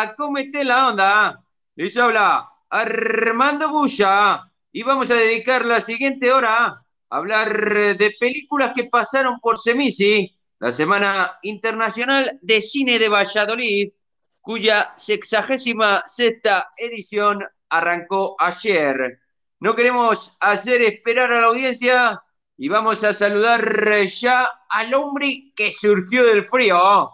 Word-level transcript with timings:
a 0.00 0.14
Comete 0.14 0.64
la 0.64 0.88
Onda. 0.88 1.44
Les 1.74 1.96
habla 1.96 2.48
Armando 2.70 3.68
Bulla 3.70 4.48
y 4.70 4.82
vamos 4.82 5.10
a 5.10 5.14
dedicar 5.14 5.64
la 5.64 5.80
siguiente 5.80 6.32
hora 6.32 6.66
a 6.66 7.16
hablar 7.16 7.96
de 7.96 8.14
películas 8.20 8.72
que 8.74 8.84
pasaron 8.84 9.40
por 9.40 9.58
Semisi, 9.58 10.38
la 10.60 10.70
Semana 10.70 11.38
Internacional 11.42 12.32
de 12.42 12.60
Cine 12.62 12.98
de 12.98 13.08
Valladolid, 13.08 13.92
cuya 14.40 14.92
sexagésima 14.96 16.04
sexta 16.06 16.72
edición 16.76 17.44
arrancó 17.68 18.36
ayer. 18.38 19.20
No 19.60 19.74
queremos 19.74 20.36
hacer 20.38 20.82
esperar 20.82 21.32
a 21.32 21.40
la 21.40 21.46
audiencia 21.48 22.22
y 22.56 22.68
vamos 22.68 23.02
a 23.02 23.14
saludar 23.14 24.06
ya 24.06 24.48
al 24.68 24.94
hombre 24.94 25.52
que 25.56 25.72
surgió 25.72 26.24
del 26.24 26.44
frío. 26.44 27.10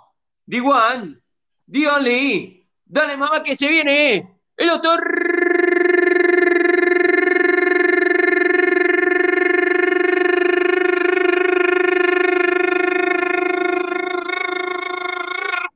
D1, 0.46 1.22
The 1.70 1.88
Only, 1.88 2.63
dale 2.94 3.16
mamá 3.16 3.42
que 3.42 3.56
se 3.56 3.68
viene, 3.68 4.38
el 4.56 4.68
doctor 4.68 5.00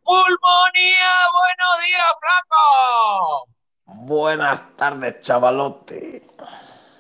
Pulmonía, 0.05 1.11
buenos 1.33 1.87
días, 1.87 2.07
flaco. 2.21 3.49
Buenas 4.07 4.77
tardes, 4.77 5.21
chavalote. 5.21 6.23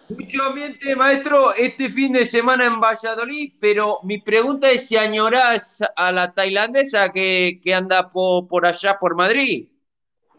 Mucho 0.09 0.43
ambiente, 0.43 0.97
maestro, 0.97 1.55
este 1.55 1.91
fin 1.91 2.13
de 2.13 2.25
semana 2.25 2.67
en 2.67 2.81
Valladolid, 2.81 3.55
pero 3.61 4.01
mi 4.05 4.19
pregunta 4.21 4.71
es 4.71 4.89
si 4.89 4.97
añorás 4.97 5.81
a 5.97 6.13
la 6.13 6.33
tailandesa 6.33 7.11
que, 7.13 7.61
que 7.63 7.75
anda 7.75 8.11
po- 8.11 8.47
por 8.49 8.67
allá, 8.67 8.99
por 8.99 9.15
Madrid. 9.17 9.69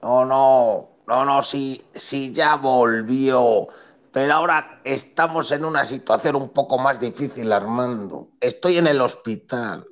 No, 0.01 0.25
no, 0.25 0.89
no, 1.07 1.25
no, 1.25 1.43
sí, 1.43 1.83
sí 1.93 2.33
ya 2.33 2.55
volvió. 2.55 3.67
Pero 4.11 4.33
ahora 4.33 4.81
estamos 4.83 5.51
en 5.51 5.65
una 5.65 5.85
situación 5.85 6.35
un 6.35 6.49
poco 6.49 6.79
más 6.79 6.99
difícil, 6.99 7.51
Armando. 7.51 8.29
Estoy 8.39 8.77
en 8.77 8.87
el 8.87 9.01
hospital. 9.01 9.85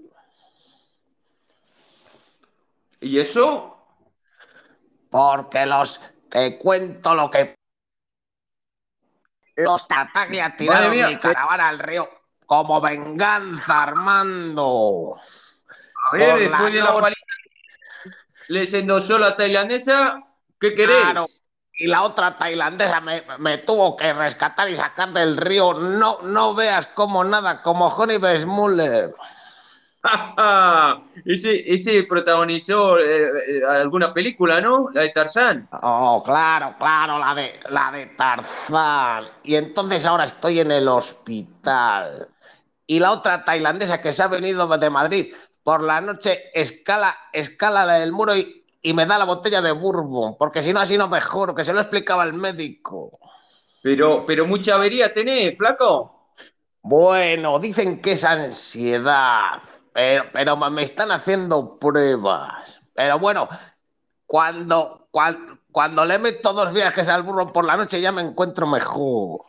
¿Y 3.00 3.20
eso? 3.20 3.78
Porque 5.10 5.66
los. 5.66 6.02
Te 6.30 6.58
cuento 6.58 7.14
lo 7.14 7.30
que. 7.30 7.56
Los 9.56 9.88
Tataglia 9.88 10.56
tiraron 10.56 10.92
mi 10.92 11.18
caravana 11.18 11.70
al 11.70 11.80
río 11.80 12.10
como 12.48 12.82
venganza, 12.82 13.84
Armando. 13.84 15.16
A 16.06 16.16
ver, 16.16 16.32
Por 16.32 16.40
después 16.40 16.74
la 16.74 16.80
de 16.80 16.82
la 16.82 17.00
paliza 17.02 17.26
les 18.48 18.74
endosó 18.74 19.18
la 19.18 19.36
tailandesa, 19.36 20.24
¿qué 20.60 20.74
querés? 20.74 20.98
Claro. 21.02 21.26
Y 21.80 21.86
la 21.86 22.02
otra 22.02 22.38
tailandesa 22.38 23.00
me, 23.02 23.24
me 23.38 23.60
tuvo 23.60 23.96
que 23.96 24.12
rescatar 24.12 24.68
y 24.68 24.76
sacar 24.76 25.14
del 25.14 25.38
río. 25.38 25.74
No, 25.76 26.20
no 26.24 26.56
veas 26.56 26.88
como 26.88 27.24
nada, 27.24 27.62
como 27.62 27.88
Honey 27.88 28.18
Muller. 28.48 29.14
ese, 31.26 31.74
ese 31.74 32.04
protagonizó 32.04 32.98
eh, 32.98 33.26
eh, 33.26 33.62
alguna 33.70 34.14
película, 34.14 34.60
¿no? 34.60 34.90
La 34.92 35.04
de 35.04 35.10
Tarzán. 35.10 35.68
Oh, 35.84 36.24
claro, 36.24 36.76
claro, 36.80 37.20
la 37.20 37.36
de, 37.36 37.60
la 37.70 37.92
de 37.92 38.08
Tarzán. 38.08 39.26
Y 39.44 39.56
entonces 39.56 40.06
ahora 40.06 40.26
estoy 40.26 40.60
en 40.60 40.72
el 40.72 40.88
hospital. 40.88 42.28
Y 42.88 43.00
la 43.00 43.12
otra 43.12 43.44
tailandesa 43.44 44.02
que 44.02 44.14
se 44.14 44.24
ha 44.24 44.28
venido 44.28 44.66
de 44.78 44.90
Madrid 44.90 45.34
por 45.68 45.84
la 45.84 46.00
noche 46.00 46.50
escala, 46.54 47.14
escala 47.34 48.02
el 48.02 48.14
muro 48.14 48.38
y, 48.38 48.64
y 48.82 48.94
me 48.94 49.06
da 49.06 49.18
la 49.18 49.26
botella 49.26 49.62
de 49.62 49.74
bourbon, 49.74 50.38
porque 50.38 50.62
si 50.62 50.72
no 50.72 50.80
así 50.80 50.98
no 50.98 51.10
mejoro, 51.10 51.54
que 51.54 51.66
se 51.66 51.74
lo 51.74 51.82
explicaba 51.82 52.24
el 52.24 52.32
médico. 52.32 53.20
Pero, 53.84 54.26
pero 54.26 54.48
mucha 54.48 54.76
avería 54.76 55.14
tenés, 55.14 55.58
flaco. 55.58 56.32
Bueno, 56.82 57.60
dicen 57.60 58.02
que 58.02 58.14
es 58.14 58.24
ansiedad, 58.24 59.62
pero, 59.92 60.24
pero 60.32 60.56
me 60.56 60.84
están 60.84 61.12
haciendo 61.12 61.78
pruebas. 61.78 62.80
Pero 62.94 63.20
bueno, 63.20 63.50
cuando, 64.26 65.10
cuando, 65.12 65.60
cuando 65.70 66.06
le 66.06 66.18
meto 66.18 66.54
dos 66.54 66.72
viajes 66.72 67.10
al 67.10 67.24
burro 67.24 67.52
por 67.52 67.66
la 67.66 67.76
noche 67.76 68.00
ya 68.00 68.14
me 68.14 68.22
encuentro 68.22 68.68
mejor. 68.68 69.42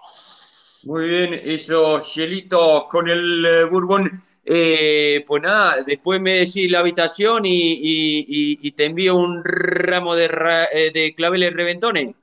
Muy 0.88 1.06
bien, 1.08 1.34
esos 1.34 2.14
hielitos 2.14 2.84
con 2.86 3.08
el 3.08 3.44
eh, 3.44 3.64
bourbon. 3.64 4.10
Eh, 4.44 5.22
pues 5.26 5.42
nada, 5.42 5.82
después 5.86 6.20
me 6.20 6.32
decís 6.40 6.70
la 6.70 6.78
habitación 6.80 7.44
y, 7.44 7.50
y- 7.74 8.20
y- 8.26 8.58
y 8.68 8.72
te 8.72 8.86
envío 8.86 9.16
un 9.16 9.44
ramo 9.44 10.14
de, 10.14 10.28
ra- 10.28 10.64
eh, 10.72 10.90
de 10.92 11.14
claveles 11.14 11.52
reventones. 11.52 12.16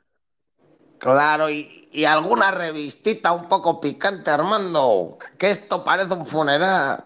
Claro, 1.00 1.50
y, 1.50 1.88
y 1.92 2.06
alguna 2.06 2.52
revistita 2.52 3.32
un 3.32 3.48
poco 3.48 3.80
picante, 3.80 4.32
Armando, 4.32 5.18
que 5.38 5.50
esto 5.52 5.84
parece 5.84 6.14
un 6.14 6.26
funeral. 6.26 7.04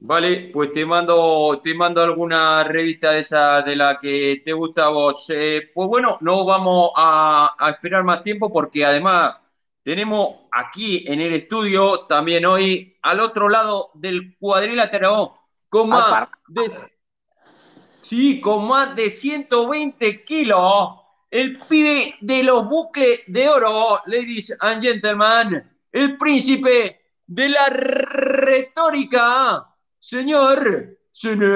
Vale, 0.00 0.50
pues 0.52 0.70
te 0.72 0.86
mando, 0.86 1.60
te 1.62 1.74
mando 1.74 2.00
alguna 2.02 2.62
revista 2.64 3.12
de 3.12 3.20
esa 3.20 3.62
de 3.62 3.74
la 3.76 3.98
que 4.00 4.42
te 4.44 4.52
gusta 4.52 4.86
a 4.86 4.88
vos. 4.90 5.28
Eh, 5.30 5.70
pues 5.74 5.88
bueno, 5.88 6.18
no 6.20 6.44
vamos 6.44 6.90
a, 6.96 7.54
a 7.58 7.70
esperar 7.70 8.04
más 8.04 8.22
tiempo 8.22 8.52
porque 8.52 8.84
además 8.84 9.34
tenemos 9.88 10.40
aquí 10.52 11.10
en 11.10 11.18
el 11.18 11.32
estudio 11.32 12.00
también 12.00 12.44
hoy 12.44 12.98
al 13.00 13.20
otro 13.20 13.48
lado 13.48 13.90
del 13.94 14.36
cuadrilátero 14.36 15.32
con 15.70 15.88
más 15.88 16.28
de, 16.48 16.70
sí, 18.02 18.38
con 18.38 18.68
más 18.68 18.94
de 18.94 19.08
120 19.08 20.24
kilos, 20.24 20.90
el 21.30 21.58
pibe 21.60 22.14
de 22.20 22.42
los 22.42 22.68
bucles 22.68 23.22
de 23.28 23.48
oro, 23.48 24.02
ladies 24.04 24.54
and 24.60 24.82
gentlemen, 24.82 25.66
el 25.90 26.18
príncipe 26.18 27.00
de 27.26 27.48
la 27.48 27.70
retórica. 27.70 29.74
Señor, 29.98 30.98
Señora, 31.12 31.48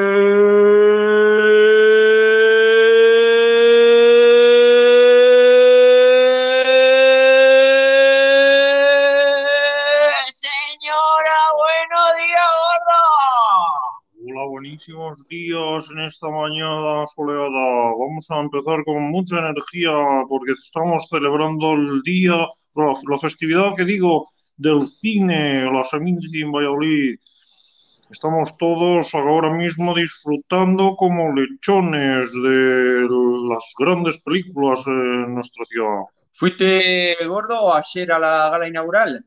esta 16.05 16.29
mañana 16.29 17.07
soleada. 17.07 17.95
Vamos 17.99 18.31
a 18.31 18.41
empezar 18.41 18.85
con 18.85 19.11
mucha 19.11 19.39
energía 19.39 19.93
porque 20.29 20.53
estamos 20.53 21.09
celebrando 21.09 21.75
el 21.75 22.03
día, 22.03 22.37
la, 22.75 22.93
la 23.09 23.19
festividad 23.19 23.75
que 23.77 23.85
digo, 23.85 24.27
del 24.57 24.83
cine, 24.87 25.65
la 25.73 25.85
Seminci 25.85 26.43
en 26.43 26.53
Valladolid. 26.53 27.19
Estamos 28.11 28.57
todos 28.59 29.15
ahora 29.15 29.51
mismo 29.51 29.95
disfrutando 29.95 30.97
como 30.97 31.33
lechones 31.33 32.31
de 32.33 33.09
las 33.49 33.73
grandes 33.79 34.23
películas 34.23 34.81
en 34.87 35.35
nuestra 35.35 35.65
ciudad. 35.65 36.03
¿Fuiste 36.35 37.17
gordo 37.27 37.75
ayer 37.75 38.13
a 38.13 38.19
la 38.19 38.51
gala 38.51 38.69
inaugural? 38.69 39.25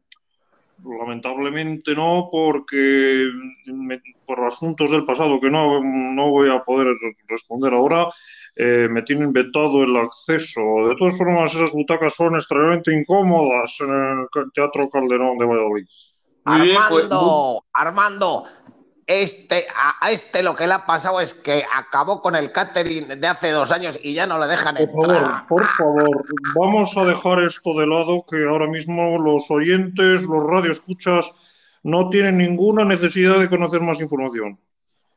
Lamentablemente 0.85 1.95
no, 1.95 2.29
porque 2.31 3.25
me- 3.65 4.01
por 4.25 4.43
asuntos 4.45 4.91
del 4.91 5.03
pasado 5.03 5.39
que 5.41 5.49
no, 5.49 5.81
no 5.83 6.29
voy 6.29 6.49
a 6.51 6.63
poder 6.63 6.95
responder 7.27 7.73
ahora, 7.73 8.07
eh, 8.55 8.87
me 8.89 9.01
tienen 9.01 9.33
vetado 9.33 9.83
el 9.83 9.95
acceso. 9.97 10.61
De 10.87 10.95
todas 10.95 11.17
formas, 11.17 11.55
esas 11.55 11.73
butacas 11.73 12.13
son 12.13 12.35
extremadamente 12.35 12.93
incómodas 12.93 13.77
en 13.81 13.89
el 13.89 14.51
Teatro 14.53 14.89
Calderón 14.89 15.37
de 15.39 15.45
Valladolid. 15.45 15.85
Bien, 16.45 16.81
pues, 16.87 17.05
Armando, 17.05 17.65
Armando, 17.73 18.43
este, 19.07 19.67
a, 19.75 20.03
a 20.05 20.11
este 20.11 20.41
lo 20.41 20.55
que 20.55 20.65
le 20.67 20.73
ha 20.73 20.85
pasado 20.85 21.19
es 21.21 21.33
que 21.33 21.63
acabó 21.75 22.21
con 22.21 22.35
el 22.35 22.51
catering 22.51 23.07
de 23.19 23.27
hace 23.27 23.51
dos 23.51 23.71
años 23.71 23.99
y 24.03 24.13
ya 24.13 24.25
no 24.25 24.39
le 24.39 24.47
dejan 24.47 24.75
Por 24.75 24.87
favor, 24.89 25.15
entrar. 25.15 25.47
por 25.47 25.67
favor, 25.67 26.25
vamos 26.55 26.97
a 26.97 27.05
dejar 27.05 27.39
esto 27.43 27.73
de 27.77 27.85
lado, 27.87 28.25
que 28.29 28.45
ahora 28.47 28.67
mismo 28.67 29.19
los 29.19 29.49
oyentes, 29.51 30.23
los 30.23 30.43
radioescuchas, 30.45 31.31
no 31.83 32.09
tienen 32.09 32.37
ninguna 32.39 32.83
necesidad 32.83 33.39
de 33.39 33.47
conocer 33.49 33.79
más 33.81 34.01
información. 34.01 34.59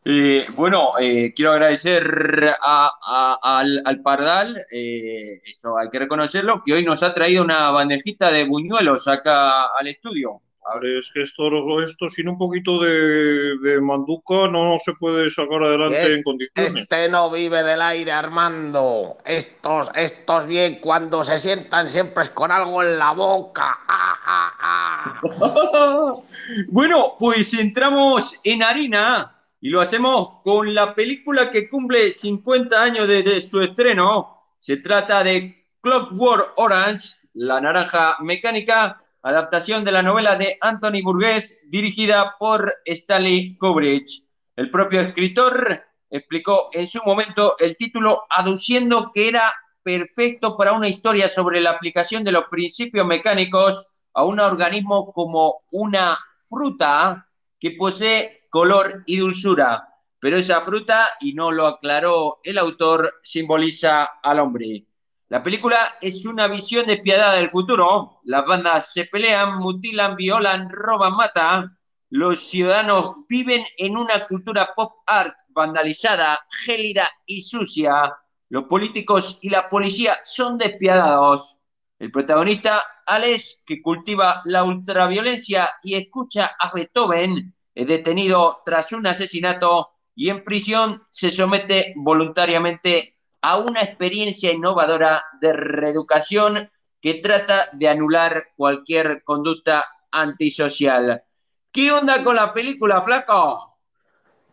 Eh, 0.05 0.47
bueno, 0.55 0.91
eh, 1.01 1.33
quiero 1.35 1.53
agradecer 1.53 2.55
a- 2.63 2.91
a- 3.03 3.59
al, 3.59 3.83
al 3.85 4.01
Pardal, 4.03 4.57
eh, 4.71 5.41
eso 5.51 5.77
hay 5.79 5.89
que 5.91 5.99
reconocerlo, 5.99 6.63
que 6.65 6.75
hoy 6.75 6.85
nos 6.85 7.03
ha 7.03 7.13
traído 7.15 7.43
una 7.43 7.71
bandejita 7.71 8.31
de 8.31 8.45
buñuelos 8.45 9.09
acá 9.09 9.65
al 9.79 9.89
estudio. 9.89 10.41
Hombre, 10.73 10.99
es 10.99 11.11
que 11.13 11.23
esto, 11.23 11.49
esto 11.83 12.11
sin 12.11 12.29
un 12.29 12.37
poquito 12.37 12.79
de, 12.81 13.57
de 13.63 13.81
manduca 13.81 14.49
no 14.49 14.77
se 14.79 14.93
puede 14.95 15.31
sacar 15.31 15.63
adelante 15.63 16.01
Es- 16.07 16.13
en 16.13 16.23
condiciones. 16.23 16.75
Este 16.75 17.09
no 17.09 17.31
vive 17.31 17.63
del 17.63 17.81
aire, 17.81 18.13
Armando. 18.13 19.17
Estos, 19.25 19.91
estos 19.95 20.47
bien 20.47 20.79
cuando 20.81 21.25
se 21.25 21.39
sientan 21.39 21.89
siempre 21.89 22.23
es 22.25 22.31
con 22.31 22.51
algo 22.51 22.83
en 22.83 22.99
la 22.99 23.13
boca. 23.13 23.79
Ah, 23.89 24.19
ah, 24.27 24.53
ah. 24.61 25.21
bueno, 26.69 27.15
pues 27.19 27.55
entramos 27.55 28.39
en 28.45 28.63
harina 28.63 29.35
y 29.61 29.71
lo 29.71 29.81
hacemos 29.81 30.41
con 30.45 30.75
la 30.75 30.95
película 30.95 31.51
que 31.51 31.69
cumple 31.69 32.13
50 32.13 32.83
años 32.83 33.09
desde 33.09 33.41
su 33.41 33.61
estreno. 33.61 34.45
Se 34.61 34.77
trata 34.79 35.25
de 35.25 35.67
Clockwork 35.81 36.53
Orange, 36.57 37.09
La 37.35 37.61
Naranja 37.61 38.17
Mecánica, 38.21 39.03
adaptación 39.29 39.85
de 39.85 39.93
la 39.93 40.03
novela 40.03 40.37
de 40.37 40.57
Anthony 40.63 41.03
Burgess, 41.03 41.69
dirigida 41.69 42.37
por 42.39 42.73
Stanley 42.87 43.59
Kubrick. 43.59 44.09
El 44.57 44.71
propio 44.71 45.03
escritor 45.03 45.85
explicó 46.09 46.71
en 46.73 46.87
su 46.87 47.03
momento 47.05 47.57
el 47.59 47.77
título 47.77 48.23
aduciendo 48.31 49.11
que 49.13 49.29
era 49.29 49.53
perfecto 49.83 50.57
para 50.57 50.73
una 50.73 50.89
historia 50.89 51.29
sobre 51.29 51.61
la 51.61 51.73
aplicación 51.73 52.25
de 52.25 52.33
los 52.33 52.45
principios 52.47 53.07
mecánicos 53.07 54.03
a 54.15 54.25
un 54.25 54.41
organismo 54.41 55.13
como 55.13 55.57
una 55.73 56.19
fruta 56.49 57.29
que 57.61 57.73
posee 57.73 58.47
color 58.49 59.03
y 59.07 59.19
dulzura. 59.19 59.95
Pero 60.21 60.39
esa 60.39 60.63
fruta, 60.63 61.11
y 61.21 61.35
no 61.35 61.53
lo 61.53 61.67
aclaró 61.67 62.41
el 62.43 62.57
autor, 62.57 63.13
simboliza 63.23 64.05
al 64.23 64.41
hombre. 64.41 64.88
La 65.31 65.43
película 65.43 65.99
es 66.01 66.25
una 66.25 66.49
visión 66.49 66.87
despiadada 66.87 67.35
del 67.35 67.51
futuro. 67.51 68.19
Las 68.23 68.47
bandas 68.47 68.95
se 68.95 69.05
pelean, 69.05 69.59
mutilan, 69.59 70.17
violan, 70.17 70.71
roban, 70.71 71.17
matan. 71.17 71.79
Los 72.09 72.49
ciudadanos 72.49 73.17
viven 73.29 73.63
en 73.77 73.99
una 73.99 74.27
cultura 74.27 74.73
pop 74.75 75.03
art 75.07 75.37
vandalizada, 75.51 76.39
gélida 76.65 77.07
y 77.27 77.43
sucia. 77.43 78.17
Los 78.49 78.65
políticos 78.65 79.39
y 79.43 79.51
la 79.51 79.69
policía 79.69 80.17
son 80.25 80.57
despiadados. 80.57 81.59
El 81.99 82.11
protagonista, 82.11 82.83
Alex, 83.05 83.65
que 83.67 83.83
cultiva 83.83 84.41
la 84.47 84.65
ultraviolencia 84.65 85.69
y 85.83 85.97
escucha 85.97 86.53
a 86.59 86.73
Beethoven, 86.73 87.55
es 87.75 87.87
detenido 87.87 88.63
tras 88.65 88.93
un 88.93 89.07
asesinato 89.07 89.91
y 90.15 90.31
en 90.31 90.43
prisión 90.43 91.03
se 91.11 91.31
somete 91.31 91.93
voluntariamente 91.97 93.18
a 93.43 93.59
una 93.59 93.81
experiencia 93.81 94.53
innovadora 94.53 95.23
de 95.41 95.53
reeducación 95.53 96.71
que 97.01 97.15
trata 97.15 97.69
de 97.73 97.89
anular 97.89 98.49
cualquier 98.57 99.23
conducta 99.25 99.85
antisocial. 100.11 101.23
¿Qué 101.71 101.93
onda 101.93 102.25
con 102.25 102.37
la 102.37 102.53
película, 102.53 103.01
flaco? 103.03 103.79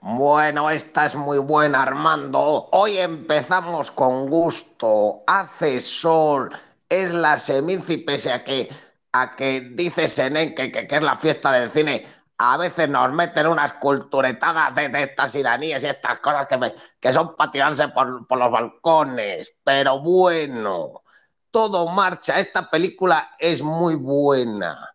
Bueno, 0.01 0.69
esta 0.69 1.05
es 1.05 1.15
muy 1.15 1.39
buena, 1.39 1.81
Armando. 1.81 2.69
Hoy 2.71 2.97
empezamos 2.97 3.89
con 3.89 4.29
gusto. 4.29 5.23
Hace 5.25 5.81
sol, 5.81 6.51
es 6.87 7.11
la 7.13 7.39
semici, 7.39 7.97
pese 7.97 8.31
a 8.31 8.43
que, 8.43 8.69
a 9.13 9.31
que 9.31 9.61
dice 9.61 10.07
Senen 10.07 10.53
que, 10.53 10.71
que, 10.71 10.87
es 10.87 11.01
la 11.01 11.17
fiesta 11.17 11.51
del 11.53 11.71
cine. 11.71 12.05
A 12.37 12.57
veces 12.57 12.89
nos 12.89 13.13
meten 13.13 13.47
unas 13.47 13.73
culturetadas 13.73 14.75
de, 14.75 15.01
estas 15.01 15.35
iraníes 15.35 15.83
y 15.83 15.87
estas 15.87 16.19
cosas 16.19 16.47
que, 16.47 16.59
que 16.99 17.13
son 17.13 17.35
para 17.35 17.51
tirarse 17.51 17.87
por, 17.89 18.27
por 18.27 18.37
los 18.37 18.51
balcones. 18.51 19.55
Pero 19.63 19.99
bueno, 19.99 21.03
todo 21.51 21.87
marcha. 21.87 22.39
Esta 22.39 22.69
película 22.69 23.31
es 23.39 23.61
muy 23.61 23.95
buena. 23.95 24.93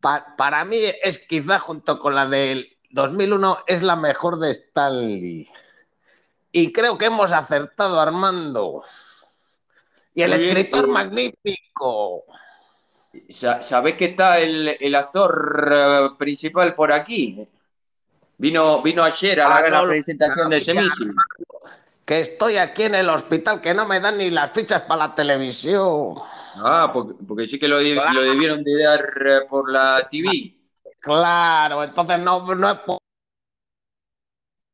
Pa, 0.00 0.34
para 0.36 0.64
mí 0.66 0.76
es 1.02 1.18
quizá 1.26 1.58
junto 1.58 1.98
con 1.98 2.14
la 2.14 2.26
del 2.26 2.74
2001 2.90 3.58
es 3.66 3.82
la 3.82 3.96
mejor 3.96 4.38
de 4.38 4.52
Stanley. 4.52 5.48
Y 6.52 6.72
creo 6.72 6.96
que 6.96 7.06
hemos 7.06 7.32
acertado, 7.32 7.98
Armando. 7.98 8.84
Y 10.14 10.22
el 10.22 10.32
escritor 10.32 10.86
magnífico. 10.86 12.24
¿Sabés 13.28 13.96
que 13.96 14.06
está 14.06 14.38
el, 14.38 14.76
el 14.80 14.94
actor 14.94 16.12
uh, 16.12 16.16
principal 16.16 16.74
por 16.74 16.92
aquí? 16.92 17.46
Vino, 18.36 18.82
vino 18.82 19.02
ayer 19.02 19.40
a 19.40 19.48
la, 19.48 19.56
ah, 19.56 19.82
no, 19.82 19.88
presentación 19.88 20.44
no, 20.44 20.50
de 20.50 20.60
Semisi. 20.60 21.04
Que 22.04 22.20
estoy 22.20 22.56
aquí 22.56 22.82
en 22.82 22.96
el 22.96 23.08
hospital, 23.08 23.60
que 23.60 23.72
no 23.72 23.86
me 23.86 24.00
dan 24.00 24.18
ni 24.18 24.30
las 24.30 24.50
fichas 24.50 24.82
para 24.82 25.08
la 25.08 25.14
televisión. 25.14 26.14
Ah, 26.56 26.90
porque, 26.92 27.14
porque 27.26 27.46
sí 27.46 27.58
que 27.58 27.68
lo, 27.68 27.78
claro. 27.78 28.12
lo, 28.12 28.22
debieron 28.22 28.62
de 28.62 28.82
dar 28.82 29.00
uh, 29.00 29.48
por 29.48 29.70
la 29.70 30.06
TV. 30.10 30.54
Claro, 31.00 31.84
entonces 31.84 32.18
no, 32.20 32.54
no 32.54 32.70
es 32.70 32.78
por... 32.80 32.98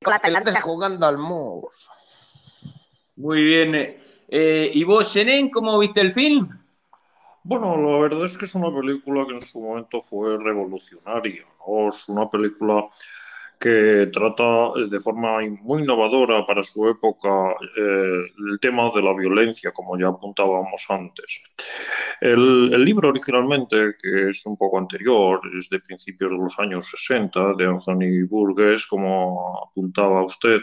La 0.06 0.60
jugando 0.62 1.06
al 1.06 1.18
mus. 1.18 1.88
Muy 3.16 3.44
bien. 3.44 3.74
Eh, 4.28 4.70
¿Y 4.72 4.84
vos, 4.84 5.12
Zenén, 5.12 5.50
cómo 5.50 5.78
viste 5.78 6.00
el 6.00 6.12
film? 6.12 6.59
Bueno, 7.42 7.76
la 7.76 7.98
verdad 8.00 8.24
es 8.24 8.36
que 8.36 8.44
es 8.44 8.54
una 8.54 8.74
película 8.74 9.26
que 9.26 9.34
en 9.34 9.42
su 9.42 9.60
momento 9.60 10.00
fue 10.00 10.38
revolucionaria. 10.38 11.44
Es 11.88 12.08
una 12.08 12.28
película 12.28 12.88
que 13.58 14.08
trata 14.12 14.72
de 14.90 15.00
forma 15.00 15.38
muy 15.62 15.82
innovadora 15.82 16.46
para 16.46 16.62
su 16.62 16.88
época 16.88 17.28
eh, 17.76 18.24
el 18.50 18.58
tema 18.60 18.90
de 18.94 19.02
la 19.02 19.14
violencia, 19.14 19.70
como 19.70 19.98
ya 19.98 20.08
apuntábamos 20.08 20.84
antes. 20.88 21.42
El, 22.20 22.70
libro 22.84 23.10
originalmente, 23.10 23.94
que 24.02 24.30
es 24.30 24.46
un 24.46 24.56
poco 24.56 24.78
anterior, 24.78 25.40
es 25.58 25.68
de 25.68 25.80
principios 25.80 26.30
de 26.30 26.38
los 26.38 26.58
años 26.58 26.88
60, 26.90 27.54
de 27.54 27.66
Anthony 27.66 28.26
Burgess, 28.28 28.86
como 28.86 29.62
apuntaba 29.68 30.24
usted, 30.24 30.58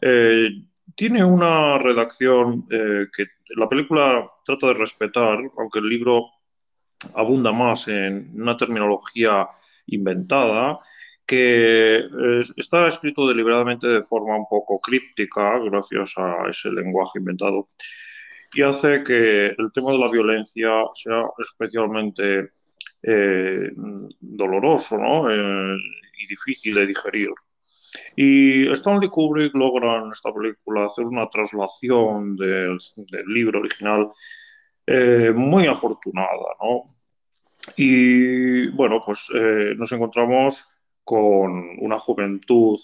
eh, 0.00 0.48
tiene 0.94 1.22
una 1.22 1.78
redacción 1.78 2.66
eh, 2.70 3.06
que 3.14 3.26
la 3.56 3.68
película 3.68 4.30
trata 4.44 4.68
de 4.68 4.74
respetar, 4.74 5.38
aunque 5.58 5.78
el 5.78 5.88
libro 5.88 6.26
abunda 7.14 7.52
más 7.52 7.88
en 7.88 8.30
una 8.34 8.56
terminología 8.56 9.48
inventada 9.86 10.78
que 11.26 12.04
está 12.56 12.88
escrito 12.88 13.28
deliberadamente 13.28 13.86
de 13.86 14.02
forma 14.02 14.36
un 14.36 14.46
poco 14.48 14.80
críptica, 14.80 15.58
gracias 15.60 16.14
a 16.16 16.48
ese 16.48 16.72
lenguaje 16.72 17.20
inventado, 17.20 17.68
y 18.52 18.62
hace 18.62 19.04
que 19.04 19.46
el 19.46 19.70
tema 19.72 19.92
de 19.92 19.98
la 19.98 20.10
violencia 20.10 20.70
sea 20.92 21.22
especialmente 21.38 22.50
eh, 23.02 23.70
doloroso 24.18 24.98
¿no? 24.98 25.30
eh, 25.30 25.76
y 26.18 26.26
difícil 26.26 26.74
de 26.74 26.86
digerir. 26.86 27.30
Y 28.16 28.70
Stanley 28.72 29.08
Kubrick 29.08 29.54
logra 29.54 30.02
en 30.02 30.10
esta 30.10 30.32
película 30.32 30.86
hacer 30.86 31.04
una 31.04 31.28
traslación 31.28 32.36
del, 32.36 32.78
libro 33.26 33.60
original 33.60 34.10
eh, 34.86 35.32
muy 35.34 35.66
afortunada. 35.66 36.56
¿no? 36.60 36.84
Y 37.76 38.68
bueno, 38.68 39.02
pues 39.04 39.28
eh, 39.34 39.74
nos 39.76 39.92
encontramos 39.92 40.64
con 41.04 41.78
una 41.80 41.98
juventud 41.98 42.78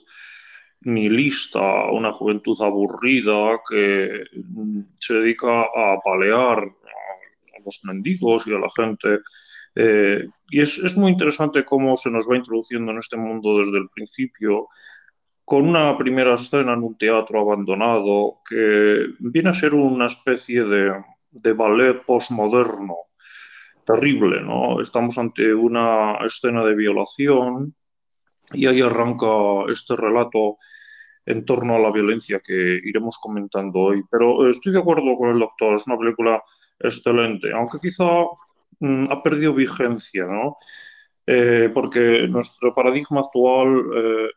nihilista, 0.83 1.91
una 1.91 2.13
juventud 2.13 2.57
aburrida 2.61 3.61
que 3.69 4.25
mm, 4.35 4.81
se 5.01 5.15
dedica 5.15 5.63
a 5.75 5.95
apalear 5.95 6.59
a, 6.61 7.59
los 7.65 7.81
mendigos 7.85 8.47
y 8.47 8.55
a 8.55 8.59
la 8.59 8.69
gente. 8.77 9.21
Eh, 9.75 10.27
y 10.51 10.61
es, 10.61 10.79
es, 10.79 10.97
muy 10.97 11.13
interesante 11.13 11.65
cómo 11.65 11.97
se 11.97 12.11
nos 12.11 12.29
va 12.29 12.37
introduciendo 12.37 12.93
en 12.93 12.99
este 12.99 13.17
mundo 13.17 13.59
desde 13.59 13.79
el 13.79 13.89
principio, 13.89 14.69
con 15.47 15.69
una 15.69 15.97
primera 15.97 16.35
escena 16.35 16.73
en 16.73 16.83
un 16.83 16.99
teatro 16.99 17.41
abandonado 17.41 18.41
que 18.49 19.07
viene 19.21 19.51
a 19.51 19.55
ser 19.55 19.75
una 19.75 20.07
especie 20.07 20.65
de, 20.65 21.53
ballet 21.53 22.05
postmoderno 22.05 22.97
terrible, 23.85 24.43
¿no? 24.43 24.81
Estamos 24.81 25.17
ante 25.19 25.55
una 25.55 26.17
escena 26.25 26.65
de 26.65 26.75
violación 26.75 27.77
y 28.53 28.67
ahí 28.67 28.81
arranca 28.81 29.27
este 29.71 29.95
relato 29.95 30.57
en 31.25 31.45
torno 31.45 31.77
a 31.77 31.79
la 31.79 31.93
violencia 31.93 32.41
que 32.45 32.81
iremos 32.83 33.17
comentando 33.19 33.79
hoy. 33.79 34.03
Pero 34.11 34.51
estoy 34.51 34.73
de 34.73 34.81
acuerdo 34.81 35.17
con 35.17 35.31
el 35.31 35.39
doctor, 35.39 35.77
es 35.77 35.87
una 35.87 35.97
película 35.97 36.43
excelente, 36.81 37.53
aunque 37.53 37.79
quizá 37.81 38.25
mm, 38.81 39.13
ha 39.13 39.23
perdido 39.23 39.55
vigencia, 39.55 40.25
¿no? 40.25 40.57
Eh, 41.25 41.71
porque 41.73 42.27
nuestro 42.29 42.75
paradigma 42.75 43.21
actual 43.21 43.85
eh, 43.95 44.29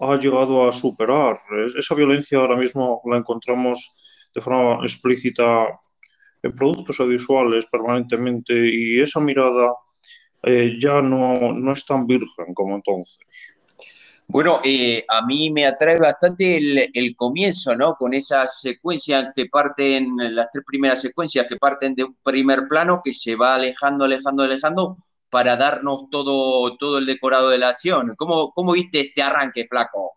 ha 0.00 0.16
llegado 0.16 0.68
a 0.68 0.72
superar. 0.72 1.40
Esa 1.76 1.94
violencia 1.94 2.38
ahora 2.38 2.56
mismo 2.56 3.00
la 3.06 3.18
encontramos 3.18 3.92
de 4.34 4.40
forma 4.40 4.84
explícita 4.84 5.80
en 6.42 6.54
productos 6.54 7.00
audiovisuales 7.00 7.66
permanentemente 7.66 8.52
y 8.54 9.00
esa 9.00 9.20
mirada 9.20 9.72
eh, 10.42 10.76
ya 10.78 11.00
no, 11.00 11.52
no, 11.52 11.72
es 11.72 11.86
tan 11.86 12.06
virgen 12.06 12.52
como 12.52 12.74
entonces. 12.76 13.18
Bueno, 14.26 14.60
eh, 14.64 15.04
a 15.08 15.24
mí 15.24 15.50
me 15.50 15.66
atrae 15.66 15.98
bastante 15.98 16.56
el, 16.56 16.90
el, 16.92 17.14
comienzo, 17.14 17.76
¿no? 17.76 17.94
Con 17.94 18.14
esas 18.14 18.60
secuencias 18.60 19.30
que 19.34 19.46
parten, 19.46 20.16
las 20.16 20.50
tres 20.50 20.64
primeras 20.66 21.00
secuencias 21.02 21.46
que 21.46 21.56
parten 21.56 21.94
de 21.94 22.04
un 22.04 22.16
primer 22.22 22.66
plano 22.68 23.00
que 23.04 23.12
se 23.12 23.36
va 23.36 23.54
alejando, 23.54 24.04
alejando, 24.04 24.42
alejando 24.42 24.96
para 25.34 25.56
darnos 25.56 26.08
todo, 26.12 26.76
todo 26.76 26.98
el 26.98 27.06
decorado 27.06 27.48
de 27.48 27.58
la 27.58 27.70
acción. 27.70 28.14
¿Cómo, 28.16 28.52
¿Cómo 28.52 28.70
viste 28.70 29.00
este 29.00 29.20
arranque, 29.20 29.66
flaco? 29.68 30.12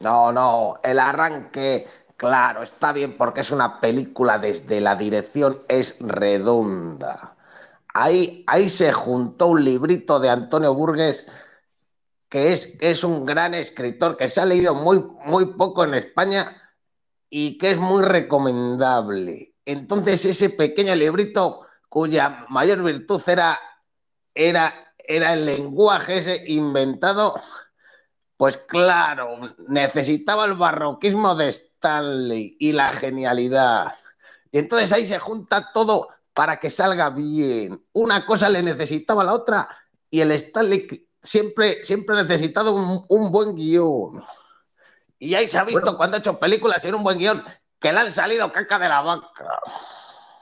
No, 0.00 0.30
no, 0.30 0.78
el 0.84 0.98
arranque, 0.98 1.88
claro, 2.18 2.62
está 2.62 2.92
bien 2.92 3.16
porque 3.16 3.40
es 3.40 3.50
una 3.50 3.80
película 3.80 4.38
desde 4.38 4.82
la 4.82 4.94
dirección, 4.94 5.62
es 5.68 5.96
redonda. 6.02 7.34
Ahí, 7.94 8.44
ahí 8.46 8.68
se 8.68 8.92
juntó 8.92 9.46
un 9.46 9.64
librito 9.64 10.20
de 10.20 10.28
Antonio 10.28 10.74
Burgues 10.74 11.26
que 12.28 12.52
es, 12.52 12.76
es 12.82 13.04
un 13.04 13.24
gran 13.24 13.54
escritor, 13.54 14.18
que 14.18 14.28
se 14.28 14.42
ha 14.42 14.44
leído 14.44 14.74
muy, 14.74 15.02
muy 15.24 15.54
poco 15.54 15.82
en 15.82 15.94
España 15.94 16.62
y 17.30 17.56
que 17.56 17.70
es 17.70 17.78
muy 17.78 18.04
recomendable. 18.04 19.54
Entonces, 19.64 20.26
ese 20.26 20.50
pequeño 20.50 20.94
librito 20.94 21.62
cuya 21.88 22.44
mayor 22.50 22.82
virtud 22.82 23.22
era, 23.26 23.58
era, 24.36 24.92
era 24.98 25.32
el 25.32 25.46
lenguaje 25.46 26.18
ese 26.18 26.44
inventado, 26.46 27.40
pues 28.36 28.58
claro, 28.58 29.40
necesitaba 29.66 30.44
el 30.44 30.54
barroquismo 30.54 31.34
de 31.34 31.48
Stanley 31.48 32.56
y 32.60 32.72
la 32.72 32.92
genialidad. 32.92 33.94
Y 34.52 34.58
entonces 34.58 34.92
ahí 34.92 35.06
se 35.06 35.18
junta 35.18 35.72
todo 35.72 36.08
para 36.34 36.60
que 36.60 36.68
salga 36.68 37.10
bien. 37.10 37.82
Una 37.94 38.26
cosa 38.26 38.50
le 38.50 38.62
necesitaba 38.62 39.22
a 39.22 39.26
la 39.26 39.32
otra 39.32 39.68
y 40.10 40.20
el 40.20 40.30
Stanley 40.32 41.08
siempre, 41.22 41.82
siempre 41.82 42.18
ha 42.18 42.22
necesitado 42.22 42.74
un, 42.74 43.32
buen 43.32 43.56
guion. 43.56 44.22
Y 45.18 45.34
ahí 45.34 45.48
se 45.48 45.58
ha 45.58 45.64
visto 45.64 45.96
cuando 45.96 46.16
ha 46.16 46.20
hecho 46.20 46.38
películas 46.38 46.82
sin 46.82 46.94
un 46.94 47.02
buen 47.02 47.18
guion 47.18 47.42
que 47.80 47.90
le 47.90 48.00
han 48.00 48.10
salido 48.10 48.52
caca 48.52 48.78
de 48.78 48.88
la 48.88 49.00
vaca. 49.00 49.48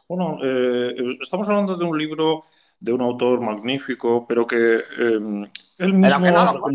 Bueno, 0.08 0.38
eh, 0.42 1.16
estamos 1.20 1.48
hablando 1.48 1.76
de 1.76 1.84
un 1.84 1.96
libro 1.96 2.40
de 2.84 2.92
un 2.92 3.00
autor 3.00 3.40
magnífico, 3.40 4.26
pero 4.28 4.46
que 4.46 4.76
eh, 4.76 5.48
él 5.78 5.92
mismo... 5.94 6.20
Pero 6.20 6.22
que 6.22 6.30
no 6.30 6.52
lo 6.52 6.66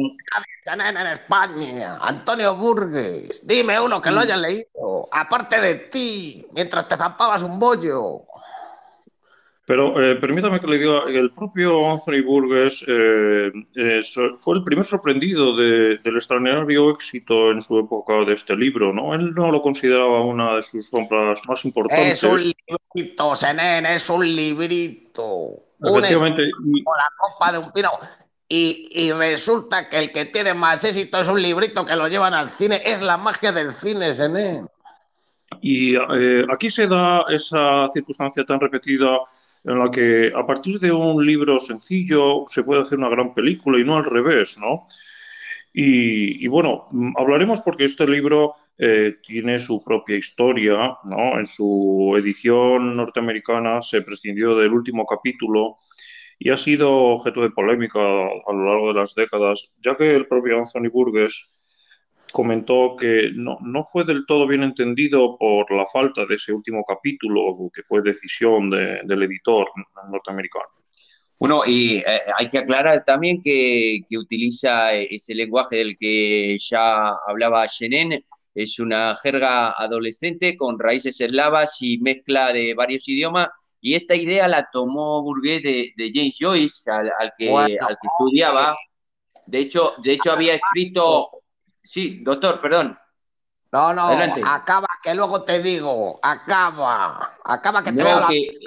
en 0.65 1.07
España, 1.07 1.97
Antonio 2.01 2.55
Burgues. 2.55 3.45
Dime 3.47 3.79
uno 3.79 4.01
que 4.01 4.09
lo 4.09 4.21
haya 4.21 4.35
leído, 4.35 5.07
aparte 5.11 5.61
de 5.61 5.75
ti, 5.75 6.45
mientras 6.53 6.87
te 6.87 6.97
zampabas 6.97 7.43
un 7.43 7.59
bollo. 7.59 8.23
Pero 9.65 10.01
eh, 10.01 10.15
permítame 10.15 10.59
que 10.59 10.65
le 10.65 10.79
diga, 10.79 11.03
el 11.07 11.31
propio 11.31 11.91
Anthony 11.91 12.23
Burgess 12.25 12.83
eh, 12.87 13.51
eh, 13.75 14.01
fue 14.39 14.55
el 14.57 14.63
primer 14.63 14.83
sorprendido 14.83 15.55
del 15.55 15.99
extraordinario 16.03 16.89
éxito 16.89 17.51
en 17.51 17.61
su 17.61 17.77
época 17.77 18.25
de 18.25 18.33
este 18.33 18.55
libro, 18.55 18.91
¿no? 18.91 19.13
Él 19.13 19.31
no 19.35 19.51
lo 19.51 19.61
consideraba 19.61 20.21
una 20.21 20.55
de 20.55 20.63
sus 20.63 20.89
compras 20.89 21.39
más 21.47 21.63
importantes. 21.65 22.17
Es 22.17 22.23
un 22.23 22.53
librito, 22.95 23.35
Senen, 23.35 23.85
es 23.85 24.09
un 24.09 24.25
librito. 24.25 25.68
Efectivamente. 25.81 26.43
la 26.43 27.09
copa 27.17 27.51
de 27.51 27.57
un 27.57 27.71
pino. 27.71 27.91
Y, 28.51 28.89
y, 28.91 29.11
resulta 29.11 29.87
que 29.87 29.99
el 29.99 30.11
que 30.11 30.25
tiene 30.25 30.55
más 30.55 30.83
éxito 30.83 31.19
es 31.19 31.27
un 31.27 31.39
librito 31.39 31.85
que 31.85 31.95
lo 31.95 32.07
llevan 32.07 32.33
al 32.33 32.49
cine. 32.49 32.81
Es 32.83 33.01
la 33.01 33.17
magia 33.17 33.51
del 33.51 33.71
cine, 33.71 34.13
Senen. 34.13 34.67
Y 35.61 35.95
aquí 36.51 36.69
se 36.69 36.87
da 36.87 37.25
esa 37.29 37.87
circunstancia 37.93 38.43
tan 38.45 38.59
repetida 38.59 39.19
en 39.63 39.79
la 39.79 39.91
que 39.91 40.31
a 40.35 40.45
partir 40.45 40.79
de 40.79 40.91
un 40.91 41.25
libro 41.25 41.59
sencillo 41.59 42.45
se 42.47 42.63
puede 42.63 42.81
hacer 42.81 42.97
una 42.97 43.09
gran 43.09 43.33
película 43.33 43.79
y 43.79 43.83
no 43.83 43.97
al 43.97 44.05
revés, 44.05 44.57
¿no? 44.57 44.87
Y, 45.71 46.47
bueno, 46.47 46.87
hablaremos 47.17 47.61
porque 47.61 47.83
este 47.83 48.05
libro 48.07 48.55
eh, 48.81 49.17
tiene 49.21 49.59
su 49.59 49.83
propia 49.83 50.15
historia, 50.15 50.97
¿no? 51.03 51.37
En 51.37 51.45
su 51.45 52.15
edición 52.17 52.95
norteamericana 52.95 53.81
se 53.81 54.01
prescindió 54.01 54.55
del 54.55 54.71
último 54.71 55.05
capítulo 55.05 55.79
y 56.39 56.49
ha 56.49 56.55
sido 56.55 56.89
objeto 56.89 57.41
de 57.41 57.49
polémica 57.49 57.99
a 57.99 58.53
lo 58.53 58.65
largo 58.65 58.93
de 58.93 58.99
las 59.01 59.13
décadas, 59.13 59.73
ya 59.83 59.97
que 59.97 60.15
el 60.15 60.27
propio 60.27 60.59
Anthony 60.59 60.89
Burgess 60.89 61.51
comentó 62.31 62.95
que 62.97 63.31
no, 63.33 63.57
no, 63.59 63.83
fue 63.83 64.05
del 64.05 64.25
todo 64.25 64.47
bien 64.47 64.63
entendido 64.63 65.37
por 65.37 65.69
la 65.75 65.85
falta 65.85 66.25
de 66.25 66.35
ese 66.35 66.53
último 66.53 66.85
capítulo, 66.87 67.53
que 67.73 67.83
fue 67.83 68.01
decisión 68.01 68.69
de, 68.69 69.01
del 69.03 69.23
editor 69.23 69.67
norteamericano. 70.09 70.67
Bueno, 71.37 71.63
y 71.65 71.97
eh, 71.97 72.21
hay 72.37 72.49
que 72.49 72.59
aclarar 72.59 73.03
también 73.03 73.41
que, 73.41 73.99
que, 74.07 74.17
utiliza 74.17 74.93
ese 74.93 75.35
lenguaje 75.35 75.77
del 75.77 75.97
que 75.97 76.57
ya 76.59 77.11
hablaba 77.27 77.67
Jenen, 77.67 78.23
es 78.53 78.79
una 78.79 79.15
jerga 79.15 79.71
adolescente 79.71 80.57
con 80.57 80.79
raíces 80.79 81.19
eslavas 81.21 81.77
y 81.81 81.99
mezcla 81.99 82.51
de 82.51 82.73
varios 82.73 83.07
idiomas, 83.07 83.49
y 83.81 83.95
esta 83.95 84.15
idea 84.15 84.47
la 84.47 84.69
tomó 84.71 85.21
Burguet 85.23 85.63
de, 85.63 85.93
de 85.95 86.11
James 86.13 86.35
Joyce, 86.39 86.91
al, 86.91 87.11
al, 87.19 87.31
que, 87.37 87.49
al 87.49 87.97
que 88.01 88.07
estudiaba. 88.07 88.75
De 89.45 89.59
hecho, 89.59 89.93
de 90.03 90.13
hecho 90.13 90.31
había 90.31 90.55
escrito 90.55 91.39
Sí, 91.83 92.19
doctor, 92.21 92.61
perdón. 92.61 92.97
No, 93.71 93.93
no, 93.93 94.09
acaba, 94.45 94.87
que 95.03 95.13
luego 95.13 95.43
te 95.43 95.61
digo, 95.61 96.19
acaba, 96.21 97.37
acaba 97.43 97.83
que 97.83 97.91
te 97.93 98.03
no, 98.03 98.27
que, 98.27 98.59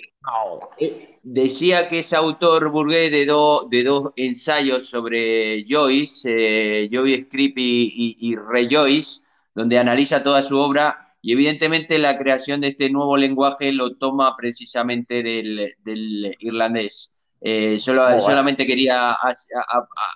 eh, 0.78 1.18
Decía 1.24 1.88
que 1.88 2.00
es 2.00 2.12
autor 2.12 2.68
burgués 2.70 3.10
de, 3.12 3.26
de 3.70 3.84
dos 3.84 4.12
ensayos 4.16 4.86
sobre 4.86 5.64
Joyce, 5.68 6.84
eh, 6.84 6.88
Joyce 6.90 7.28
Creepy 7.28 7.92
y, 7.92 8.32
y 8.32 8.36
Joyce, 8.68 9.21
donde 9.54 9.78
analiza 9.78 10.22
toda 10.22 10.42
su 10.42 10.58
obra 10.58 11.14
y 11.20 11.32
evidentemente 11.32 11.98
la 11.98 12.18
creación 12.18 12.60
de 12.60 12.68
este 12.68 12.90
nuevo 12.90 13.16
lenguaje 13.16 13.70
lo 13.72 13.96
toma 13.96 14.34
precisamente 14.36 15.22
del, 15.22 15.74
del 15.84 16.36
irlandés. 16.40 17.30
Eh, 17.40 17.78
solo, 17.80 18.20
Solamente 18.20 18.66
quería 18.66 19.16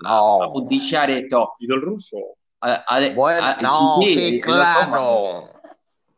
apuntillar 0.05 1.11
esto. 1.11 1.55
¿Y 1.59 1.67
del 1.67 1.81
ruso? 1.81 2.17
bueno, 3.15 3.57
no, 3.61 3.99
sí, 4.03 4.41
claro. 4.41 5.51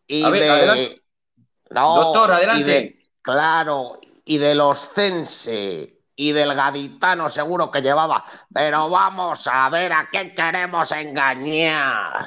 Y 0.07 0.23
de, 0.23 1.03
Doctor, 1.71 2.33
adelante. 2.33 3.03
claro, 3.21 4.01
y 4.25 4.39
de 4.39 4.55
los 4.55 4.91
cense 4.95 5.99
y 6.17 6.33
del 6.33 6.55
gaditano 6.55 7.29
seguro 7.29 7.71
que 7.71 7.83
llevaba. 7.83 8.25
Pero 8.53 8.89
vamos 8.89 9.47
a 9.47 9.69
ver 9.71 9.93
a 9.93 10.09
qué 10.11 10.35
queremos 10.35 10.93
engañar. 10.93 12.27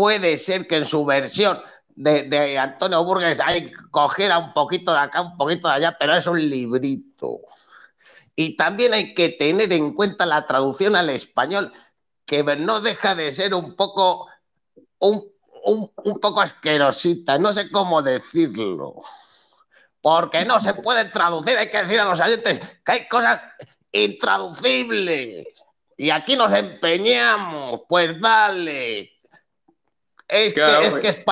Puede 0.00 0.38
ser 0.38 0.66
que 0.66 0.76
en 0.76 0.86
su 0.86 1.04
versión 1.04 1.60
de, 1.88 2.58
Antonio 2.58 3.04
Burgues 3.04 3.38
ahí 3.38 3.70
cogiera 3.90 4.38
un 4.38 4.54
poquito 4.54 4.94
de 4.94 4.98
acá, 4.98 5.20
un 5.20 5.36
poquito 5.36 5.68
de 5.68 5.74
allá, 5.74 5.94
pero 6.00 6.16
es 6.16 6.26
un 6.26 6.40
librito. 6.40 7.40
Y 8.34 8.56
también 8.56 8.94
hay 8.94 9.12
que 9.12 9.28
tener 9.28 9.70
en 9.74 9.92
cuenta 9.92 10.24
la 10.24 10.46
traducción 10.46 10.96
al 10.96 11.10
español 11.10 11.70
que 12.24 12.42
no 12.42 12.80
deja 12.80 13.14
de 13.14 13.30
ser 13.30 13.52
un 13.52 13.76
poco, 13.76 14.26
un, 15.00 15.30
poco 16.18 16.40
asquerosita, 16.40 17.36
no 17.36 17.52
sé 17.52 17.70
cómo 17.70 18.00
decirlo. 18.00 19.02
Porque 20.00 20.46
no 20.46 20.60
se 20.60 20.72
puede 20.72 21.04
traducir, 21.10 21.58
hay 21.58 21.68
que 21.68 21.82
decir 21.82 22.00
a 22.00 22.06
los 22.06 22.20
oyentes 22.20 22.58
que 22.86 22.92
hay 22.92 23.06
cosas 23.06 23.44
intraducibles. 23.92 25.46
Y 25.98 26.08
aquí 26.08 26.36
nos 26.36 26.54
empeñamos, 26.54 27.82
pues 27.86 28.18
dale. 28.18 29.19
Es 30.30 30.54
que 30.54 30.60
es 30.62 30.94
que. 30.94 31.22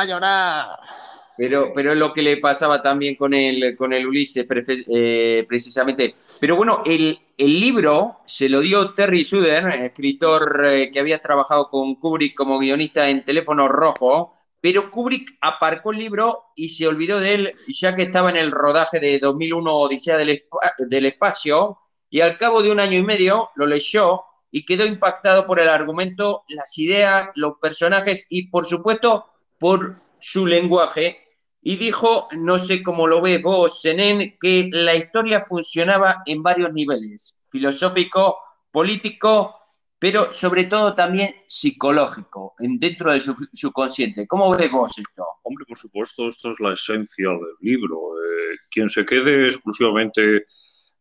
Pero, 1.36 1.72
pero 1.72 1.92
es 1.92 1.98
lo 1.98 2.12
que 2.12 2.22
le 2.22 2.38
pasaba 2.38 2.82
también 2.82 3.14
con 3.14 3.32
el, 3.32 3.76
con 3.76 3.92
el 3.92 4.06
Ulises, 4.06 4.44
eh, 4.48 5.44
precisamente. 5.46 6.16
Pero 6.40 6.56
bueno, 6.56 6.82
el, 6.84 7.16
el, 7.36 7.60
libro 7.60 8.16
se 8.26 8.48
lo 8.48 8.60
dio 8.60 8.92
Terry 8.92 9.22
Suder, 9.22 9.68
escritor 9.68 10.66
eh, 10.66 10.90
que 10.90 10.98
había 10.98 11.20
trabajado 11.20 11.70
con 11.70 11.94
Kubrick 11.94 12.34
como 12.34 12.58
guionista 12.58 13.08
en 13.08 13.24
Teléfono 13.24 13.68
Rojo, 13.68 14.32
pero 14.60 14.90
Kubrick 14.90 15.38
aparcó 15.40 15.92
el 15.92 15.98
libro 15.98 16.46
y 16.56 16.70
se 16.70 16.88
olvidó 16.88 17.20
de 17.20 17.34
él 17.34 17.52
ya 17.68 17.94
que 17.94 18.02
estaba 18.02 18.30
en 18.30 18.36
el 18.36 18.50
rodaje 18.50 18.98
de 18.98 19.20
2001 19.20 19.72
Odisea 19.72 20.16
del, 20.16 20.44
del 20.78 21.06
Espacio 21.06 21.78
y 22.10 22.20
al 22.20 22.36
cabo 22.38 22.62
de 22.62 22.72
un 22.72 22.80
año 22.80 22.98
y 22.98 23.02
medio 23.02 23.50
lo 23.54 23.66
leyó 23.66 24.24
y 24.50 24.64
quedó 24.64 24.86
impactado 24.86 25.46
por 25.46 25.60
el 25.60 25.68
argumento, 25.68 26.44
las 26.48 26.76
ideas, 26.78 27.30
los 27.34 27.54
personajes 27.60 28.26
y 28.30 28.48
por 28.48 28.66
supuesto 28.66 29.26
por 29.58 30.00
su 30.20 30.46
lenguaje 30.46 31.18
y 31.60 31.76
dijo, 31.76 32.28
no 32.32 32.58
sé 32.58 32.82
cómo 32.82 33.06
lo 33.06 33.20
ves 33.20 33.42
vos, 33.42 33.82
Zenén, 33.82 34.36
que 34.40 34.70
la 34.72 34.94
historia 34.94 35.40
funcionaba 35.40 36.22
en 36.24 36.42
varios 36.42 36.72
niveles, 36.72 37.44
filosófico, 37.50 38.38
político, 38.70 39.56
pero 39.98 40.32
sobre 40.32 40.64
todo 40.64 40.94
también 40.94 41.30
psicológico, 41.48 42.54
dentro 42.58 43.12
de 43.12 43.20
su 43.20 43.34
subconsciente. 43.52 44.26
¿Cómo 44.28 44.54
ves 44.54 44.70
vos 44.70 44.96
esto? 44.98 45.26
Hombre, 45.42 45.64
por 45.66 45.76
supuesto, 45.76 46.28
esto 46.28 46.52
es 46.52 46.60
la 46.60 46.74
esencia 46.74 47.28
del 47.28 47.56
libro. 47.60 48.14
Eh, 48.22 48.56
quien 48.70 48.88
se 48.88 49.04
quede 49.04 49.48
exclusivamente 49.48 50.46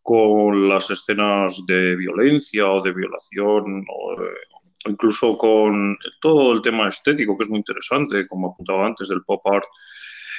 con 0.07 0.69
las 0.69 0.89
escenas 0.89 1.65
de 1.65 1.97
violencia 1.97 2.65
o 2.65 2.81
de 2.81 2.93
violación 2.93 3.83
o, 3.89 4.13
eh, 4.13 4.37
incluso 4.85 5.37
con 5.37 5.97
todo 6.21 6.53
el 6.53 6.61
tema 6.61 6.87
estético, 6.87 7.37
que 7.37 7.43
es 7.43 7.49
muy 7.49 7.59
interesante, 7.59 8.25
como 8.25 8.53
apuntaba 8.53 8.85
antes, 8.87 9.09
del 9.09 9.25
pop 9.25 9.45
art, 9.47 9.65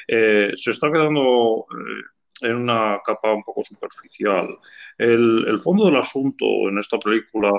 eh, 0.06 0.52
se 0.54 0.70
está 0.70 0.90
quedando 0.90 1.66
eh, 1.70 2.48
en 2.48 2.56
una 2.56 2.98
capa 3.04 3.34
un 3.34 3.44
poco 3.44 3.62
superficial. 3.62 4.56
El, 4.96 5.58
fondo 5.62 5.84
del 5.84 5.98
asunto 5.98 6.46
en 6.70 6.78
esta 6.78 6.98
película... 6.98 7.50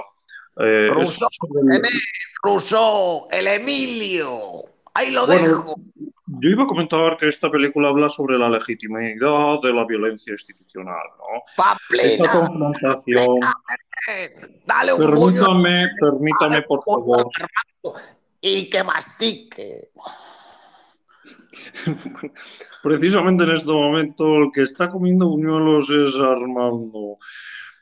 Eh, 0.58 0.88
Rousseau, 2.42 3.28
el 3.30 3.46
Emilio. 3.46 4.64
Ahí 5.00 5.12
lo 5.12 5.26
dejo. 5.26 5.76
Yo 6.26 6.50
iba 6.50 6.66
a 6.66 6.68
comentar 6.68 7.16
que 7.16 7.30
esta 7.30 7.50
película 7.50 7.88
habla 7.88 8.10
sobre 8.10 8.38
la 8.38 8.50
legitimidad 8.50 9.62
de 9.64 9.74
la 9.74 9.86
violencia 9.86 10.34
institucional, 10.34 11.08
¿no? 11.18 11.42
Paplina. 11.56 12.04
Esta 12.04 12.30
confrontación. 12.30 13.40
Dale 14.66 14.94
un 14.94 15.00
Permítame, 15.00 15.88
permítame, 16.02 16.62
por 16.64 16.84
favor. 16.84 17.30
Y 18.42 18.70
que 18.70 18.84
mastique. 18.84 19.90
Precisamente 22.84 23.46
en 23.46 23.52
este 23.52 23.72
momento 23.72 24.36
el 24.36 24.52
que 24.54 24.64
está 24.64 24.90
comiendo 24.90 25.30
buñuelos 25.30 25.90
es 25.90 26.14
Armando. 26.16 27.20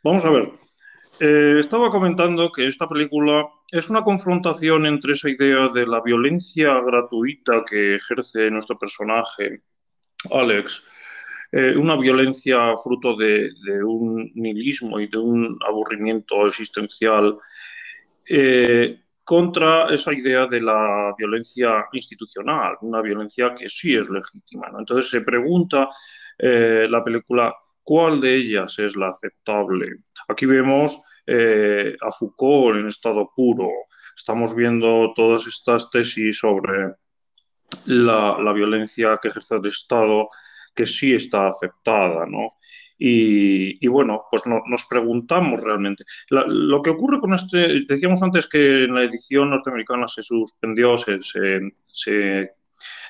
Vamos 0.04 0.24
a 0.24 0.30
ver. 0.30 0.67
Eh, 1.20 1.56
estaba 1.60 1.90
comentando 1.90 2.52
que 2.52 2.68
esta 2.68 2.88
película 2.88 3.50
es 3.72 3.90
una 3.90 4.04
confrontación 4.04 4.86
entre 4.86 5.14
esa 5.14 5.30
idea 5.30 5.68
de 5.70 5.88
la 5.88 6.00
violencia 6.02 6.80
gratuita 6.82 7.64
que 7.68 7.96
ejerce 7.96 8.52
nuestro 8.52 8.78
personaje, 8.78 9.64
Alex, 10.32 10.84
eh, 11.52 11.76
una 11.76 11.96
violencia 11.96 12.76
fruto 12.84 13.16
de, 13.16 13.50
un 13.84 14.32
nihilismo 14.36 15.00
y 15.00 15.08
de 15.08 15.18
un 15.18 15.58
aburrimiento 15.68 16.46
existencial, 16.46 17.36
eh, 18.30 19.02
contra 19.24 19.88
esa 19.94 20.14
idea 20.14 20.46
de 20.46 20.62
la 20.62 21.16
violencia 21.18 21.88
institucional, 21.94 22.78
una 22.82 23.02
violencia 23.02 23.56
que 23.56 23.70
sí 23.70 23.96
es 23.96 24.08
legítima. 24.10 24.72
Entonces 24.78 25.10
se 25.10 25.22
pregunta 25.22 25.90
la 26.40 27.04
película 27.04 27.54
cuál 27.84 28.22
de 28.22 28.36
ellas 28.36 28.78
es 28.80 28.96
la 28.96 29.10
aceptable. 29.10 29.98
Aquí 30.30 30.46
vemos 30.46 31.02
eh, 31.28 31.96
a 32.02 32.12
Foucault 32.12 32.78
en 32.78 32.88
estado 32.88 33.30
puro. 33.36 33.70
Estamos 34.16 34.56
viendo 34.56 35.14
todas 35.14 35.46
estas 35.46 35.92
tesis 35.92 36.40
sobre 36.40 36.94
la, 37.86 38.54
violencia 38.54 39.20
que 39.22 39.28
ejerce 39.28 39.56
el 39.56 39.66
Estado, 39.66 40.28
que 40.74 40.86
sí 40.86 41.14
está 41.14 41.50
aceptada, 41.50 42.26
¿no? 42.26 42.54
Y, 43.00 43.86
bueno, 43.88 44.24
pues 44.32 44.44
nos 44.46 44.86
preguntamos 44.86 45.62
realmente. 45.62 46.04
lo 46.30 46.82
que 46.82 46.90
ocurre 46.90 47.20
con 47.20 47.34
este, 47.36 47.86
decíamos 47.88 48.24
antes 48.24 48.48
que 48.48 48.86
en 48.86 48.96
la 48.96 49.04
edición 49.04 49.52
norteamericana 49.52 50.08
se 50.08 50.24
suspendió, 50.24 50.98
se, 50.98 51.20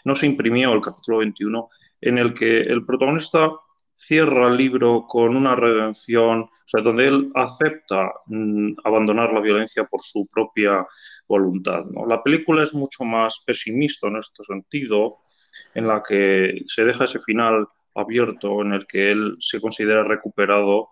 no 0.03 0.15
se 0.15 0.25
imprimió 0.25 0.73
el 0.73 0.81
capítulo 0.81 1.19
21, 1.19 1.69
en 2.01 2.17
el 2.17 2.33
que 2.33 2.61
el 2.61 2.85
protagonista 2.85 3.49
cierra 3.97 4.47
el 4.47 4.57
libro 4.57 5.05
con 5.07 5.35
una 5.35 5.55
redención, 5.55 6.41
o 6.41 6.67
sea, 6.67 6.81
donde 6.81 7.07
él 7.07 7.31
acepta 7.33 8.11
mm, 8.27 8.73
abandonar 8.83 9.33
la 9.33 9.41
violencia 9.41 9.85
por 9.85 10.01
su 10.03 10.27
propia 10.31 10.85
voluntad. 11.27 11.83
¿no? 11.85 12.05
La 12.05 12.21
película 12.21 12.63
es 12.63 12.73
mucho 12.73 13.03
más 13.03 13.43
pesimista 13.45 14.07
en 14.07 14.17
este 14.17 14.43
sentido, 14.43 15.17
en 15.73 15.87
la 15.87 16.03
que 16.07 16.61
se 16.67 16.85
deja 16.85 17.05
ese 17.05 17.19
final 17.19 17.67
abierto 17.95 18.61
en 18.61 18.73
el 18.73 18.85
que 18.85 19.11
él 19.11 19.35
se 19.39 19.59
considera 19.59 20.03
recuperado. 20.03 20.89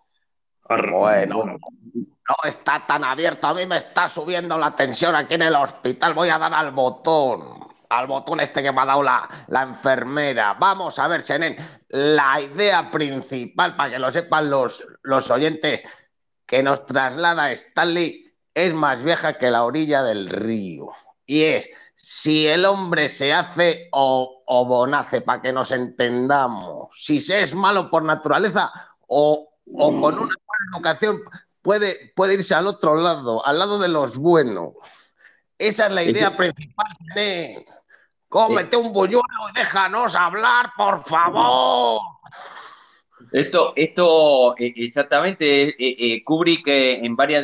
bueno, 0.67 1.45
no 1.45 2.35
está 2.43 2.87
tan 2.87 3.03
abierto, 3.03 3.45
a 3.45 3.53
mí 3.53 3.67
me 3.67 3.77
está 3.77 4.09
subiendo 4.09 4.57
la 4.57 4.75
tensión 4.75 5.13
aquí 5.13 5.35
en 5.35 5.43
el 5.43 5.53
hospital, 5.53 6.15
voy 6.15 6.29
a 6.29 6.39
dar 6.39 6.55
al 6.55 6.71
botón 6.71 7.64
al 7.89 8.07
botón 8.07 8.39
este 8.39 8.63
que 8.63 8.71
me 8.71 8.81
ha 8.81 8.85
dado 8.85 9.03
la, 9.03 9.29
la 9.47 9.63
enfermera. 9.63 10.55
Vamos 10.59 10.99
a 10.99 11.07
ver, 11.07 11.21
Senen, 11.21 11.55
la 11.89 12.39
idea 12.41 12.91
principal, 12.91 13.75
para 13.75 13.91
que 13.91 13.99
lo 13.99 14.11
sepan 14.11 14.49
los, 14.49 14.87
los 15.03 15.29
oyentes, 15.29 15.83
que 16.45 16.61
nos 16.63 16.85
traslada 16.85 17.51
Stanley 17.51 18.33
es 18.53 18.73
más 18.73 19.03
vieja 19.03 19.37
que 19.37 19.51
la 19.51 19.63
orilla 19.63 20.03
del 20.03 20.29
río. 20.29 20.89
Y 21.25 21.43
es, 21.43 21.69
si 21.95 22.47
el 22.47 22.65
hombre 22.65 23.09
se 23.09 23.33
hace 23.33 23.89
o, 23.91 24.43
o 24.45 24.65
bonace, 24.65 25.21
para 25.21 25.41
que 25.41 25.51
nos 25.51 25.71
entendamos, 25.71 26.89
si 26.91 27.19
se 27.19 27.41
es 27.41 27.53
malo 27.53 27.89
por 27.89 28.03
naturaleza 28.03 28.71
o, 29.07 29.49
o 29.73 30.01
con 30.01 30.13
una 30.13 30.35
buena 30.45 30.75
educación, 30.75 31.21
puede, 31.61 32.13
puede 32.15 32.35
irse 32.35 32.53
al 32.53 32.67
otro 32.67 32.95
lado, 32.95 33.45
al 33.45 33.57
lado 33.59 33.79
de 33.79 33.87
los 33.87 34.17
buenos. 34.17 34.73
Esa 35.57 35.87
es 35.87 35.93
la 35.93 36.03
idea 36.03 36.35
principal. 36.35 36.87
Senen. 37.13 37.65
Cómete 38.35 38.75
un 38.75 38.91
buñuelo 38.91 39.49
y 39.49 39.57
déjanos 39.57 40.13
hablar, 40.13 40.73
por 40.75 41.01
favor. 41.05 42.01
Esto, 43.31 43.71
esto 43.77 44.57
eh, 44.57 44.73
exactamente, 44.75 45.69
eh, 45.69 45.75
eh, 45.79 46.21
Kubrick 46.21 46.67
en 46.67 47.15
varias 47.15 47.43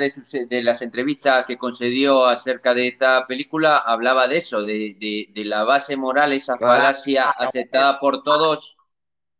de, 0.49 0.61
las 0.61 0.81
entrevistas 0.81 1.45
que 1.45 1.57
concedió 1.57 2.25
acerca 2.25 2.73
de 2.73 2.89
esta 2.89 3.25
película 3.25 3.77
hablaba 3.77 4.27
de 4.27 4.39
eso, 4.39 4.63
de, 4.63 5.31
la 5.45 5.63
base 5.63 5.95
moral, 5.95 6.33
esa 6.33 6.57
falacia 6.57 7.29
aceptada 7.29 7.97
por 7.97 8.21
todos. 8.23 8.75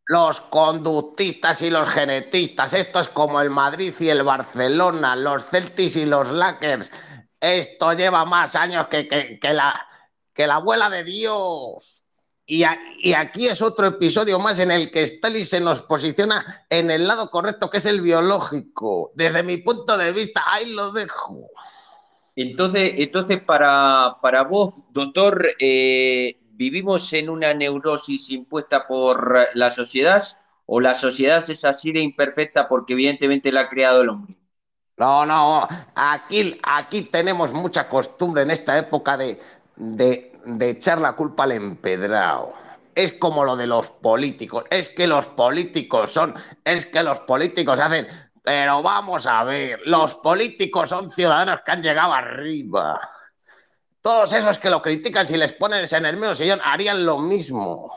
Los 0.06 0.40
conductistas 0.40 1.60
y 1.60 1.68
los 1.68 1.86
genetistas, 1.86 2.72
esto 2.72 2.98
es 2.98 3.08
como 3.08 3.42
el 3.42 3.50
Madrid 3.50 3.92
y 4.00 4.08
el 4.08 4.22
Barcelona, 4.22 5.16
los 5.16 5.44
Celtics 5.44 5.96
y 5.96 6.06
los 6.06 6.30
Lakers. 6.30 6.90
Esto 7.38 7.92
lleva 7.92 8.24
más 8.24 8.56
años 8.56 8.86
que, 8.88 9.06
que 9.06 9.52
la, 9.52 9.74
que 10.34 10.46
la 10.46 10.56
abuela 10.56 10.90
de 10.90 11.04
Dios. 11.04 12.04
Y, 12.44 12.64
aquí 12.64 13.46
es 13.46 13.62
otro 13.62 13.86
episodio 13.86 14.38
más 14.38 14.58
en 14.58 14.70
el 14.70 14.90
que 14.90 15.02
Stalin 15.04 15.46
se 15.46 15.60
nos 15.60 15.82
posiciona 15.84 16.66
en 16.68 16.90
el 16.90 17.06
lado 17.06 17.30
correcto, 17.30 17.70
que 17.70 17.78
es 17.78 17.86
el 17.86 18.00
biológico. 18.00 19.12
Desde 19.14 19.42
mi 19.42 19.58
punto 19.58 19.96
de 19.96 20.12
vista, 20.12 20.42
ahí 20.46 20.72
lo 20.72 20.92
dejo. 20.92 21.48
Entonces, 22.34 22.94
entonces 22.96 23.40
para, 23.42 24.16
para 24.20 24.42
vos, 24.42 24.82
doctor, 24.90 25.46
eh, 25.60 26.40
¿vivimos 26.50 27.12
en 27.12 27.30
una 27.30 27.54
neurosis 27.54 28.30
impuesta 28.30 28.86
por 28.86 29.48
la 29.54 29.70
sociedad 29.70 30.22
o 30.66 30.80
la 30.80 30.94
sociedad 30.94 31.48
es 31.48 31.64
así 31.64 31.92
de 31.92 32.00
imperfecta 32.00 32.68
porque 32.68 32.94
evidentemente 32.94 33.52
la 33.52 33.62
ha 33.62 33.68
creado 33.68 34.02
el 34.02 34.08
hombre? 34.08 34.36
No, 34.98 35.26
no, 35.26 35.66
aquí, 35.94 36.58
aquí 36.62 37.02
tenemos 37.02 37.52
mucha 37.52 37.88
costumbre 37.88 38.42
en 38.42 38.50
esta 38.50 38.78
época 38.78 39.16
de, 39.16 39.40
de, 39.76 40.32
echar 40.60 41.00
la 41.00 41.14
culpa 41.14 41.44
al 41.44 41.52
empedrado. 41.52 42.52
Es 42.94 43.12
como 43.14 43.44
lo 43.44 43.56
de 43.56 43.66
los 43.66 43.90
políticos. 43.90 44.64
Es 44.70 44.90
que 44.90 45.06
los 45.06 45.26
políticos 45.26 46.12
son, 46.12 46.34
es 46.64 46.86
que 46.86 47.02
los 47.02 47.20
políticos 47.20 47.80
hacen, 47.80 48.06
pero 48.42 48.82
vamos 48.82 49.26
a 49.26 49.44
ver, 49.44 49.80
los 49.86 50.14
políticos 50.16 50.90
son 50.90 51.10
ciudadanos 51.10 51.60
que 51.64 51.72
han 51.72 51.82
llegado 51.82 52.12
arriba. 52.12 53.00
Todos 54.02 54.32
esos 54.32 54.58
que 54.58 54.68
lo 54.68 54.82
critican, 54.82 55.26
si 55.26 55.36
les 55.36 55.54
ponen 55.54 55.86
en 55.90 56.06
el 56.06 56.16
mismo 56.16 56.34
sillón, 56.34 56.60
harían 56.62 57.06
lo 57.06 57.18
mismo. 57.18 57.96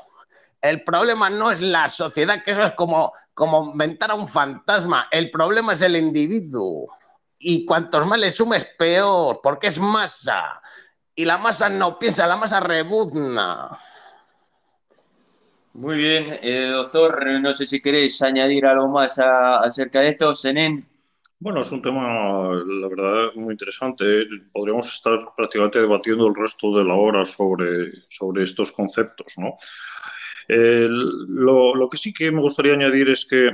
El 0.62 0.84
problema 0.84 1.30
no 1.30 1.52
es 1.52 1.62
la 1.62 1.90
sociedad, 1.90 2.44
que 2.44 2.52
eso 2.52 2.64
es 2.64 2.72
como, 2.72 3.12
como 3.34 3.72
inventar 3.72 4.12
a 4.12 4.16
un 4.16 4.30
fantasma. 4.30 5.08
El 5.12 5.32
problema 5.32 5.74
es 5.74 5.82
el 5.82 5.96
individuo. 5.96 6.88
Y 7.38 7.66
cuantos 7.66 8.08
más 8.08 8.20
le 8.20 8.32
sumes, 8.32 8.66
peor, 8.78 9.40
porque 9.44 9.68
es 9.68 9.78
masa 9.78 10.62
y 11.16 11.26
la 11.26 11.38
masa 11.38 11.70
no 11.70 11.98
piensa, 11.98 12.28
la 12.28 12.36
masa 12.36 12.60
rebuzna. 12.60 13.72
Muy 15.74 15.98
bien, 15.98 16.40
eh, 16.42 16.68
doctor, 16.72 17.26
no 17.42 17.54
sé 17.54 17.68
si 17.68 17.82
queréis 17.82 18.22
añadir 18.22 18.66
algo 18.66 18.88
más 18.88 19.20
acerca 19.20 20.00
de 20.00 20.10
esto, 20.10 20.34
Zenén. 20.34 20.88
Bueno, 21.40 21.62
es 21.62 21.72
un 21.72 21.82
tema, 21.82 22.54
la 22.54 22.88
verdad, 22.88 23.34
muy 23.36 23.54
interesante. 23.54 24.06
Podríamos 24.54 24.92
estar 24.92 25.20
prácticamente 25.36 25.80
debatiendo 25.80 26.28
el 26.28 26.36
resto 26.36 26.78
de 26.78 26.86
la 26.86 26.94
hora 26.94 27.26
sobre, 27.26 27.92
sobre 28.08 28.44
estos 28.44 28.72
conceptos, 28.72 29.34
¿no? 29.38 29.56
lo, 30.48 31.90
que 31.90 31.98
sí 31.98 32.14
que 32.14 32.32
me 32.32 32.40
gustaría 32.40 32.74
añadir 32.74 33.10
es 33.10 33.26
que 33.26 33.50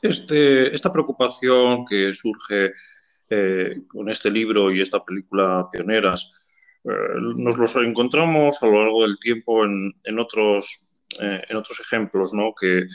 este, 0.00 0.74
esta 0.74 0.90
preocupación 0.90 1.84
que 1.84 2.12
surge 2.12 2.72
eh, 3.28 3.82
con 3.88 4.08
este 4.08 4.30
libro 4.30 4.72
y 4.72 4.80
esta 4.80 5.04
película 5.04 5.68
Pioneras 5.70 6.32
eh, 6.34 6.41
nos 6.84 7.56
los 7.56 7.76
encontramos 7.76 8.62
a 8.62 8.66
lo 8.66 8.82
largo 8.82 9.02
del 9.02 9.18
tiempo 9.18 9.64
en, 9.64 9.94
en 10.04 10.18
otros, 10.18 10.98
eh, 11.20 11.42
en 11.48 11.56
otros 11.56 11.80
ejemplos 11.80 12.34
¿no? 12.34 12.52
que 12.58 12.86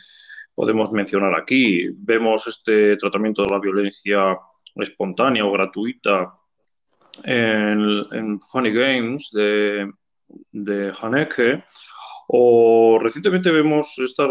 podemos 0.53 0.91
mencionar 0.91 1.35
aquí. 1.35 1.89
Vemos 1.93 2.47
este 2.47 2.97
tratamiento 2.97 3.43
de 3.43 3.49
la 3.49 3.59
violencia 3.59 4.37
espontánea 4.75 5.45
o 5.45 5.51
gratuita 5.51 6.33
en, 7.23 8.39
Funny 8.41 8.71
Games 8.71 9.29
de, 9.31 9.91
de 10.51 10.93
Haneke. 11.01 11.63
O 12.29 12.99
recientemente 13.01 13.51
vemos 13.51 13.97
esta 13.99 14.27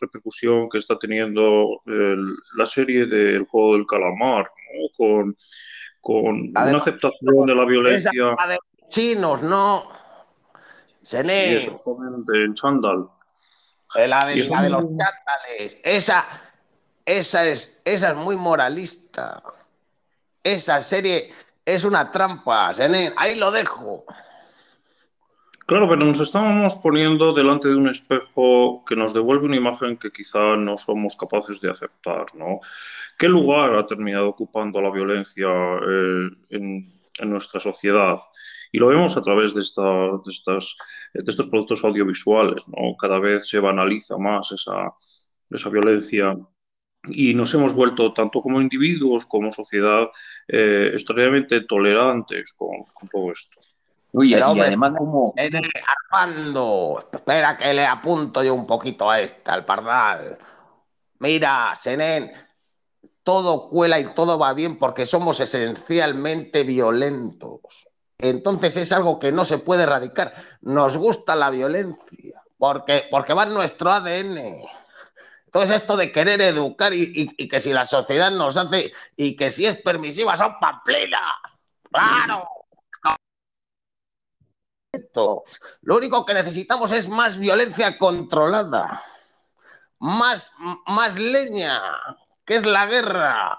repercusión 0.00 0.68
que 0.68 0.78
está 0.78 0.98
teniendo 0.98 1.80
la 1.84 2.66
serie 2.66 3.06
del 3.06 3.44
juego 3.44 3.74
del 3.74 3.86
calamar, 3.86 4.50
con, 4.96 5.36
con 6.00 6.48
una 6.48 6.76
aceptación 6.78 7.46
de 7.46 7.54
la 7.54 7.64
violencia 7.64 8.34
chinos, 8.88 9.42
¿no? 9.42 9.82
Sí, 11.02 11.16
en 11.18 12.54
chándal. 12.54 13.08
La 13.94 14.26
de, 14.26 14.36
la 14.36 14.62
de 14.62 14.70
los 14.70 14.84
chándales. 14.84 15.78
Esa, 15.84 16.26
esa, 17.04 17.44
es, 17.46 17.80
esa 17.84 18.10
es 18.10 18.16
muy 18.16 18.36
moralista. 18.36 19.42
Esa 20.42 20.80
serie 20.80 21.32
es 21.64 21.84
una 21.84 22.10
trampa, 22.10 22.72
Ahí 23.16 23.36
lo 23.36 23.50
dejo. 23.50 24.04
Claro, 25.66 25.88
pero 25.88 26.04
nos 26.04 26.20
estamos 26.20 26.76
poniendo 26.76 27.32
delante 27.32 27.66
de 27.68 27.74
un 27.74 27.88
espejo 27.88 28.84
que 28.84 28.94
nos 28.94 29.12
devuelve 29.12 29.46
una 29.46 29.56
imagen 29.56 29.96
que 29.96 30.12
quizá 30.12 30.56
no 30.56 30.78
somos 30.78 31.16
capaces 31.16 31.60
de 31.60 31.70
aceptar, 31.70 32.26
¿no? 32.34 32.60
¿Qué 33.18 33.28
lugar 33.28 33.74
ha 33.74 33.86
terminado 33.86 34.28
ocupando 34.28 34.80
la 34.80 34.90
violencia 34.90 35.48
eh, 35.48 36.28
en, 36.50 36.88
en, 37.18 37.30
nuestra 37.30 37.60
sociedad? 37.60 38.18
Y 38.72 38.78
lo 38.78 38.88
vemos 38.88 39.16
a 39.16 39.22
través 39.22 39.54
de, 39.54 39.60
esta, 39.60 39.82
de, 39.82 40.30
estas, 40.30 40.76
de 41.14 41.30
estos 41.30 41.48
productos 41.48 41.84
audiovisuales, 41.84 42.68
¿no? 42.68 42.96
Cada 42.96 43.18
vez 43.18 43.48
se 43.48 43.58
banaliza 43.58 44.16
más 44.18 44.52
esa, 44.52 44.94
esa 45.50 45.68
violencia 45.70 46.36
y 47.08 47.34
nos 47.34 47.54
hemos 47.54 47.74
vuelto, 47.74 48.12
tanto 48.12 48.40
como 48.40 48.60
individuos 48.60 49.26
como 49.26 49.52
sociedad, 49.52 50.08
eh, 50.48 50.90
extraordinariamente 50.92 51.60
tolerantes 51.62 52.52
con, 52.52 52.84
con 52.92 53.08
todo 53.08 53.32
esto. 53.32 53.60
Uy, 54.12 54.32
Pero, 54.32 54.46
y 54.46 54.50
hombre, 54.50 54.66
además 54.68 54.92
como... 54.96 55.34
Armando, 56.10 57.08
espera 57.12 57.56
que 57.56 57.74
le 57.74 57.84
apunto 57.84 58.42
yo 58.42 58.54
un 58.54 58.66
poquito 58.66 59.10
a 59.10 59.20
esta, 59.20 59.54
al 59.54 59.64
pardal. 59.64 60.38
Mira, 61.18 61.74
Senen, 61.76 62.32
todo 63.26 63.68
cuela 63.68 63.98
y 63.98 64.14
todo 64.14 64.38
va 64.38 64.52
bien 64.52 64.78
porque 64.78 65.04
somos 65.04 65.40
esencialmente 65.40 66.62
violentos. 66.62 67.88
Entonces 68.18 68.76
es 68.76 68.92
algo 68.92 69.18
que 69.18 69.32
no 69.32 69.44
se 69.44 69.58
puede 69.58 69.82
erradicar. 69.82 70.32
Nos 70.60 70.96
gusta 70.96 71.34
la 71.34 71.50
violencia 71.50 72.40
porque, 72.56 73.08
porque 73.10 73.34
va 73.34 73.42
en 73.42 73.54
nuestro 73.54 73.90
ADN. 73.90 74.62
Entonces 75.46 75.74
esto 75.74 75.96
de 75.96 76.12
querer 76.12 76.40
educar 76.40 76.94
y, 76.94 77.48
que 77.48 77.58
si 77.58 77.72
la 77.72 77.84
sociedad 77.84 78.30
nos 78.30 78.56
hace 78.56 78.92
y 79.16 79.34
que 79.34 79.50
si 79.50 79.66
es 79.66 79.82
permisiva 79.82 80.36
son 80.36 80.60
pamplinas. 80.60 81.34
Claro. 81.90 82.48
Lo 85.82 85.96
único 85.96 86.24
que 86.24 86.32
necesitamos 86.32 86.92
es 86.92 87.08
más 87.08 87.38
violencia 87.38 87.98
controlada, 87.98 89.02
más, 89.98 90.52
más 90.86 91.18
leña, 91.18 91.82
que 92.46 92.54
es 92.54 92.64
la 92.64 92.86
guerra. 92.86 93.58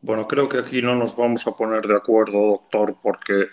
Bueno, 0.00 0.26
creo 0.26 0.48
que 0.48 0.58
aquí 0.58 0.82
no 0.82 0.94
nos 0.96 1.14
vamos 1.14 1.46
a 1.46 1.52
poner 1.52 1.86
de 1.86 1.96
acuerdo, 1.96 2.40
doctor, 2.40 2.96
porque 3.02 3.48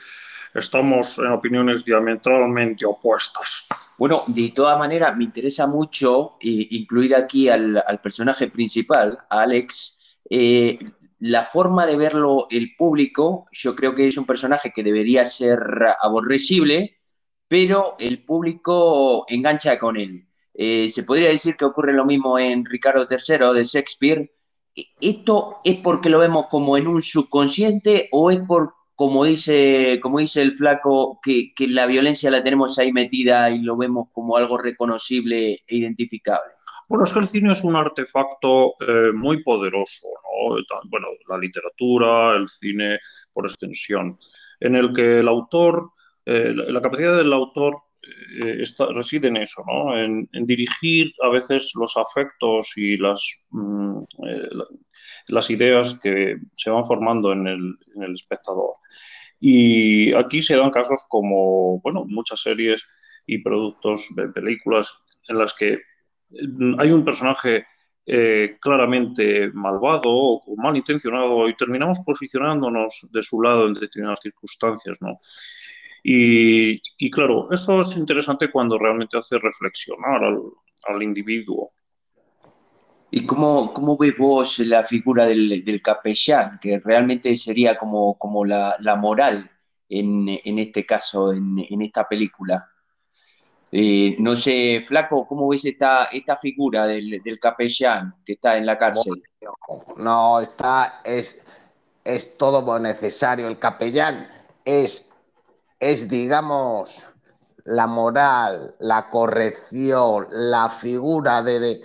estamos 0.53 1.17
en 1.17 1.27
opiniones 1.27 1.85
diametralmente 1.85 2.85
opuestas. 2.85 3.67
Bueno, 3.97 4.23
de 4.27 4.51
todas 4.55 4.79
maneras, 4.79 5.15
me 5.15 5.25
interesa 5.25 5.67
mucho 5.67 6.37
eh, 6.41 6.67
incluir 6.71 7.15
aquí 7.15 7.49
al, 7.49 7.83
al, 7.85 8.01
personaje 8.01 8.47
principal, 8.47 9.19
a 9.29 9.41
Alex. 9.41 10.19
Eh, 10.29 10.79
la 11.19 11.43
forma 11.43 11.85
de 11.85 11.97
verlo 11.97 12.47
el 12.49 12.75
público, 12.75 13.45
yo 13.51 13.75
creo 13.75 13.93
que 13.93 14.07
es 14.07 14.17
un 14.17 14.25
personaje 14.25 14.71
que 14.73 14.83
debería 14.83 15.25
ser 15.25 15.59
aborrecible, 16.01 16.97
pero 17.47 17.95
el 17.99 18.23
público 18.23 19.25
engancha 19.27 19.77
con 19.77 19.97
él. 19.97 20.30
Eh, 20.63 20.91
se 20.91 21.01
podría 21.01 21.29
decir 21.29 21.57
que 21.57 21.65
ocurre 21.65 21.91
lo 21.91 22.05
mismo 22.05 22.37
en 22.37 22.63
Ricardo 22.65 23.07
III 23.09 23.57
de 23.57 23.63
Shakespeare. 23.63 24.31
¿Esto 25.01 25.57
es 25.63 25.77
porque 25.77 26.11
lo 26.11 26.19
vemos 26.19 26.45
como 26.51 26.77
en 26.77 26.87
un 26.87 27.01
subconsciente 27.01 28.09
o 28.11 28.29
es 28.29 28.41
por, 28.41 28.75
como 28.93 29.25
dice, 29.25 29.99
como 30.03 30.19
dice 30.19 30.43
el 30.43 30.53
flaco, 30.53 31.19
que, 31.23 31.51
que 31.55 31.67
la 31.67 31.87
violencia 31.87 32.29
la 32.29 32.43
tenemos 32.43 32.77
ahí 32.77 32.91
metida 32.91 33.49
y 33.49 33.63
lo 33.63 33.75
vemos 33.75 34.09
como 34.11 34.37
algo 34.37 34.59
reconocible 34.59 35.53
e 35.53 35.75
identificable? 35.77 36.53
Bueno, 36.87 37.05
es 37.05 37.13
que 37.13 37.19
el 37.19 37.27
cine 37.27 37.53
es 37.53 37.63
un 37.63 37.75
artefacto 37.75 38.75
eh, 38.87 39.11
muy 39.15 39.41
poderoso, 39.41 40.09
¿no? 40.49 40.57
Bueno, 40.91 41.07
la 41.27 41.39
literatura, 41.39 42.35
el 42.35 42.47
cine 42.47 42.99
por 43.33 43.47
extensión, 43.47 44.19
en 44.59 44.75
el 44.75 44.93
que 44.93 45.21
el 45.21 45.27
autor, 45.27 45.89
eh, 46.23 46.53
la 46.53 46.81
capacidad 46.81 47.17
del 47.17 47.33
autor 47.33 47.81
eh, 48.03 48.63
está, 48.63 48.87
reside 48.87 49.27
en 49.27 49.37
eso, 49.37 49.63
¿no? 49.67 49.97
En, 49.97 50.27
en, 50.33 50.45
dirigir 50.45 51.13
a 51.21 51.29
veces 51.29 51.71
los 51.75 51.95
afectos 51.97 52.71
y 52.75 52.97
las, 52.97 53.21
mm, 53.51 53.97
eh, 54.27 54.49
las 55.27 55.49
ideas 55.49 55.99
que 56.01 56.37
se 56.55 56.69
van 56.69 56.85
formando 56.85 57.31
en 57.31 57.47
el, 57.47 57.77
en 57.95 58.03
el 58.03 58.13
espectador. 58.13 58.75
Y 59.39 60.13
aquí 60.13 60.41
se 60.41 60.55
dan 60.55 60.71
casos 60.71 61.05
como, 61.09 61.79
bueno, 61.81 62.05
muchas 62.07 62.41
series 62.41 62.87
y 63.25 63.39
productos 63.39 64.07
de 64.15 64.29
películas 64.29 64.91
en 65.27 65.37
las 65.37 65.53
que 65.53 65.79
hay 66.79 66.91
un 66.91 67.05
personaje 67.05 67.65
eh, 68.05 68.57
claramente 68.59 69.51
malvado 69.53 70.09
o 70.09 70.55
malintencionado 70.57 71.47
y 71.47 71.55
terminamos 71.55 71.99
posicionándonos 72.05 73.07
de 73.11 73.21
su 73.21 73.41
lado 73.41 73.67
en 73.67 73.75
determinadas 73.75 74.19
circunstancias, 74.21 74.97
¿no? 75.01 75.19
Y, 76.03 76.81
y 76.97 77.11
claro, 77.11 77.51
eso 77.51 77.81
es 77.81 77.95
interesante 77.95 78.51
cuando 78.51 78.77
realmente 78.77 79.17
hace 79.17 79.37
reflexionar 79.39 80.23
al, 80.23 80.41
al 80.87 81.03
individuo. 81.03 81.71
¿Y 83.11 83.25
cómo, 83.25 83.73
cómo, 83.73 83.97
ves 83.97 84.17
vos 84.17 84.59
la 84.59 84.85
figura 84.85 85.25
del, 85.25 85.65
del 85.65 85.81
capellán, 85.81 86.59
que 86.61 86.79
realmente 86.79 87.35
sería 87.35 87.77
como, 87.77 88.17
como 88.17 88.45
la, 88.45 88.77
la 88.79 88.95
moral 88.95 89.51
en, 89.89 90.29
en, 90.29 90.59
este 90.59 90.85
caso, 90.85 91.33
en, 91.33 91.57
en 91.69 91.81
esta 91.81 92.07
película? 92.07 92.71
Eh, 93.73 94.15
no 94.19 94.35
sé, 94.35 94.81
Flaco, 94.85 95.25
¿cómo 95.25 95.47
ves 95.47 95.63
esta, 95.65 96.05
esta 96.05 96.35
figura 96.35 96.85
del, 96.87 97.21
del, 97.23 97.39
capellán 97.39 98.15
que 98.25 98.33
está 98.33 98.57
en 98.57 98.65
la 98.65 98.77
cárcel? 98.77 99.23
No, 99.97 100.41
está, 100.41 101.01
es, 101.05 101.45
es 102.03 102.37
todo 102.37 102.61
lo 102.61 102.79
necesario. 102.79 103.47
El 103.47 103.59
capellán 103.59 104.27
es, 104.65 105.10
es, 105.81 106.07
digamos, 106.07 107.05
la 107.65 107.87
moral, 107.87 108.75
la 108.79 109.09
corrección, 109.09 110.27
la 110.29 110.69
figura 110.69 111.41
de, 111.41 111.59
de, 111.59 111.81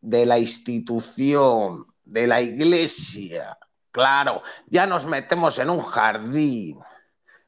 de 0.00 0.24
la 0.24 0.38
institución, 0.38 1.84
de 2.04 2.26
la 2.26 2.40
iglesia. 2.40 3.58
Claro, 3.90 4.42
ya 4.66 4.86
nos 4.86 5.04
metemos 5.04 5.58
en 5.58 5.68
un 5.68 5.82
jardín. 5.82 6.78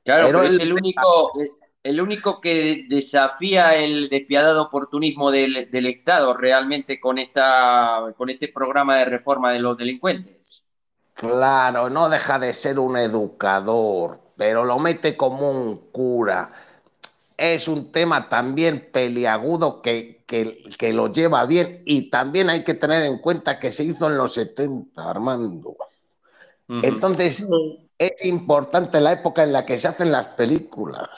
Claro, 0.04 0.26
pero, 0.26 0.40
pero 0.40 0.52
es 0.52 0.60
el 0.60 0.72
único, 0.72 1.32
el 1.84 2.00
único 2.00 2.40
que 2.40 2.86
desafía 2.88 3.76
el 3.76 4.08
despiadado 4.08 4.62
oportunismo 4.62 5.30
del, 5.30 5.70
del, 5.70 5.86
Estado 5.86 6.34
realmente 6.34 6.98
con, 6.98 7.18
esta, 7.18 8.12
con 8.16 8.28
este 8.28 8.48
programa 8.48 8.96
de 8.96 9.04
reforma 9.04 9.52
de 9.52 9.60
los 9.60 9.76
delincuentes. 9.76 10.68
Claro, 11.14 11.88
no 11.88 12.08
deja 12.08 12.40
de 12.40 12.52
ser 12.52 12.80
un 12.80 12.96
educador, 12.96 14.20
pero 14.36 14.64
lo 14.64 14.78
mete 14.78 15.16
como 15.16 15.50
un 15.50 15.90
cura. 15.90 16.52
Es 17.36 17.68
un 17.68 17.90
tema 17.90 18.28
también 18.28 18.88
peliagudo 18.92 19.82
que, 19.82 20.22
que, 20.26 20.62
que 20.78 20.92
lo 20.92 21.10
lleva 21.10 21.44
bien 21.46 21.82
y 21.84 22.10
también 22.10 22.50
hay 22.50 22.62
que 22.64 22.74
tener 22.74 23.02
en 23.02 23.18
cuenta 23.18 23.58
que 23.58 23.72
se 23.72 23.84
hizo 23.84 24.08
en 24.08 24.16
los 24.16 24.34
70, 24.34 25.10
Armando. 25.10 25.70
Uh 26.68 26.74
-huh. 26.74 26.80
Entonces, 26.84 27.46
es 27.98 28.24
importante 28.24 29.00
la 29.00 29.12
época 29.12 29.42
en 29.42 29.52
la 29.52 29.64
que 29.64 29.78
se 29.78 29.88
hacen 29.88 30.12
las 30.12 30.28
películas. 30.28 31.08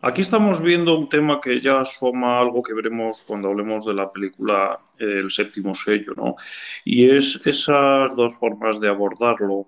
Aquí 0.00 0.20
estamos 0.20 0.62
viendo 0.62 0.96
un 0.96 1.08
tema 1.08 1.40
que 1.40 1.60
ya 1.60 1.80
asoma 1.80 2.38
algo 2.40 2.62
que 2.62 2.72
veremos 2.72 3.22
cuando 3.26 3.48
hablemos 3.48 3.84
de 3.84 3.94
la 3.94 4.12
película 4.12 4.78
El 4.96 5.30
séptimo 5.30 5.74
sello, 5.74 6.12
¿no? 6.16 6.36
Y 6.84 7.10
es 7.10 7.40
esas 7.44 8.14
dos 8.14 8.36
formas 8.38 8.78
de 8.78 8.88
abordarlo 8.88 9.66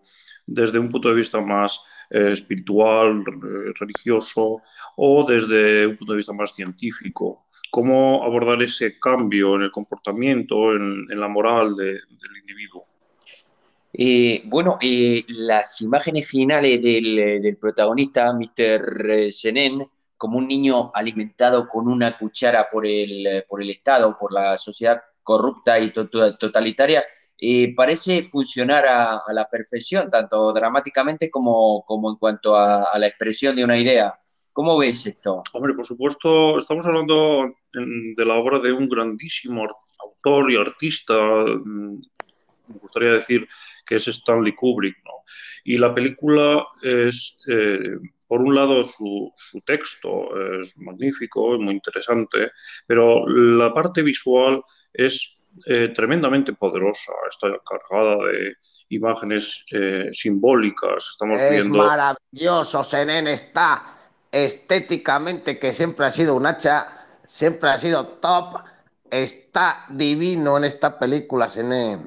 desde 0.51 0.79
un 0.79 0.91
punto 0.91 1.09
de 1.09 1.15
vista 1.15 1.41
más 1.41 1.81
eh, 2.11 2.33
espiritual, 2.33 3.25
religioso 3.79 4.63
o 4.97 5.25
desde 5.27 5.87
un 5.87 5.97
punto 5.97 6.13
de 6.13 6.17
vista 6.19 6.33
más 6.33 6.53
científico. 6.53 7.47
Cómo 7.71 8.25
abordar 8.25 8.61
ese 8.63 8.99
cambio 8.99 9.55
en 9.55 9.63
el 9.63 9.71
comportamiento, 9.71 10.73
en, 10.73 11.07
la 11.09 11.29
moral 11.29 11.77
de, 11.77 11.85
del 11.85 12.37
individuo. 12.41 12.85
Eh, 13.93 14.43
bueno, 14.47 14.77
eh, 14.81 15.25
las 15.29 15.81
imágenes 15.83 16.27
finales 16.27 16.83
del, 16.83 17.57
protagonista, 17.61 18.33
Mr. 18.33 19.31
Senen, 19.31 19.87
como 20.17 20.39
un 20.39 20.49
niño 20.49 20.91
alimentado 20.93 21.69
con 21.69 21.87
una 21.87 22.19
cuchara 22.19 22.69
por 22.69 22.87
el, 22.87 23.45
por 23.49 23.63
el 23.63 23.71
Estado, 23.71 24.17
por 24.19 24.33
la 24.33 24.59
sociedad 24.59 25.01
corrupta 25.23 25.79
y 25.79 25.93
to 25.93 26.09
totalitaria, 26.09 27.05
eh, 27.41 27.75
parece 27.75 28.23
funcionar 28.23 28.85
a, 28.87 29.23
la 29.33 29.49
perfección, 29.49 30.11
tanto 30.11 30.53
dramáticamente 30.53 31.31
como, 31.31 31.83
como 31.87 32.11
en 32.11 32.17
cuanto 32.17 32.55
a, 32.57 32.85
a, 32.85 32.99
la 32.99 33.07
expresión 33.07 33.57
de 33.57 33.65
una 33.65 33.79
idea. 33.79 34.15
¿Cómo 34.53 34.77
ves 34.77 35.07
esto? 35.07 35.43
Hombre, 35.53 35.75
por 35.75 35.87
supuesto, 35.87 36.59
estamos 36.59 36.85
hablando 36.87 37.49
de 37.73 38.25
la 38.25 38.35
obra 38.35 38.59
de 38.59 38.73
un 38.73 38.89
grandísimo 38.89 39.67
autor 39.99 40.53
y 40.53 40.57
artista, 40.57 41.15
mm, 41.15 42.01
me 42.69 42.79
gustaría 42.81 43.13
decir 43.13 43.49
que 43.87 43.97
es 43.97 44.07
Stanley 44.09 44.55
Kubrick, 44.55 44.97
¿no? 45.05 45.25
Y 45.65 45.79
la 45.79 45.95
película 45.95 46.67
es... 46.83 47.43
Eh, 47.49 47.99
por 48.27 48.43
un 48.43 48.55
lado, 48.55 48.85
su, 48.85 49.33
su, 49.35 49.61
texto 49.63 50.29
es 50.61 50.79
magnífico, 50.79 51.57
es 51.57 51.61
muy 51.61 51.75
interesante, 51.75 52.53
pero 52.87 53.29
la 53.29 53.75
parte 53.75 54.03
visual 54.03 54.63
es 54.93 55.40
eh, 55.67 55.89
tremendamente 55.95 56.53
poderosa, 56.53 57.13
está 57.29 57.49
cargada 57.69 58.17
de 58.27 58.55
imágenes 58.91 59.65
eh, 59.73 60.09
simbólicas. 60.13 61.09
Estamos 61.13 61.41
es 61.41 61.51
viendo. 61.51 61.79
maravilloso, 61.79 62.83
Senen 62.85 63.27
está 63.27 63.97
estéticamente, 64.33 65.59
que 65.59 65.73
siempre 65.73 66.07
ha 66.07 66.11
sido 66.11 66.35
un 66.35 66.47
hacha, 66.47 67.07
siempre 67.27 67.69
ha 67.71 67.79
sido 67.79 68.07
top, 68.07 68.57
está 69.11 69.85
divino 69.91 70.57
en 70.57 70.65
esta 70.65 70.99
película, 70.99 71.49
Senen. 71.49 71.99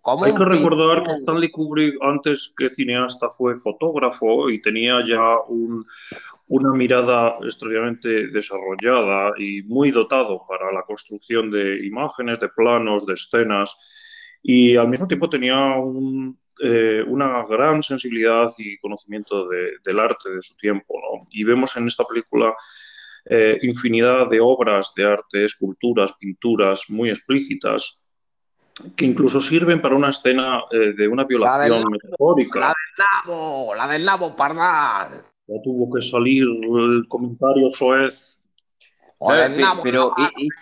Como 0.00 0.24
Hay 0.24 0.34
que 0.34 0.44
recordar 0.44 1.04
que 1.04 1.12
Stanley 1.12 1.50
Kubrick, 1.52 1.94
antes 2.02 2.52
que 2.56 2.68
cineasta, 2.68 3.28
fue 3.28 3.54
fotógrafo 3.56 4.50
y 4.50 4.60
tenía 4.60 4.98
ya 5.06 5.38
un- 5.48 5.86
una 6.54 6.72
mirada 6.74 7.38
extraordinariamente 7.42 8.28
desarrollada 8.28 9.32
y 9.38 9.62
muy 9.62 9.90
dotado 9.90 10.44
para 10.46 10.70
la 10.70 10.82
construcción 10.82 11.50
de 11.50 11.86
imágenes, 11.86 12.40
de 12.40 12.50
planos, 12.50 13.06
de 13.06 13.14
escenas. 13.14 13.74
Y 14.42 14.76
al 14.76 14.88
mismo 14.88 15.06
tiempo 15.08 15.30
tenía 15.30 15.56
un, 15.76 16.38
eh, 16.62 17.02
una 17.06 17.46
gran 17.46 17.82
sensibilidad 17.82 18.50
y 18.58 18.76
conocimiento 18.78 19.48
de- 19.48 19.78
del 19.82 19.98
arte 19.98 20.28
de 20.28 20.42
su 20.42 20.54
tiempo, 20.58 20.92
¿no? 21.00 21.24
Y 21.30 21.42
vemos 21.42 21.74
en 21.78 21.86
esta 21.88 22.04
película 22.04 22.54
eh, 23.24 23.56
infinidad 23.62 24.28
de 24.28 24.40
obras 24.40 24.92
de 24.96 25.04
arte, 25.06 25.44
esculturas, 25.44 26.12
pinturas 26.20 26.84
muy 26.88 27.08
explícitas 27.08 28.10
que 28.96 29.06
incluso 29.06 29.40
sirven 29.40 29.80
para 29.80 29.94
una 29.94 30.10
escena 30.10 30.64
eh, 30.70 30.92
de 30.96 31.06
una 31.08 31.22
violación 31.24 31.82
metafórica. 31.90 32.60
La 32.60 32.66
del 32.66 33.06
nabo, 33.06 33.74
la 33.76 33.86
del 33.88 34.04
nabo 34.04 34.34
pardal. 34.36 35.08
Ya 35.46 35.62
tuvo 35.62 35.88
que 35.94 36.02
salir 36.02 36.42
el 36.42 37.06
comentario 37.08 37.70
soez. 37.70 38.42
Pero 39.82 40.12
y- 40.16 40.32
y- 40.46 40.54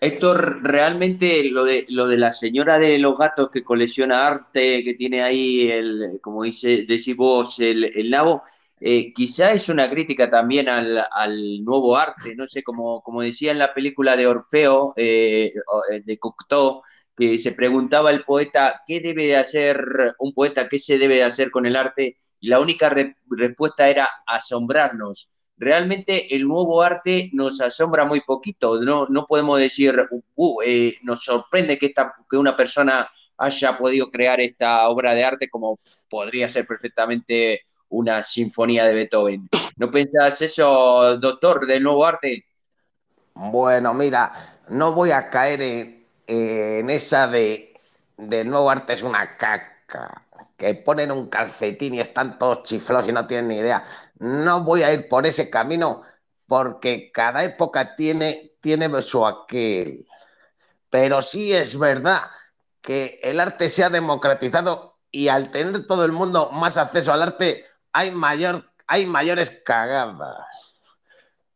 esto 0.00 0.34
realmente 0.34 1.44
lo 1.50 1.64
de 1.64 1.86
lo 1.88 2.06
de 2.06 2.18
la 2.18 2.30
señora 2.32 2.78
de 2.78 2.98
los 2.98 3.16
gatos 3.18 3.48
que 3.50 3.64
colecciona 3.64 4.26
arte, 4.26 4.84
que 4.84 4.94
tiene 4.94 5.22
ahí 5.22 5.70
el, 5.70 6.18
como 6.22 6.42
dice, 6.42 6.84
decís 6.86 7.16
vos, 7.16 7.58
el, 7.60 7.84
el 7.84 8.10
nabo, 8.10 8.42
eh, 8.80 9.12
quizá 9.14 9.52
es 9.52 9.68
una 9.70 9.88
crítica 9.88 10.30
también 10.30 10.68
al, 10.68 11.02
al 11.10 11.64
nuevo 11.64 11.96
arte, 11.96 12.34
no 12.36 12.46
sé, 12.46 12.62
como, 12.62 13.02
como 13.02 13.22
decía 13.22 13.52
en 13.52 13.58
la 13.58 13.72
película 13.72 14.14
de 14.16 14.26
Orfeo, 14.26 14.92
eh, 14.96 15.52
eh, 15.92 16.00
de 16.04 16.18
Cocteau, 16.18 16.82
que 17.16 17.38
se 17.38 17.52
preguntaba 17.52 18.10
el 18.10 18.24
poeta 18.24 18.82
qué 18.86 19.00
debe 19.00 19.26
de 19.26 19.36
hacer 19.36 19.78
un 20.18 20.32
poeta, 20.34 20.68
qué 20.68 20.78
se 20.78 20.98
debe 20.98 21.16
de 21.16 21.22
hacer 21.24 21.50
con 21.50 21.64
el 21.66 21.76
arte, 21.76 22.16
la 22.48 22.60
única 22.60 22.88
re- 22.90 23.16
respuesta 23.30 23.88
era 23.88 24.08
asombrarnos 24.26 25.30
realmente 25.56 26.34
el 26.34 26.46
nuevo 26.46 26.82
arte 26.82 27.30
nos 27.32 27.60
asombra 27.60 28.04
muy 28.04 28.20
poquito. 28.20 28.80
No, 28.80 29.06
no 29.08 29.26
podemos 29.26 29.60
decir, 29.60 29.94
"Uh, 30.34 30.60
eh, 30.62 30.94
nos 31.02 31.22
sorprende 31.24 31.78
que, 31.78 31.86
esta, 31.86 32.12
una 32.32 32.56
persona 32.56 33.08
haya 33.36 33.76
podido 33.76 34.10
crear 34.10 34.40
esta 34.40 34.88
obra 34.88 35.14
de 35.14 35.24
arte 35.24 35.48
como 35.48 35.78
podría 36.08 36.48
ser 36.48 36.66
perfectamente 36.66 37.62
una 37.88 38.22
sinfonía 38.22 38.84
de 38.86 38.94
Beethoven. 38.94 39.48
¿No 39.76 39.90
pensás 39.90 40.40
eso, 40.42 41.16
doctor, 41.18 41.66
del 41.66 41.82
nuevo 41.82 42.04
arte? 42.06 42.44
Bueno, 43.34 43.94
mira, 43.94 44.60
no 44.68 44.92
voy 44.92 45.10
a 45.10 45.28
caer 45.30 45.62
en, 45.62 46.06
en 46.26 46.90
esa 46.90 47.26
de, 47.28 47.74
de 48.16 48.44
nuevo 48.44 48.70
arte 48.70 48.92
es 48.94 49.02
una 49.02 49.36
caca, 49.36 50.23
que 50.64 50.74
ponen 50.76 51.12
un 51.12 51.28
calcetín 51.28 51.94
y 51.94 52.00
están 52.00 52.38
todos 52.38 52.62
chiflados 52.62 53.06
y 53.06 53.12
no 53.12 53.26
tienen 53.26 53.48
ni 53.48 53.56
idea. 53.56 53.84
No 54.18 54.62
voy 54.62 54.82
a 54.82 54.92
ir 54.94 55.08
por 55.08 55.26
ese 55.26 55.50
camino 55.50 56.02
porque 56.46 57.12
cada 57.12 57.44
época 57.44 57.96
tiene, 57.96 58.52
tiene 58.60 59.02
su 59.02 59.26
aquel. 59.26 60.06
Pero 60.88 61.20
sí 61.20 61.52
es 61.52 61.78
verdad 61.78 62.22
que 62.80 63.20
el 63.22 63.40
arte 63.40 63.68
se 63.68 63.84
ha 63.84 63.90
democratizado 63.90 64.96
y 65.10 65.28
al 65.28 65.50
tener 65.50 65.86
todo 65.86 66.04
el 66.06 66.12
mundo 66.12 66.50
más 66.50 66.78
acceso 66.78 67.12
al 67.12 67.22
arte 67.22 67.66
hay, 67.92 68.10
mayor, 68.10 68.64
hay 68.86 69.06
mayores 69.06 69.62
cagadas. 69.66 70.80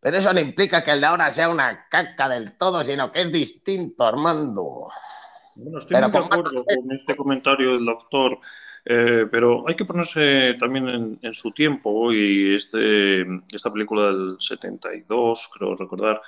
Pero 0.01 0.19
eso 0.19 0.33
no 0.35 0.41
implica 0.41 0.85
que 0.85 0.91
el 0.91 1.01
de 1.01 1.07
ahora 1.07 1.31
sea 1.31 1.49
una 1.49 1.89
caca 1.89 2.29
del 2.29 2.59
todo, 2.59 2.83
sino 2.83 3.11
que 3.11 3.23
es 3.23 3.33
distinto, 3.33 4.05
Armando. 4.05 4.91
Bueno, 5.55 5.79
estoy 5.79 5.97
Pero 5.97 6.09
muy 6.09 6.19
de 6.21 6.27
acuerdo 6.27 6.65
con 6.65 6.93
este 6.93 7.17
comentario 7.17 7.73
del 7.73 7.87
doctor, 7.87 8.39
eh, 8.91 9.27
pero 9.31 9.69
hay 9.69 9.77
que 9.77 9.85
ponerse 9.85 10.55
también 10.59 10.89
en, 10.89 11.19
en 11.23 11.35
su 11.35 11.53
tiempo 11.53 12.13
y 12.13 12.55
este, 12.55 13.23
esta 13.53 13.73
película 13.73 14.07
del 14.07 14.37
72, 14.41 15.51
creo 15.53 15.77
recordar, 15.77 16.21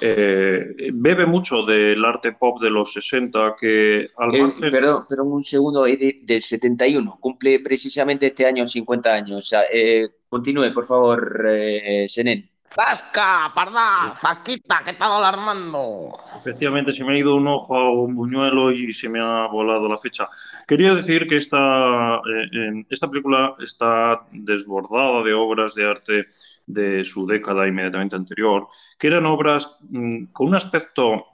eh, 0.00 0.90
bebe 0.92 1.26
mucho 1.26 1.64
del 1.64 2.04
arte 2.04 2.32
pop 2.32 2.60
de 2.60 2.70
los 2.70 2.92
60 2.92 3.54
que 3.60 4.08
al 4.16 4.34
Eh, 4.34 4.42
margen... 4.42 4.70
perdón, 4.70 5.04
perdón, 5.08 5.32
un 5.32 5.44
segundo, 5.44 5.86
es 5.86 5.98
de- 5.98 6.20
del 6.22 6.42
71, 6.42 7.18
cumple 7.20 7.60
precisamente 7.60 8.26
este 8.26 8.46
año 8.46 8.66
50 8.66 9.12
años. 9.14 9.38
O 9.38 9.42
sea, 9.42 9.62
eh, 9.72 10.08
continúe, 10.28 10.72
por 10.72 10.86
favor, 10.86 11.46
eh, 11.48 12.06
Zenén. 12.08 12.50
¡Zasca, 12.74 13.52
parda! 13.54 14.14
¡Fasquita, 14.16 14.82
que 14.84 14.94
tal 14.94 15.22
Armando! 15.22 16.10
Efectivamente, 16.40 16.90
se 16.90 17.04
me 17.04 17.12
ha 17.14 17.18
ido 17.18 17.36
un 17.36 17.46
ojo 17.46 17.76
a 17.76 17.92
un 17.92 18.16
buñuelo 18.16 18.72
y 18.72 18.92
se 18.92 19.08
me 19.08 19.20
ha 19.24 19.46
volado 19.46 19.88
la 19.88 19.96
fecha. 19.96 20.28
Quería 20.66 20.92
decir 20.92 21.28
que 21.28 21.36
esta, 21.36 22.16
eh, 22.16 22.82
esta 22.90 23.08
película 23.08 23.54
está 23.60 24.26
desbordada 24.32 25.22
de 25.22 25.32
obras 25.34 25.76
de 25.76 25.88
arte 25.88 26.26
de 26.66 27.04
su 27.04 27.26
década 27.26 27.68
inmediatamente 27.68 28.16
anterior, 28.16 28.66
que 28.98 29.06
eran 29.06 29.26
obras 29.26 29.78
mm, 29.88 30.32
con 30.32 30.48
un 30.48 30.56
aspecto 30.56 31.26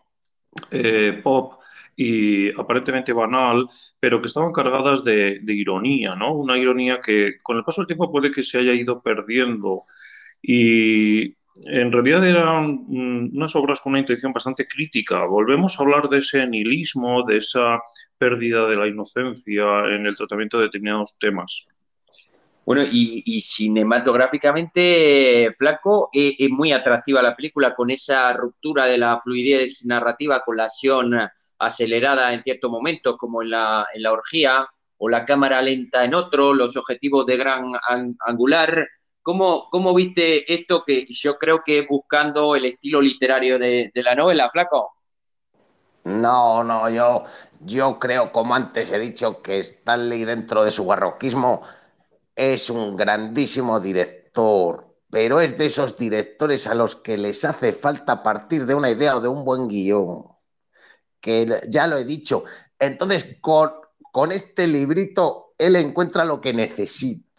eh, 0.70 1.20
pop 1.22 1.54
y 1.96 2.50
aparentemente 2.50 3.14
banal, 3.14 3.66
pero 3.98 4.20
que 4.20 4.26
estaban 4.26 4.52
cargadas 4.52 5.04
de 5.04 5.40
ironía, 5.46 6.14
¿no? 6.14 6.34
Una 6.34 6.58
ironía 6.58 7.00
que 7.00 7.38
con 7.42 7.56
el 7.56 7.64
paso 7.64 7.80
del 7.80 7.86
tiempo 7.86 8.10
puede 8.10 8.30
que 8.30 8.42
se 8.42 8.58
haya 8.58 8.74
ido 8.74 9.02
perdiendo. 9.02 9.84
Y 10.42 11.36
en 11.66 11.92
realidad 11.92 12.24
eran 12.24 12.86
unas 12.88 13.54
obras 13.56 13.80
con 13.80 13.92
una 13.92 14.00
intención 14.00 14.32
bastante 14.32 14.66
crítica. 14.66 15.26
Volvemos 15.26 15.78
a 15.78 15.82
hablar 15.82 16.08
de 16.08 16.18
ese 16.18 16.46
nihilismo, 16.46 17.26
de 17.26 17.36
esa 17.36 17.82
pérdida 18.16 18.66
de 18.66 18.76
la 18.76 18.86
inocencia 18.86 19.64
en 19.86 20.06
el 20.06 20.16
tratamiento 20.16 20.56
de 20.58 20.64
determinados 20.64 21.18
temas. 21.18 21.66
Bueno, 22.64 22.84
y, 22.90 23.40
cinematográficamente, 23.40 25.52
Flaco, 25.58 26.08
eh, 26.12 26.36
es 26.38 26.50
muy 26.50 26.72
atractiva 26.72 27.20
la 27.20 27.34
película 27.34 27.74
con 27.74 27.90
esa 27.90 28.32
ruptura 28.32 28.86
de 28.86 28.98
la 28.98 29.18
fluidez 29.18 29.84
narrativa 29.86 30.42
con 30.44 30.56
la 30.56 30.64
acción 30.64 31.12
acelerada 31.58 32.32
en 32.32 32.44
ciertos 32.44 32.70
momentos, 32.70 33.16
como 33.16 33.42
en 33.42 33.50
la, 33.50 33.86
en 33.92 34.02
la 34.02 34.12
orgía, 34.12 34.68
o 34.98 35.08
la 35.08 35.24
cámara 35.24 35.60
lenta 35.62 36.04
en 36.04 36.14
otro, 36.14 36.54
los 36.54 36.76
objetivos 36.76 37.26
de 37.26 37.38
gran 37.38 37.72
an- 37.88 38.16
angular. 38.24 38.86
¿Cómo, 39.22 39.68
¿Cómo 39.70 39.94
viste 39.94 40.52
esto 40.52 40.82
que 40.84 41.06
yo 41.08 41.36
creo 41.36 41.60
que 41.64 41.86
buscando 41.88 42.56
el 42.56 42.64
estilo 42.64 43.00
literario 43.00 43.58
de, 43.58 43.90
de 43.94 44.02
la 44.02 44.14
novela, 44.14 44.48
Flaco? 44.48 44.92
No, 46.04 46.64
no, 46.64 46.88
yo, 46.88 47.24
yo 47.60 47.98
creo, 47.98 48.32
como 48.32 48.54
antes 48.54 48.90
he 48.90 48.98
dicho, 48.98 49.42
que 49.42 49.58
Stanley 49.58 50.24
dentro 50.24 50.64
de 50.64 50.70
su 50.70 50.86
barroquismo 50.86 51.62
es 52.34 52.70
un 52.70 52.96
grandísimo 52.96 53.80
director, 53.80 54.96
pero 55.10 55.40
es 55.40 55.58
de 55.58 55.66
esos 55.66 55.96
directores 55.96 56.66
a 56.66 56.74
los 56.74 56.96
que 56.96 57.18
les 57.18 57.44
hace 57.44 57.72
falta 57.72 58.22
partir 58.22 58.64
de 58.66 58.74
una 58.74 58.90
idea 58.90 59.16
o 59.16 59.20
de 59.20 59.28
un 59.28 59.44
buen 59.44 59.68
guion, 59.68 60.24
que 61.20 61.60
ya 61.68 61.86
lo 61.86 61.98
he 61.98 62.04
dicho. 62.04 62.44
Entonces, 62.78 63.36
con, 63.40 63.72
con 64.10 64.32
este 64.32 64.66
librito, 64.66 65.54
él 65.58 65.76
encuentra 65.76 66.24
lo 66.24 66.40
que 66.40 66.54
necesita 66.54 67.29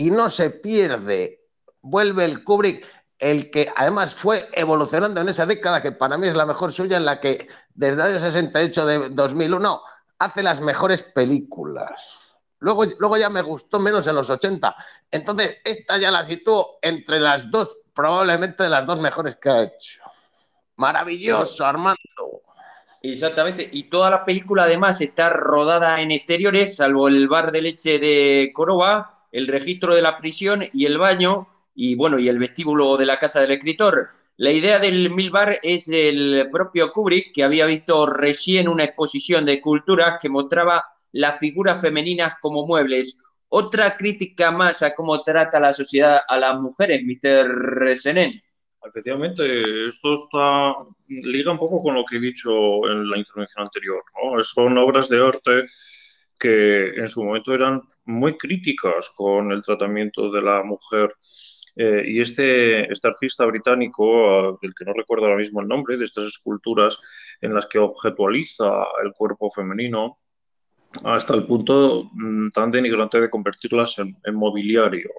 y 0.00 0.10
no 0.10 0.30
se 0.30 0.48
pierde. 0.48 1.46
Vuelve 1.82 2.24
el 2.24 2.42
Kubrick, 2.42 2.86
el 3.18 3.50
que 3.50 3.70
además 3.76 4.14
fue 4.14 4.48
evolucionando 4.54 5.20
en 5.20 5.28
esa 5.28 5.44
década, 5.44 5.82
que 5.82 5.92
para 5.92 6.16
mí 6.16 6.26
es 6.26 6.34
la 6.34 6.46
mejor 6.46 6.72
suya, 6.72 6.96
en 6.96 7.04
la 7.04 7.20
que 7.20 7.46
desde 7.74 7.94
el 7.94 8.00
año 8.00 8.18
68 8.18 8.86
de 8.86 9.08
2001 9.10 9.82
hace 10.18 10.42
las 10.42 10.62
mejores 10.62 11.02
películas. 11.02 12.34
Luego, 12.60 12.86
luego 12.98 13.18
ya 13.18 13.28
me 13.28 13.42
gustó 13.42 13.78
menos 13.78 14.06
en 14.06 14.14
los 14.14 14.30
80. 14.30 14.74
Entonces, 15.10 15.58
esta 15.64 15.98
ya 15.98 16.10
la 16.10 16.24
sitúo 16.24 16.78
entre 16.80 17.20
las 17.20 17.50
dos, 17.50 17.76
probablemente 17.92 18.62
de 18.62 18.70
las 18.70 18.86
dos 18.86 19.02
mejores 19.02 19.36
que 19.36 19.50
ha 19.50 19.62
hecho. 19.64 20.00
Maravilloso, 20.76 21.66
Armando. 21.66 21.98
Exactamente, 23.02 23.68
y 23.70 23.90
toda 23.90 24.08
la 24.08 24.24
película 24.24 24.62
además 24.62 25.02
está 25.02 25.28
rodada 25.28 26.00
en 26.00 26.10
exteriores, 26.10 26.76
salvo 26.76 27.08
el 27.08 27.28
bar 27.28 27.52
de 27.52 27.62
leche 27.62 27.98
de 27.98 28.50
Córdoba, 28.54 29.19
el 29.32 29.46
registro 29.46 29.94
de 29.94 30.02
la 30.02 30.18
prisión 30.18 30.64
y 30.72 30.86
el 30.86 30.98
baño, 30.98 31.48
y 31.74 31.94
bueno, 31.94 32.18
y 32.18 32.28
el 32.28 32.38
vestíbulo 32.38 32.96
de 32.96 33.06
la 33.06 33.18
casa 33.18 33.40
del 33.40 33.52
escritor. 33.52 34.08
La 34.36 34.50
idea 34.50 34.78
del 34.78 35.10
Mil 35.10 35.30
Bar 35.30 35.58
es 35.62 35.86
del 35.86 36.48
propio 36.50 36.92
Kubrick, 36.92 37.32
que 37.34 37.44
había 37.44 37.66
visto 37.66 38.06
recién 38.06 38.68
una 38.68 38.84
exposición 38.84 39.44
de 39.44 39.54
esculturas 39.54 40.18
que 40.20 40.28
mostraba 40.28 40.84
las 41.12 41.38
figuras 41.38 41.80
femeninas 41.80 42.34
como 42.40 42.66
muebles. 42.66 43.22
Otra 43.48 43.96
crítica 43.96 44.50
más 44.50 44.82
a 44.82 44.94
cómo 44.94 45.22
trata 45.22 45.60
la 45.60 45.72
sociedad 45.72 46.20
a 46.26 46.38
las 46.38 46.58
mujeres, 46.60 47.02
Mr. 47.04 47.96
Zenén. 47.98 48.40
Efectivamente, 48.82 49.86
esto 49.86 50.14
está, 50.14 50.74
liga 51.08 51.52
un 51.52 51.58
poco 51.58 51.82
con 51.82 51.94
lo 51.94 52.04
que 52.04 52.16
he 52.16 52.20
dicho 52.20 52.88
en 52.88 53.10
la 53.10 53.18
intervención 53.18 53.64
anterior. 53.64 54.02
¿no? 54.22 54.42
Son 54.42 54.78
obras 54.78 55.08
de 55.08 55.22
arte 55.22 55.66
que 56.38 56.94
en 56.94 57.08
su 57.08 57.22
momento 57.22 57.52
eran 57.52 57.82
muy 58.10 58.36
críticas 58.36 59.10
con 59.16 59.52
el 59.52 59.62
tratamiento 59.62 60.30
de 60.30 60.42
la 60.42 60.62
mujer. 60.62 61.14
Eh, 61.76 62.04
y 62.06 62.20
este, 62.20 62.90
este 62.90 63.08
artista 63.08 63.46
británico, 63.46 64.58
del 64.60 64.74
que 64.74 64.84
no 64.84 64.92
recuerdo 64.92 65.26
ahora 65.26 65.38
mismo 65.38 65.60
el 65.60 65.68
nombre, 65.68 65.96
de 65.96 66.04
estas 66.04 66.24
esculturas 66.24 66.98
en 67.40 67.54
las 67.54 67.66
que 67.66 67.78
objetualiza 67.78 68.66
el 69.04 69.12
cuerpo 69.12 69.50
femenino, 69.50 70.16
hasta 71.04 71.34
el 71.34 71.46
punto 71.46 72.10
mm, 72.12 72.50
tan 72.50 72.70
denigrante 72.70 73.20
de 73.20 73.30
convertirlas 73.30 73.98
en, 73.98 74.16
en 74.24 74.34
mobiliario. 74.34 75.10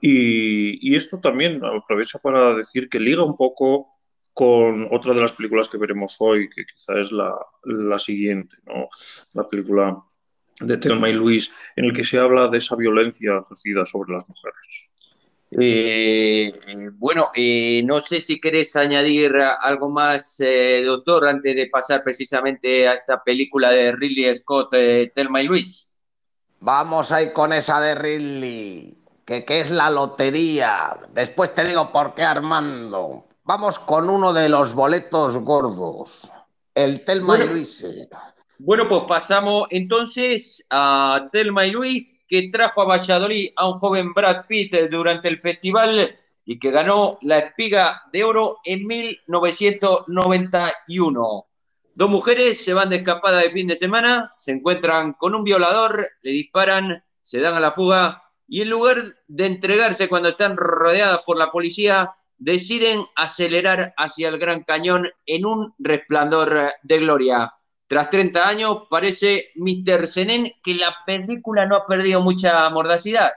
Y, 0.00 0.94
esto 0.94 1.20
también 1.20 1.64
aprovecho 1.64 2.18
para 2.22 2.54
decir 2.54 2.88
que 2.88 3.00
liga 3.00 3.24
un 3.24 3.36
poco 3.36 3.88
con 4.32 4.88
otra 4.92 5.14
de 5.14 5.20
las 5.20 5.32
películas 5.32 5.68
que 5.68 5.78
veremos 5.78 6.16
hoy, 6.18 6.48
que 6.50 6.64
quizá 6.66 6.98
es 7.00 7.10
la, 7.10 7.34
la 7.64 7.98
siguiente, 7.98 8.54
¿no? 8.66 8.88
la 9.34 9.48
película 9.48 10.02
de 10.60 10.76
Thelma 10.78 11.08
y 11.08 11.14
Luis, 11.14 11.50
en 11.76 11.86
el 11.86 11.92
que 11.92 12.04
se 12.04 12.18
habla 12.18 12.48
de 12.48 12.58
esa 12.58 12.76
violencia 12.76 13.40
ejercida 13.42 13.84
sobre 13.86 14.14
las 14.14 14.28
mujeres. 14.28 14.90
Eh, 15.50 16.52
bueno, 16.94 17.30
eh, 17.34 17.82
no 17.84 18.00
sé 18.00 18.20
si 18.20 18.40
querés 18.40 18.74
añadir 18.74 19.32
algo 19.60 19.88
más, 19.88 20.40
eh, 20.40 20.82
doctor, 20.84 21.28
antes 21.28 21.54
de 21.54 21.68
pasar 21.68 22.02
precisamente 22.02 22.88
a 22.88 22.94
esta 22.94 23.22
película 23.22 23.70
de 23.70 23.92
Ridley 23.92 24.34
Scott, 24.36 24.70
Thelma 25.14 25.42
y 25.42 25.46
Luis. 25.46 25.96
Vamos 26.60 27.12
ahí 27.12 27.32
con 27.32 27.52
esa 27.52 27.80
de 27.80 27.94
Ridley 27.94 29.06
que, 29.26 29.60
es 29.60 29.70
la 29.70 29.90
lotería. 29.90 30.96
Después 31.12 31.52
te 31.52 31.64
digo 31.64 31.90
por 31.90 32.14
qué, 32.14 32.22
Armando. 32.22 33.26
Vamos 33.44 33.78
con 33.78 34.08
uno 34.08 34.32
de 34.32 34.48
los 34.48 34.72
boletos 34.74 35.36
gordos, 35.38 36.30
el 36.74 37.04
Telma 37.04 37.38
y 37.38 37.46
Luis. 37.46 37.84
Bueno, 38.58 38.88
pues 38.88 39.02
pasamos 39.06 39.66
entonces 39.70 40.66
a 40.70 41.28
Telma 41.30 41.66
y 41.66 41.72
Luis, 41.72 42.06
que 42.26 42.48
trajo 42.50 42.80
a 42.80 42.86
Valladolid 42.86 43.50
a 43.54 43.68
un 43.68 43.74
joven 43.74 44.14
Brad 44.14 44.46
Pitt 44.46 44.74
durante 44.90 45.28
el 45.28 45.38
festival 45.40 46.18
y 46.46 46.58
que 46.58 46.70
ganó 46.70 47.18
la 47.20 47.38
espiga 47.38 48.04
de 48.12 48.24
oro 48.24 48.60
en 48.64 48.86
1991. 48.86 51.46
Dos 51.94 52.10
mujeres 52.10 52.64
se 52.64 52.72
van 52.72 52.88
de 52.88 52.96
escapada 52.96 53.36
de 53.38 53.50
fin 53.50 53.66
de 53.66 53.76
semana, 53.76 54.30
se 54.38 54.52
encuentran 54.52 55.12
con 55.14 55.34
un 55.34 55.42
violador, 55.44 56.08
le 56.22 56.30
disparan, 56.30 57.04
se 57.20 57.40
dan 57.40 57.54
a 57.54 57.60
la 57.60 57.72
fuga 57.72 58.22
y 58.48 58.62
en 58.62 58.70
lugar 58.70 59.02
de 59.26 59.46
entregarse 59.46 60.08
cuando 60.08 60.28
están 60.30 60.56
rodeadas 60.56 61.20
por 61.26 61.36
la 61.36 61.50
policía, 61.50 62.14
deciden 62.38 63.04
acelerar 63.16 63.92
hacia 63.98 64.28
el 64.28 64.38
Gran 64.38 64.62
Cañón 64.62 65.08
en 65.26 65.44
un 65.44 65.74
resplandor 65.78 66.70
de 66.82 66.98
gloria. 66.98 67.52
Tras 67.88 68.10
30 68.10 68.48
años, 68.48 68.82
parece 68.90 69.52
Mr. 69.54 70.08
Senen 70.08 70.52
que 70.62 70.74
la 70.74 70.94
película 71.06 71.66
no 71.66 71.76
ha 71.76 71.86
perdido 71.86 72.20
mucha 72.20 72.68
mordacidad. 72.70 73.30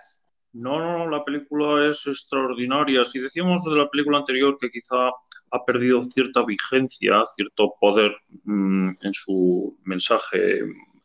No, 0.54 0.80
no, 0.80 1.08
la 1.08 1.24
película 1.24 1.88
es 1.90 2.08
extraordinaria. 2.08 3.06
Si 3.06 3.20
decíamos 3.20 3.64
de 3.64 3.72
la 3.72 3.90
película 3.90 4.18
anterior 4.18 4.58
que 4.60 4.72
quizá 4.72 5.10
ha 5.52 5.66
perdido 5.66 6.04
cierta 6.04 6.44
vigencia, 6.44 7.22
cierto 7.36 7.76
poder 7.80 8.16
mm, 8.46 8.90
en 9.02 9.14
su 9.14 9.78
mensaje 9.84 10.62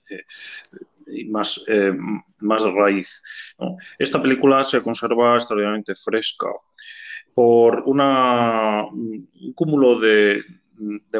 eh, 0.08 1.26
más, 1.28 1.62
eh, 1.68 1.92
más 2.38 2.62
raíz. 2.62 3.22
Esta 3.98 4.22
película 4.22 4.64
se 4.64 4.82
conserva 4.82 5.36
extraordinariamente 5.36 5.94
fresca 5.94 6.48
por 7.34 7.82
una, 7.84 8.84
un 8.86 9.52
cúmulo 9.54 10.00
de 10.00 10.44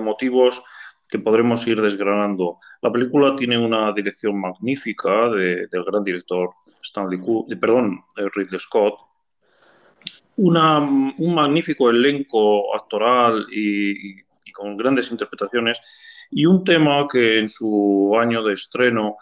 motivos 0.01 0.63
que 1.09 1.19
podremos 1.19 1.67
ir 1.67 1.81
desgranando. 1.81 2.59
La 2.83 2.91
película 2.91 3.37
tiene 3.37 3.59
una 3.59 3.93
dirección 3.93 4.41
magnífica 4.41 5.29
de, 5.31 5.67
del 5.69 5.85
gran 5.85 6.03
director 6.03 6.51
Stanley 6.83 7.21
eh, 7.49 7.57
perdón, 7.57 8.05
Ridley 8.17 8.61
Scott, 8.61 9.01
una, 10.37 10.79
un 10.81 11.35
magnífico 11.35 11.91
elenco 11.91 12.75
actoral 12.75 13.47
y, 13.53 14.23
con 14.53 14.77
grandes 14.77 15.11
interpretaciones 15.11 15.81
y 16.31 16.47
un 16.47 16.63
tema 16.63 17.09
que 17.11 17.41
en 17.41 17.49
su 17.49 18.15
año 18.17 18.41
de 18.45 18.53
estreno 18.53 19.17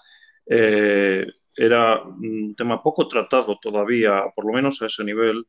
eh, 0.46 1.26
era 1.56 2.02
un 2.02 2.54
tema 2.54 2.82
poco 2.82 3.08
tratado 3.08 3.58
todavía, 3.60 4.24
por 4.34 4.44
lo 4.44 4.52
menos 4.52 4.82
a 4.82 4.86
ese 4.86 5.04
nivel, 5.04 5.46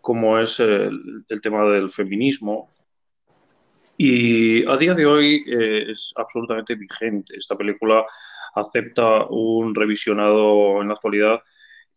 como 0.00 0.38
es 0.38 0.60
el 0.60 1.40
tema 1.42 1.64
del 1.64 1.90
feminismo. 1.90 2.70
Y 4.02 4.66
a 4.66 4.78
día 4.78 4.94
de 4.94 5.04
hoy 5.04 5.44
eh, 5.46 5.90
es 5.90 6.14
absolutamente 6.16 6.74
vigente. 6.74 7.36
Esta 7.36 7.54
película 7.54 8.06
acepta 8.54 9.26
un 9.28 9.74
revisionado 9.74 10.80
en 10.80 10.88
la 10.88 10.94
actualidad 10.94 11.42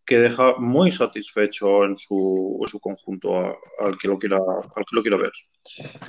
que 0.06 0.20
deja 0.20 0.56
muy 0.58 0.92
satisfecho 0.92 1.86
en 1.86 1.96
su, 1.96 2.60
en 2.62 2.68
su 2.68 2.82
conjunto 2.82 3.58
al, 3.80 3.98
que 3.98 4.10
lo 4.10 4.18
quiera, 4.18 4.36
al 4.36 4.84
que 4.84 4.96
lo 4.98 5.02
quiera 5.02 5.16
ver. 5.16 5.32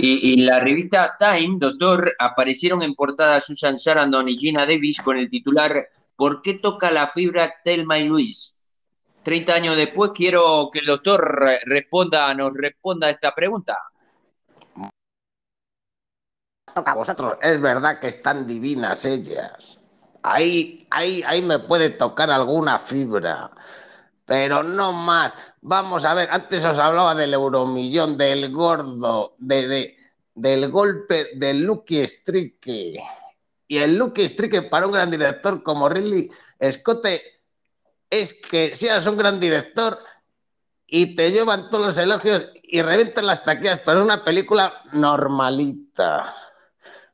Y, 0.00 0.32
y, 0.32 0.36
la 0.38 0.58
revista 0.58 1.16
Time, 1.16 1.58
doctor, 1.60 2.12
aparecieron 2.18 2.82
en 2.82 2.94
portada 2.94 3.40
Susan 3.40 3.78
Sarandon 3.78 4.28
y 4.28 4.36
Gina 4.36 4.66
Davis 4.66 5.00
con 5.00 5.16
el 5.16 5.30
titular 5.30 5.90
¿Por 6.16 6.42
qué 6.42 6.54
toca 6.54 6.90
la 6.90 7.06
fibra 7.06 7.54
Telma 7.62 8.00
y 8.00 8.04
Luis? 8.04 8.66
30 9.22 9.54
años 9.54 9.76
después 9.76 10.10
quiero 10.12 10.70
que 10.72 10.80
el 10.80 10.86
doctor 10.86 11.40
responda, 11.66 12.34
nos 12.34 12.52
responda 12.52 13.06
a 13.06 13.10
esta 13.10 13.32
pregunta. 13.32 13.76
A 16.74 16.94
vosotros, 16.94 17.36
es 17.42 17.60
verdad 17.60 18.00
que 18.00 18.08
están 18.08 18.46
divinas 18.46 19.04
ellas. 19.04 19.78
Ahí, 20.22 20.86
ahí, 20.90 21.22
ahí 21.26 21.42
me 21.42 21.58
puede 21.58 21.90
tocar 21.90 22.30
alguna 22.30 22.78
fibra, 22.78 23.50
pero 24.24 24.62
no 24.62 24.92
más. 24.92 25.36
Vamos 25.60 26.04
a 26.04 26.14
ver, 26.14 26.28
antes 26.30 26.64
os 26.64 26.78
hablaba 26.78 27.14
del 27.14 27.34
euromillón, 27.34 28.16
del 28.16 28.50
gordo, 28.52 29.34
de, 29.38 29.68
de 29.68 29.96
del 30.34 30.70
golpe 30.70 31.30
del 31.34 31.62
Lucky 31.62 32.00
Strike 32.00 32.98
y 33.68 33.78
el 33.78 33.96
Lucky 33.96 34.24
Strike 34.24 34.68
para 34.68 34.86
un 34.86 34.92
gran 34.92 35.10
director 35.10 35.62
como 35.62 35.88
Ridley 35.88 36.30
Scott 36.70 37.06
es 38.10 38.34
que 38.42 38.74
seas 38.74 39.06
un 39.06 39.16
gran 39.16 39.38
director 39.40 39.98
y 40.86 41.16
te 41.16 41.30
llevan 41.30 41.70
todos 41.70 41.86
los 41.86 41.98
elogios 41.98 42.46
y 42.62 42.82
reventan 42.82 43.26
las 43.26 43.44
taquillas, 43.44 43.80
pero 43.80 43.98
es 43.98 44.04
una 44.04 44.24
película 44.24 44.82
normalita, 44.92 46.34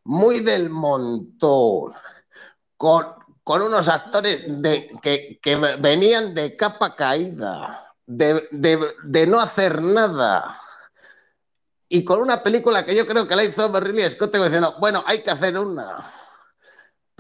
muy 0.05 0.41
del 0.41 0.71
montón, 0.71 1.93
con, 2.77 3.07
con 3.45 3.63
unos 3.63 3.89
actores 3.89 4.45
de, 4.47 4.91
que, 5.03 5.39
que, 5.43 5.57
venían 5.57 6.35
de 6.35 6.57
capa 6.57 6.97
caída, 6.97 7.95
de, 8.07 8.49
de, 8.51 8.79
de, 9.05 9.27
no 9.27 9.41
hacer 9.41 9.83
nada. 9.83 10.59
Y 11.89 12.05
con 12.05 12.21
una 12.21 12.43
película 12.43 12.85
que 12.85 12.95
yo 12.95 13.07
creo 13.07 13.27
que 13.27 13.37
la 13.37 13.45
hizo 13.45 13.69
Ridley 13.81 14.09
Scott 14.09 14.37
diciendo, 14.37 14.77
bueno, 14.79 15.03
hay 15.07 15.23
que 15.23 15.31
hacer 15.31 15.59
una 15.59 16.05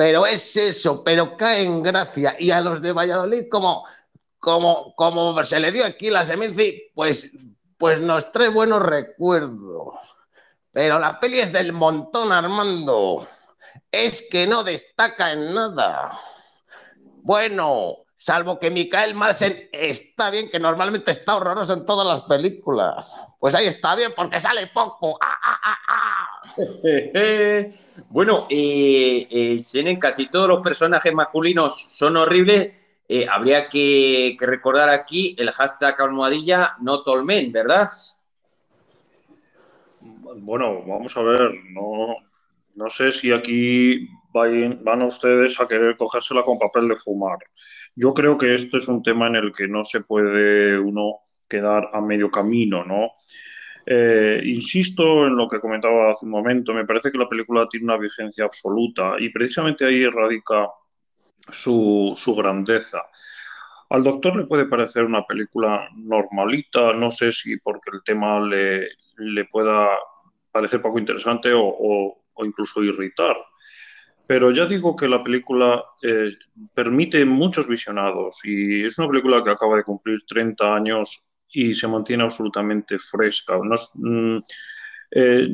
pero 0.00 0.24
es 0.24 0.56
eso, 0.56 1.04
pero 1.04 1.36
cae 1.36 1.62
en 1.62 1.82
gracia. 1.82 2.34
Y 2.38 2.52
a 2.52 2.62
los 2.62 2.80
de 2.80 2.92
Valladolid, 2.92 3.50
como, 3.50 3.84
como, 4.38 4.94
como 4.96 5.44
se 5.44 5.60
le 5.60 5.70
dio 5.70 5.84
aquí 5.84 6.08
la 6.08 6.24
Semenci, 6.24 6.90
pues, 6.94 7.32
pues 7.76 8.00
nos 8.00 8.32
trae 8.32 8.48
buenos 8.48 8.80
recuerdos. 8.80 9.96
Pero 10.72 10.98
la 10.98 11.18
peli 11.18 11.40
es 11.40 11.52
del 11.52 11.72
montón, 11.72 12.32
Armando. 12.32 13.26
Es 13.90 14.28
que 14.30 14.46
no 14.46 14.62
destaca 14.62 15.32
en 15.32 15.54
nada. 15.54 16.18
Bueno, 17.22 18.04
salvo 18.16 18.58
que 18.58 18.70
Michael 18.70 19.14
Madsen 19.14 19.68
está 19.72 20.30
bien, 20.30 20.50
que 20.50 20.60
normalmente 20.60 21.10
está 21.10 21.36
horroroso 21.36 21.72
en 21.72 21.84
todas 21.84 22.06
las 22.06 22.22
películas. 22.22 23.10
Pues 23.38 23.54
ahí 23.54 23.66
está 23.66 23.94
bien, 23.96 24.12
porque 24.14 24.38
sale 24.38 24.68
poco. 24.68 25.18
¡Ah, 25.20 25.38
ah, 25.42 25.60
ah, 25.64 25.78
ah! 25.88 26.10
bueno, 28.10 28.46
eh, 28.50 29.26
eh, 29.30 29.98
casi 29.98 30.26
todos 30.26 30.48
los 30.48 30.60
personajes 30.60 31.12
masculinos 31.12 31.88
son 31.90 32.16
horribles. 32.16 32.74
Eh, 33.08 33.26
habría 33.28 33.68
que, 33.68 34.36
recordar 34.38 34.88
aquí 34.88 35.34
el 35.38 35.50
hashtag 35.50 36.00
almohadilla 36.00 36.76
no 36.80 37.02
tolmen, 37.02 37.50
¿verdad? 37.50 37.90
Bueno, 40.36 40.84
vamos 40.86 41.16
a 41.16 41.22
ver, 41.22 41.54
no, 41.70 42.14
no 42.74 42.90
sé 42.90 43.10
si 43.10 43.32
aquí 43.32 44.08
van 44.32 45.02
ustedes 45.02 45.60
a 45.60 45.66
querer 45.66 45.96
cogérsela 45.96 46.44
con 46.44 46.58
papel 46.58 46.88
de 46.88 46.96
fumar. 46.96 47.38
Yo 47.96 48.14
creo 48.14 48.38
que 48.38 48.54
esto 48.54 48.76
es 48.76 48.86
un 48.86 49.02
tema 49.02 49.26
en 49.26 49.36
el 49.36 49.52
que 49.52 49.66
no 49.66 49.82
se 49.82 50.02
puede 50.02 50.78
uno 50.78 51.18
quedar 51.48 51.90
a 51.92 52.00
medio 52.00 52.30
camino, 52.30 52.84
¿no? 52.84 53.10
Eh, 53.84 54.40
insisto 54.44 55.26
en 55.26 55.34
lo 55.36 55.48
que 55.48 55.58
comentaba 55.58 56.10
hace 56.10 56.26
un 56.26 56.30
momento, 56.30 56.72
me 56.72 56.84
parece 56.84 57.10
que 57.10 57.18
la 57.18 57.28
película 57.28 57.66
tiene 57.68 57.86
una 57.86 57.96
vigencia 57.96 58.44
absoluta 58.44 59.16
y 59.18 59.30
precisamente 59.30 59.84
ahí 59.84 60.06
radica 60.06 60.68
su, 61.50 62.12
su 62.16 62.36
grandeza. 62.36 63.02
Al 63.88 64.04
doctor 64.04 64.36
le 64.36 64.46
puede 64.46 64.66
parecer 64.66 65.04
una 65.04 65.24
película 65.24 65.88
normalita, 65.96 66.92
no 66.92 67.10
sé 67.10 67.32
si 67.32 67.56
porque 67.56 67.90
el 67.92 68.04
tema 68.04 68.38
le, 68.38 68.86
le 69.16 69.44
pueda 69.46 69.88
parecer 70.50 70.82
poco 70.82 70.98
interesante 70.98 71.50
o, 71.54 72.16
incluso 72.42 72.82
irritar. 72.82 73.36
Pero 74.26 74.50
ya 74.52 74.66
digo 74.66 74.96
que 74.96 75.08
la 75.08 75.22
película 75.22 75.84
eh, 76.02 76.30
permite 76.72 77.24
muchos 77.24 77.68
visionados 77.68 78.40
y 78.44 78.84
es 78.84 78.98
una 78.98 79.08
película 79.08 79.42
que 79.42 79.50
acaba 79.50 79.76
de 79.76 79.84
cumplir 79.84 80.24
30 80.26 80.74
años 80.74 81.32
y 81.52 81.74
se 81.74 81.88
mantiene 81.88 82.22
absolutamente 82.22 82.98
fresca. 82.98 83.58
Mm, 83.94 84.38
eh, 85.10 85.48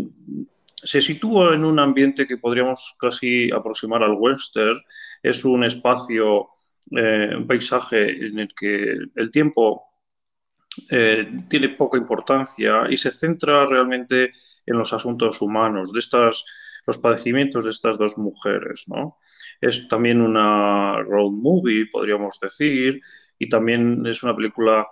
se 0.75 1.01
sitúa 1.01 1.55
en 1.55 1.65
un 1.65 1.79
ambiente 1.79 2.27
que 2.27 2.37
podríamos 2.37 2.97
casi 3.01 3.51
aproximar 3.51 4.03
al 4.03 4.17
western. 4.19 4.79
Es 5.23 5.45
un 5.45 5.65
espacio, 5.65 6.49
eh, 6.91 7.31
un 7.37 7.47
paisaje 7.47 8.11
en 8.27 8.39
el 8.39 8.55
que 8.55 8.99
el 9.15 9.31
tiempo 9.31 9.87
eh, 10.91 11.29
tiene 11.49 11.71
poca 11.71 11.99
importancia 11.99 12.87
y 12.89 12.97
se 12.97 13.11
centra 13.11 13.67
realmente 13.67 14.31
en 14.67 14.79
los 14.79 14.93
asuntos 14.93 15.41
humanos, 15.41 15.93
de 15.93 16.01
estas, 16.01 16.45
los 16.87 16.99
padecimientos 16.99 17.65
de 17.65 17.71
estas 17.71 17.99
dos 17.99 18.19
mujeres. 18.19 18.85
¿no? 18.89 19.19
Es 19.61 19.89
también 19.89 20.21
una 20.21 21.03
road 21.03 21.31
movie, 21.33 21.87
podríamos 21.91 22.39
decir, 22.41 23.01
y 23.39 23.49
también 23.49 24.05
es 24.07 24.23
una 24.23 24.35
película 24.35 24.87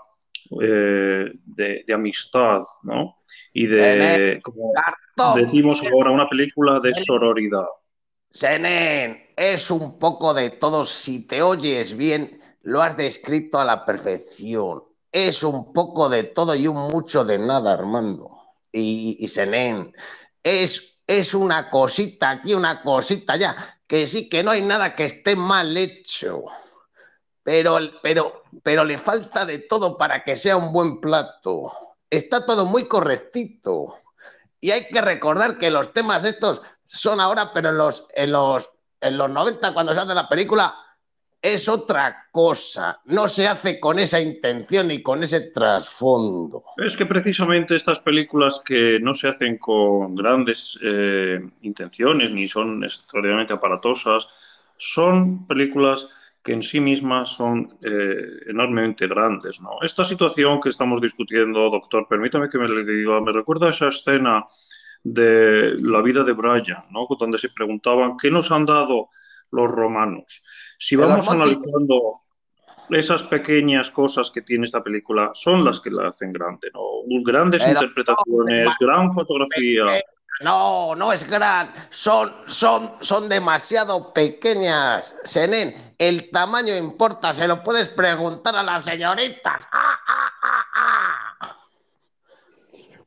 eh, 0.61 1.30
de, 1.45 1.95
amistad, 1.95 2.62
¿no? 2.82 3.18
Y 3.53 3.66
de, 3.66 4.40
como 4.42 4.72
decimos 5.36 5.82
ahora, 5.90 6.11
una 6.11 6.28
película 6.28 6.80
de 6.80 6.95
sororidad. 6.95 7.66
Senen, 8.30 9.30
es 9.36 9.70
un 9.70 9.99
poco 9.99 10.34
de 10.34 10.51
todo. 10.51 10.84
Si 10.84 11.26
te 11.26 11.40
oyes 11.40 11.97
bien, 11.97 12.40
lo 12.62 12.82
has 12.82 12.97
descrito 12.97 13.59
a 13.59 13.64
la 13.64 13.84
perfección. 13.84 14.82
Es 15.14 15.44
un 15.44 15.72
poco 15.72 16.08
de 16.08 16.24
todo 16.24 16.56
y 16.56 16.66
un 16.66 16.90
mucho 16.90 17.24
de 17.24 17.38
nada, 17.38 17.74
Armando. 17.74 18.36
Y, 18.72 19.16
y 19.20 19.28
Senen, 19.28 19.94
es, 20.42 20.98
es 21.06 21.34
una 21.34 21.70
cosita 21.70 22.30
aquí, 22.30 22.54
una 22.54 22.82
cosita 22.82 23.34
allá, 23.34 23.78
que 23.86 24.08
sí 24.08 24.28
que 24.28 24.42
no 24.42 24.50
hay 24.50 24.62
nada 24.62 24.96
que 24.96 25.04
esté 25.04 25.36
mal 25.36 25.76
hecho 25.76 26.46
pero, 27.44 27.78
pero, 28.02 28.42
pero 28.62 28.84
le 28.84 28.98
falta 28.98 29.44
de 29.44 29.58
todo 29.58 29.96
para 29.96 30.24
que 30.24 30.34
sea 30.34 30.56
un 30.56 30.72
buen 30.72 31.00
plato. 31.00 31.70
Está 32.10 32.44
todo 32.44 32.64
muy 32.64 32.88
correctito. 32.88 33.94
Y 34.60 34.70
hay 34.70 34.88
que 34.88 35.00
recordar 35.02 35.58
que 35.58 35.70
los 35.70 35.92
temas 35.92 36.24
estos 36.24 36.62
son 36.86 37.20
ahora, 37.20 37.52
pero 37.52 37.68
en 37.68 37.76
los, 37.76 38.06
en 38.14 38.32
los, 38.32 38.70
en 39.00 39.18
los 39.18 39.30
90, 39.30 39.74
cuando 39.74 39.92
se 39.92 40.00
hace 40.00 40.14
la 40.14 40.28
película, 40.28 40.74
es 41.45 41.68
otra 41.68 42.28
cosa. 42.32 43.01
No 43.05 43.28
se 43.28 43.47
hace 43.47 43.78
con 43.78 43.99
esa 43.99 44.18
intención 44.18 44.90
y 44.90 45.03
con 45.03 45.22
ese 45.22 45.51
trasfondo. 45.51 46.64
Es 46.78 46.97
que 46.97 47.05
precisamente 47.05 47.74
estas 47.74 48.01
películas 48.01 48.62
que 48.64 48.99
no 48.99 49.12
se 49.12 49.28
hacen 49.28 49.59
con 49.59 50.14
grandes 50.14 50.78
eh, 50.82 51.38
intenciones 51.61 52.30
ni 52.30 52.49
son 52.49 52.82
extraordinariamente 52.82 53.53
aparatosas, 53.53 54.26
son 54.78 55.47
películas 55.47 56.09
que 56.42 56.55
en 56.55 56.62
sí 56.62 56.80
mismas 56.80 57.28
son 57.28 57.76
eh, 57.82 58.24
enormemente 58.47 59.07
grandes. 59.07 59.61
¿no? 59.61 59.82
Esta 59.82 60.03
situación 60.03 60.62
que 60.62 60.70
estamos 60.70 60.99
discutiendo, 60.99 61.68
doctor, 61.68 62.07
permítame 62.09 62.49
que 62.49 62.59
me 62.59 62.68
le 62.68 62.84
diga, 62.90 63.20
me 63.20 63.32
recuerda 63.32 63.68
esa 63.68 63.88
escena 63.88 64.47
de 65.03 65.74
la 65.78 66.01
vida 66.01 66.24
de 66.24 66.32
Brian, 66.32 66.86
¿no? 66.90 67.07
donde 67.18 67.36
se 67.36 67.51
preguntaban 67.51 68.16
qué 68.16 68.30
nos 68.30 68.51
han 68.51 68.64
dado 68.64 69.11
los 69.55 69.70
romanos. 69.70 70.42
Si 70.78 70.96
vamos 70.96 71.28
analizando 71.28 72.20
esas 72.90 73.22
pequeñas 73.24 73.90
cosas 73.90 74.30
que 74.30 74.42
tiene 74.42 74.64
esta 74.64 74.82
película, 74.82 75.30
son 75.34 75.64
las 75.64 75.80
que 75.80 75.90
la 75.90 76.09
hacen 76.09 76.32
grande, 76.32 76.70
¿no? 76.74 76.82
Grandes 77.24 77.66
interpretaciones, 77.66 78.74
gran 78.78 79.12
fotografía. 79.12 80.02
No, 80.40 80.96
no 80.96 81.12
es 81.12 81.28
gran, 81.30 81.72
son, 81.90 82.34
son, 82.46 82.94
son 83.00 83.28
demasiado 83.28 84.12
pequeñas. 84.12 85.16
Senen, 85.22 85.94
el 85.96 86.30
tamaño 86.30 86.76
importa, 86.76 87.32
se 87.32 87.46
lo 87.46 87.62
puedes 87.62 87.88
preguntar 87.88 88.57
a 88.57 88.62
la 88.62 88.80
señorita. 88.80 89.61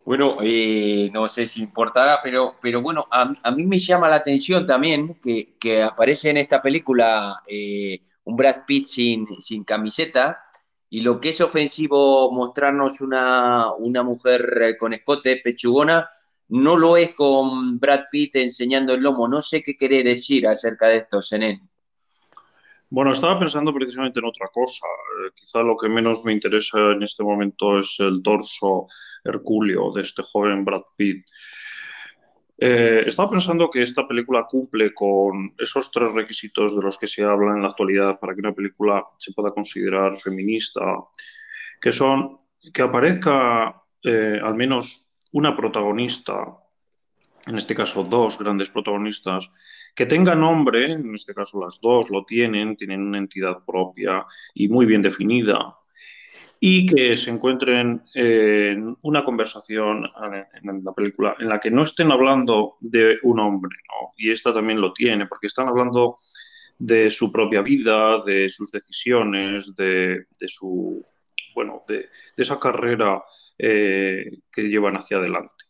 Bueno, 0.08 0.38
eh, 0.42 1.10
no 1.12 1.28
sé 1.28 1.50
si 1.50 1.62
importará, 1.62 2.22
pero, 2.24 2.56
pero 2.62 2.82
bueno, 2.82 3.08
a, 3.12 3.52
mí 3.52 3.66
me 3.66 3.78
llama 3.78 4.08
la 4.08 4.16
atención 4.16 4.66
también 4.66 5.20
que, 5.22 5.84
aparece 5.84 6.30
en 6.30 6.38
esta 6.38 6.62
película 6.62 7.44
eh, 7.46 8.00
un 8.24 8.38
Brad 8.38 8.64
Pitt 8.66 8.86
sin, 8.86 9.28
sin 9.42 9.66
camiseta 9.66 10.42
y 10.90 11.02
lo 11.02 11.20
que 11.20 11.32
es 11.32 11.42
ofensivo 11.42 12.32
mostrarnos 12.32 13.02
una, 13.02 13.74
una 13.74 14.02
mujer 14.02 14.78
con 14.80 14.94
escote, 14.94 15.42
pechugona, 15.44 16.08
no 16.48 16.78
lo 16.78 16.96
es 16.96 17.14
con 17.14 17.78
Brad 17.78 18.06
Pitt 18.10 18.38
enseñando 18.38 18.94
el 18.94 19.02
lomo. 19.02 19.28
No 19.28 19.42
sé 19.42 19.62
qué 19.62 19.76
quiere 19.76 20.04
decir 20.04 20.48
acerca 20.48 20.88
de 20.88 21.00
esto, 21.00 21.22
Zenén. 21.22 21.70
Bueno, 22.90 23.12
estaba 23.12 23.38
pensando 23.38 23.74
precisamente 23.74 24.20
en 24.20 24.26
otra 24.26 24.48
cosa. 24.48 24.86
Eh, 24.88 25.32
quizá 25.36 25.62
lo 25.62 25.76
que 25.76 25.90
menos 25.90 26.24
me 26.24 26.34
interesa 26.34 26.92
en 26.92 27.04
este 27.04 27.24
momento 27.24 27.80
es 27.80 27.98
el 28.00 28.24
torso 28.24 28.88
hercúleo 29.24 29.92
de 29.92 30.02
este 30.02 30.24
joven 30.24 30.64
Brad 30.64 30.84
Pitt. 30.96 31.26
Eh, 32.60 33.04
estaba 33.06 33.30
pensando 33.30 33.70
que 33.70 33.84
esta 33.84 34.08
película 34.08 34.48
cumple 34.50 34.94
con 34.94 35.54
esos 35.60 35.92
tres 35.92 36.12
requisitos 36.14 36.76
de 36.76 36.82
los 36.82 36.98
que 36.98 37.08
se 37.08 37.24
habla 37.24 37.54
en 37.54 37.62
la 37.62 37.68
actualidad 37.68 38.20
para 38.20 38.34
que 38.34 38.40
una 38.40 38.56
película 38.56 39.06
se 39.20 39.34
pueda 39.34 39.52
considerar 39.52 40.18
feminista, 40.18 40.82
que 41.80 41.92
son 41.92 42.40
que 42.74 42.82
aparezca 42.82 43.84
eh, 44.04 44.40
al 44.44 44.56
menos 44.56 45.16
una 45.34 45.56
protagonista, 45.56 46.58
en 47.46 47.58
este 47.58 47.76
caso 47.76 48.04
dos 48.04 48.40
grandes 48.40 48.70
protagonistas, 48.70 49.52
que 49.98 50.06
tenga 50.06 50.36
nombre, 50.36 50.92
en 50.92 51.16
este 51.16 51.34
caso 51.34 51.60
las 51.60 51.82
dos 51.82 52.12
lo 52.12 52.24
tienen, 52.24 52.78
tienen 52.78 53.02
una 53.02 53.18
entidad 53.18 53.66
propia 53.66 54.28
y 54.54 54.68
muy 54.68 54.86
bien 54.86 55.02
definida, 55.02 55.76
y 56.60 56.86
que 56.86 57.18
se 57.18 57.32
encuentren 57.32 58.04
en 58.14 58.96
una 59.02 59.26
conversación 59.26 60.08
en 60.62 60.84
la 60.84 60.94
película 60.94 61.36
en 61.40 61.50
la 61.50 61.60
que 61.60 61.72
no 61.72 61.82
estén 61.82 62.12
hablando 62.12 62.78
de 62.80 63.18
un 63.24 63.40
hombre, 63.40 63.76
y 64.18 64.30
esta 64.30 64.54
también 64.54 64.80
lo 64.80 64.94
tiene, 64.94 65.26
porque 65.26 65.48
están 65.48 65.68
hablando 65.68 66.18
de 66.78 67.10
su 67.10 67.32
propia 67.32 67.64
vida, 67.64 68.24
de 68.24 68.52
sus 68.52 68.72
decisiones, 68.72 69.76
de, 69.76 70.28
su, 70.46 71.04
bueno, 71.56 71.82
de 71.88 72.08
esa 72.38 72.60
carrera 72.60 73.24
eh, 73.58 74.30
que 74.52 74.62
llevan 74.62 74.96
hacia 74.96 75.18
adelante. 75.18 75.67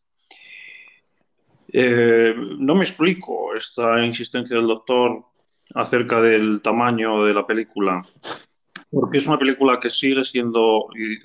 Eh, 1.74 2.34
no 2.60 2.76
me 2.76 2.84
explico 2.84 3.54
esta 3.56 4.04
insistencia 4.06 4.56
del 4.56 4.68
doctor 4.68 5.24
acerca 5.74 6.22
del 6.22 6.62
tamaño 6.62 7.26
de 7.26 7.34
la 7.34 7.46
película, 7.46 8.02
porque 8.92 9.18
es 9.18 9.28
una 9.28 9.38
película 9.38 9.80
que 9.80 9.90
sigue 9.90 10.24
siendo, 10.24 10.88
y 10.96 11.20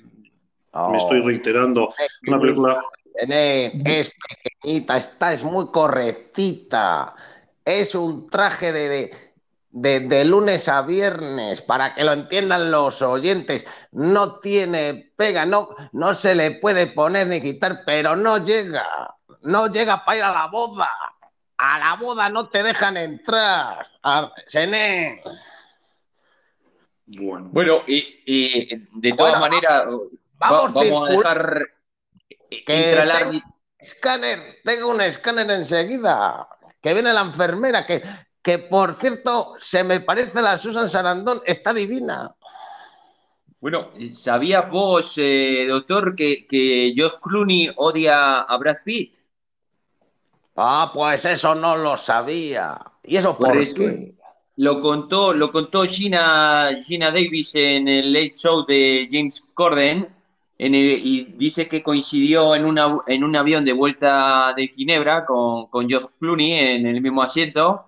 me 0.91 0.97
estoy 0.97 1.21
oh. 1.21 1.27
reiterando, 1.27 1.93
una 2.27 2.39
película... 2.39 2.83
Es 3.15 4.11
pequeñita, 4.27 4.97
esta 4.97 5.33
es 5.33 5.43
muy 5.43 5.67
correctita. 5.67 7.13
Es 7.63 7.93
un 7.93 8.27
traje 8.27 8.73
de, 8.73 9.11
de, 9.73 10.25
lunes 10.25 10.67
a 10.69 10.83
viernes, 10.83 11.61
para 11.61 11.95
que 11.95 12.03
lo 12.03 12.13
entiendan 12.13 12.71
los 12.71 13.01
oyentes, 13.01 13.65
no 13.91 14.39
tiene 14.39 15.11
pega, 15.15 15.45
no, 15.45 15.69
no 15.91 16.13
se 16.13 16.35
le 16.35 16.51
puede 16.51 16.87
poner 16.87 17.27
ni 17.27 17.41
quitar, 17.41 17.83
pero 17.85 18.15
no 18.15 18.43
llega, 18.43 19.15
no 19.43 19.67
llega 19.67 20.03
para 20.03 20.17
ir 20.17 20.23
a 20.23 20.31
la 20.31 20.47
boda. 20.47 20.89
A 21.57 21.79
la 21.79 21.95
boda 21.95 22.29
no 22.29 22.49
te 22.49 22.63
dejan 22.63 22.97
entrar. 22.97 23.87
Sené. 24.45 25.21
Bueno, 27.05 27.49
bueno 27.51 27.83
y, 27.87 28.67
de 28.99 29.13
todas 29.13 29.39
maneras, 29.39 29.83
vamos, 30.37 30.75
a 30.75 31.11
dejar 31.11 31.59
que 32.65 33.41
escáner, 33.77 34.61
tengo 34.63 34.89
un 34.89 35.01
escáner 35.01 35.49
enseguida, 35.51 36.47
que 36.81 36.93
viene 36.93 37.13
la 37.13 37.21
enfermera, 37.21 37.85
que 37.85 38.01
que 38.43 38.59
por 38.59 38.93
cierto, 38.95 39.55
se 39.57 39.85
me 39.85 40.01
parece 40.01 40.41
la 40.41 40.57
Susan 40.57 40.89
Sarandon, 40.89 41.39
está 41.45 41.73
divina. 41.73 42.35
Bueno, 43.61 43.91
¿sabías 44.11 44.69
vos, 44.69 45.13
eh, 45.15 45.65
doctor, 45.69 46.13
que, 46.13 46.45
que 46.45 46.91
George 46.93 47.17
Clooney 47.21 47.71
odia 47.77 48.41
a 48.41 48.57
Brad 48.57 48.79
Pitt? 48.83 49.22
Ah, 50.55 50.91
pues 50.93 51.25
eso 51.25 51.55
no 51.55 51.75
lo 51.77 51.97
sabía. 51.97 52.79
¿Y 53.03 53.17
eso 53.17 53.37
por, 53.37 53.53
qué? 53.73 54.13
Lo 54.55 54.79
contó, 54.79 55.33
lo 55.33 55.51
contó 55.51 55.83
Gina, 55.83 56.69
Gina 56.85 57.11
Davis 57.11 57.55
en 57.55 57.87
el 57.87 58.13
Late 58.13 58.33
Show 58.33 58.65
de 58.65 59.07
James 59.11 59.51
Corden 59.53 60.07
y 60.57 61.23
dice 61.23 61.67
que 61.67 61.81
coincidió 61.81 62.55
en, 62.55 62.65
una, 62.65 62.97
en 63.07 63.23
un 63.23 63.35
avión 63.35 63.65
de 63.65 63.73
vuelta 63.73 64.53
de 64.55 64.67
Ginebra 64.67 65.25
con, 65.25 65.67
con 65.67 65.89
George 65.89 66.07
Clooney 66.19 66.53
en 66.53 66.85
el 66.85 67.01
mismo 67.01 67.21
asiento 67.21 67.85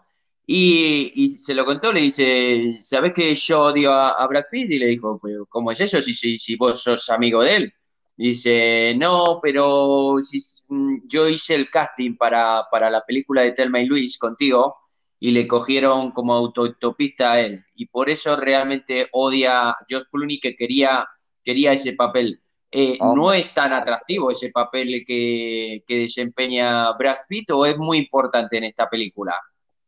y, 0.47 1.29
se 1.29 1.53
lo 1.53 1.65
contó, 1.65 1.91
le 1.91 2.01
dice, 2.01 2.77
¿sabes 2.81 3.13
que 3.13 3.33
yo 3.35 3.61
odio 3.63 3.91
a, 3.91 4.25
Brad 4.27 4.45
Pitt? 4.51 4.69
Y 4.71 4.79
le 4.79 4.87
dijo, 4.87 5.19
¿cómo 5.49 5.71
es 5.71 5.79
eso 5.79 6.01
si, 6.01 6.13
si, 6.13 6.37
si 6.37 6.55
vos 6.55 6.81
sos 6.83 7.09
amigo 7.09 7.43
de 7.43 7.55
él? 7.55 7.73
Dice, 8.17 8.93
no, 8.97 9.39
pero 9.41 10.17
si, 10.21 10.39
mm, 10.69 11.07
yo 11.07 11.27
hice 11.27 11.55
el 11.55 11.69
casting 11.69 12.15
para, 12.15 12.63
para 12.71 12.89
la 12.89 13.01
película 13.01 13.41
de 13.41 13.51
Telma 13.51 13.81
y 13.81 13.85
Luis 13.85 14.17
contigo 14.17 14.77
y 15.19 15.31
le 15.31 15.47
cogieron 15.47 16.11
como 16.11 16.33
autotopista 16.33 17.33
a 17.33 17.41
él. 17.41 17.63
Y 17.75 17.87
por 17.87 18.09
eso 18.09 18.35
realmente 18.35 19.09
odia 19.11 19.69
a 19.69 19.75
George 19.87 20.07
Clooney 20.11 20.39
que 20.39 20.55
quería, 20.55 21.05
quería 21.43 21.73
ese 21.73 21.93
papel. 21.93 22.41
Eh, 22.71 22.97
¿No 22.99 23.31
es 23.31 23.53
tan 23.53 23.73
atractivo 23.73 24.31
ese 24.31 24.49
papel 24.51 25.03
que, 25.07 25.83
que 25.87 25.99
desempeña 25.99 26.91
Brad 26.93 27.17
Pitt 27.27 27.51
o 27.51 27.65
es 27.65 27.77
muy 27.77 27.99
importante 27.99 28.57
en 28.57 28.65
esta 28.65 28.89
película? 28.89 29.33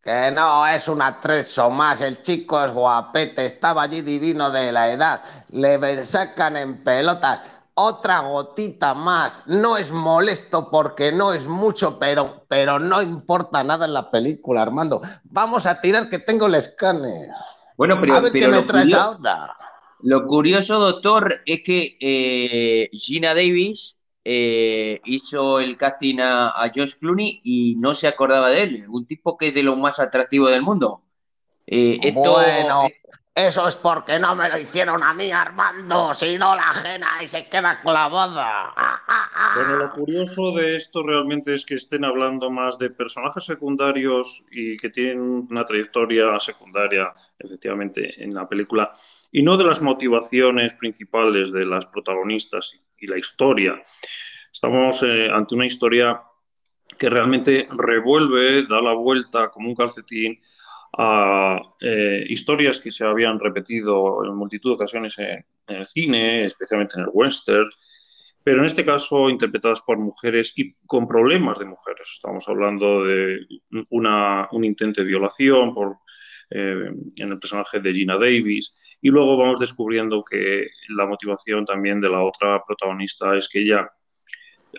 Que 0.01 0.31
no, 0.31 0.65
es 0.65 0.87
un 0.87 1.01
atrezo 1.01 1.69
más. 1.69 1.99
El 1.99 2.21
chico 2.21 2.63
es 2.63 2.71
guapete, 2.71 3.45
estaba 3.45 3.83
allí 3.83 4.01
divino 4.01 4.49
de 4.49 4.71
la 4.71 4.89
edad. 4.89 5.21
Le 5.49 6.05
sacan 6.05 6.55
en 6.55 6.81
pelotas. 6.83 7.41
Otra 7.79 8.21
gotita 8.21 8.95
más. 8.95 9.43
No 9.45 9.77
es 9.77 9.91
molesto 9.91 10.69
porque 10.71 11.11
no 11.11 11.31
es 11.33 11.45
mucho, 11.45 11.99
pero, 11.99 12.43
pero 12.47 12.79
no 12.79 13.01
importa 13.03 13.63
nada 13.63 13.85
en 13.85 13.93
la 13.93 14.09
película, 14.09 14.63
Armando. 14.63 14.99
Vamos 15.25 15.67
a 15.67 15.79
tirar 15.79 16.09
que 16.09 16.17
tengo 16.19 16.47
el 16.47 16.55
escáner. 16.55 17.29
Bueno, 17.77 17.99
pero, 18.01 18.15
a 18.15 18.21
ver 18.21 18.31
pero 18.31 18.45
qué 18.45 18.51
me 18.51 18.61
lo, 18.61 18.65
traes 18.65 18.89
curio- 18.89 18.99
ahora. 18.99 19.55
lo 19.99 20.25
curioso, 20.25 20.79
doctor, 20.79 21.35
es 21.45 21.61
que 21.63 21.97
eh, 22.01 22.89
Gina 22.93 23.35
Davis 23.35 24.01
eh, 24.25 24.99
hizo 25.05 25.59
el 25.59 25.77
casting 25.77 26.17
a, 26.19 26.49
a 26.49 26.69
George 26.73 26.95
Clooney 26.99 27.41
y 27.43 27.75
no 27.77 27.93
se 27.93 28.07
acordaba 28.07 28.49
de 28.49 28.63
él. 28.63 28.85
Un 28.89 29.05
tipo 29.05 29.37
que 29.37 29.49
es 29.49 29.53
de 29.53 29.61
lo 29.61 29.75
más 29.75 29.99
atractivo 29.99 30.47
del 30.47 30.63
mundo. 30.63 31.03
Eh, 31.67 31.99
esto, 32.01 32.33
Bueno, 32.33 32.87
eso 33.37 33.67
es 33.67 33.75
porque 33.75 34.17
no 34.17 34.35
me 34.35 34.49
lo 34.49 34.57
hicieron 34.57 35.03
a 35.03 35.13
mí, 35.13 35.31
Armando, 35.31 36.11
sino 36.15 36.55
la 36.55 36.69
ajena 36.69 37.07
y 37.23 37.27
se 37.27 37.47
queda 37.47 37.79
clavada. 37.81 38.73
Bueno, 39.55 39.77
lo 39.77 39.91
curioso 39.91 40.51
de 40.53 40.75
esto 40.75 41.03
realmente 41.03 41.53
es 41.53 41.65
que 41.65 41.75
estén 41.75 42.03
hablando 42.03 42.49
más 42.49 42.77
de 42.77 42.89
personajes 42.89 43.45
secundarios 43.45 44.45
y 44.51 44.77
que 44.77 44.89
tienen 44.89 45.47
una 45.49 45.65
trayectoria 45.65 46.39
secundaria, 46.39 47.13
efectivamente, 47.37 48.23
en 48.23 48.33
la 48.33 48.47
película, 48.49 48.91
y 49.31 49.43
no 49.43 49.55
de 49.55 49.63
las 49.63 49.81
motivaciones 49.81 50.73
principales 50.73 51.51
de 51.51 51.65
las 51.65 51.85
protagonistas 51.85 52.87
y 52.97 53.07
la 53.07 53.17
historia. 53.17 53.81
Estamos 54.51 55.03
eh, 55.03 55.29
ante 55.31 55.55
una 55.55 55.65
historia 55.65 56.21
que 56.97 57.09
realmente 57.09 57.67
revuelve, 57.71 58.65
da 58.67 58.81
la 58.81 58.93
vuelta 58.93 59.49
como 59.49 59.69
un 59.69 59.75
calcetín 59.75 60.39
a 60.97 61.61
eh, 61.79 62.25
historias 62.27 62.79
que 62.79 62.91
se 62.91 63.05
habían 63.05 63.39
repetido 63.39 64.25
en 64.25 64.35
multitud 64.35 64.71
de 64.71 64.75
ocasiones 64.75 65.17
en, 65.19 65.45
el 65.67 65.85
cine, 65.85 66.45
especialmente 66.45 66.95
en 66.97 67.03
el 67.03 67.09
western, 67.13 67.69
pero 68.43 68.61
en 68.61 68.65
este 68.65 68.85
caso 68.85 69.29
interpretadas 69.29 69.81
por 69.81 69.99
mujeres 69.99 70.53
y 70.55 70.73
con 70.85 71.07
problemas 71.07 71.59
de 71.59 71.65
mujeres. 71.65 72.07
Estamos 72.13 72.47
hablando 72.47 73.03
de 73.03 73.39
una, 73.89 74.47
un 74.51 74.63
intento 74.63 75.01
de 75.01 75.07
violación 75.07 75.73
por, 75.73 75.97
eh, 76.49 76.89
en 77.17 77.31
el 77.31 77.39
personaje 77.39 77.79
de 77.79 77.93
Gina 77.93 78.15
Davis 78.15 78.97
y 79.01 79.09
luego 79.09 79.37
vamos 79.37 79.59
descubriendo 79.59 80.23
que 80.23 80.67
la 80.89 81.05
motivación 81.05 81.65
también 81.65 81.99
de 81.99 82.09
la 82.09 82.23
otra 82.23 82.63
protagonista 82.65 83.35
es 83.35 83.49
que 83.49 83.61
ella 83.61 83.91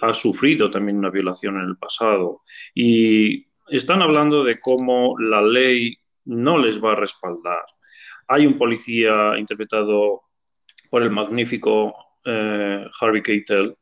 ha 0.00 0.14
sufrido 0.14 0.70
también 0.70 0.98
una 0.98 1.10
violación 1.10 1.56
en 1.56 1.68
el 1.68 1.76
pasado 1.76 2.42
y 2.74 3.46
están 3.68 4.00
hablando 4.00 4.44
de 4.44 4.58
cómo 4.58 5.16
la 5.18 5.42
ley 5.42 5.98
no 6.29 6.59
les 6.59 6.83
va 6.83 6.93
a 6.93 6.97
respaldar. 6.97 7.64
Hay 8.29 8.47
un 8.47 8.57
policía 8.57 9.37
interpretado 9.39 10.20
por 10.91 11.03
el 11.03 11.11
magnífico 11.11 11.95
eh, 12.24 12.87
Harvey 13.01 13.22
Keitel 13.22 13.76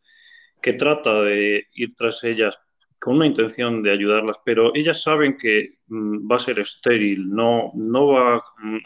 que 0.63 0.73
trata 0.73 1.23
de 1.23 1.67
ir 1.75 1.95
tras 1.95 2.25
ellas 2.25 2.59
con 2.99 3.17
una 3.17 3.27
intención 3.27 3.83
de 3.83 3.93
ayudarlas, 3.93 4.39
pero 4.45 4.75
ellas 4.75 5.03
saben 5.03 5.37
que 5.37 5.71
mm, 5.89 6.31
va 6.31 6.37
a 6.37 6.41
ser 6.41 6.59
estéril, 6.59 7.29
no, 7.29 7.73
no, 7.75 8.07
va, 8.09 8.43
mm, 8.59 8.79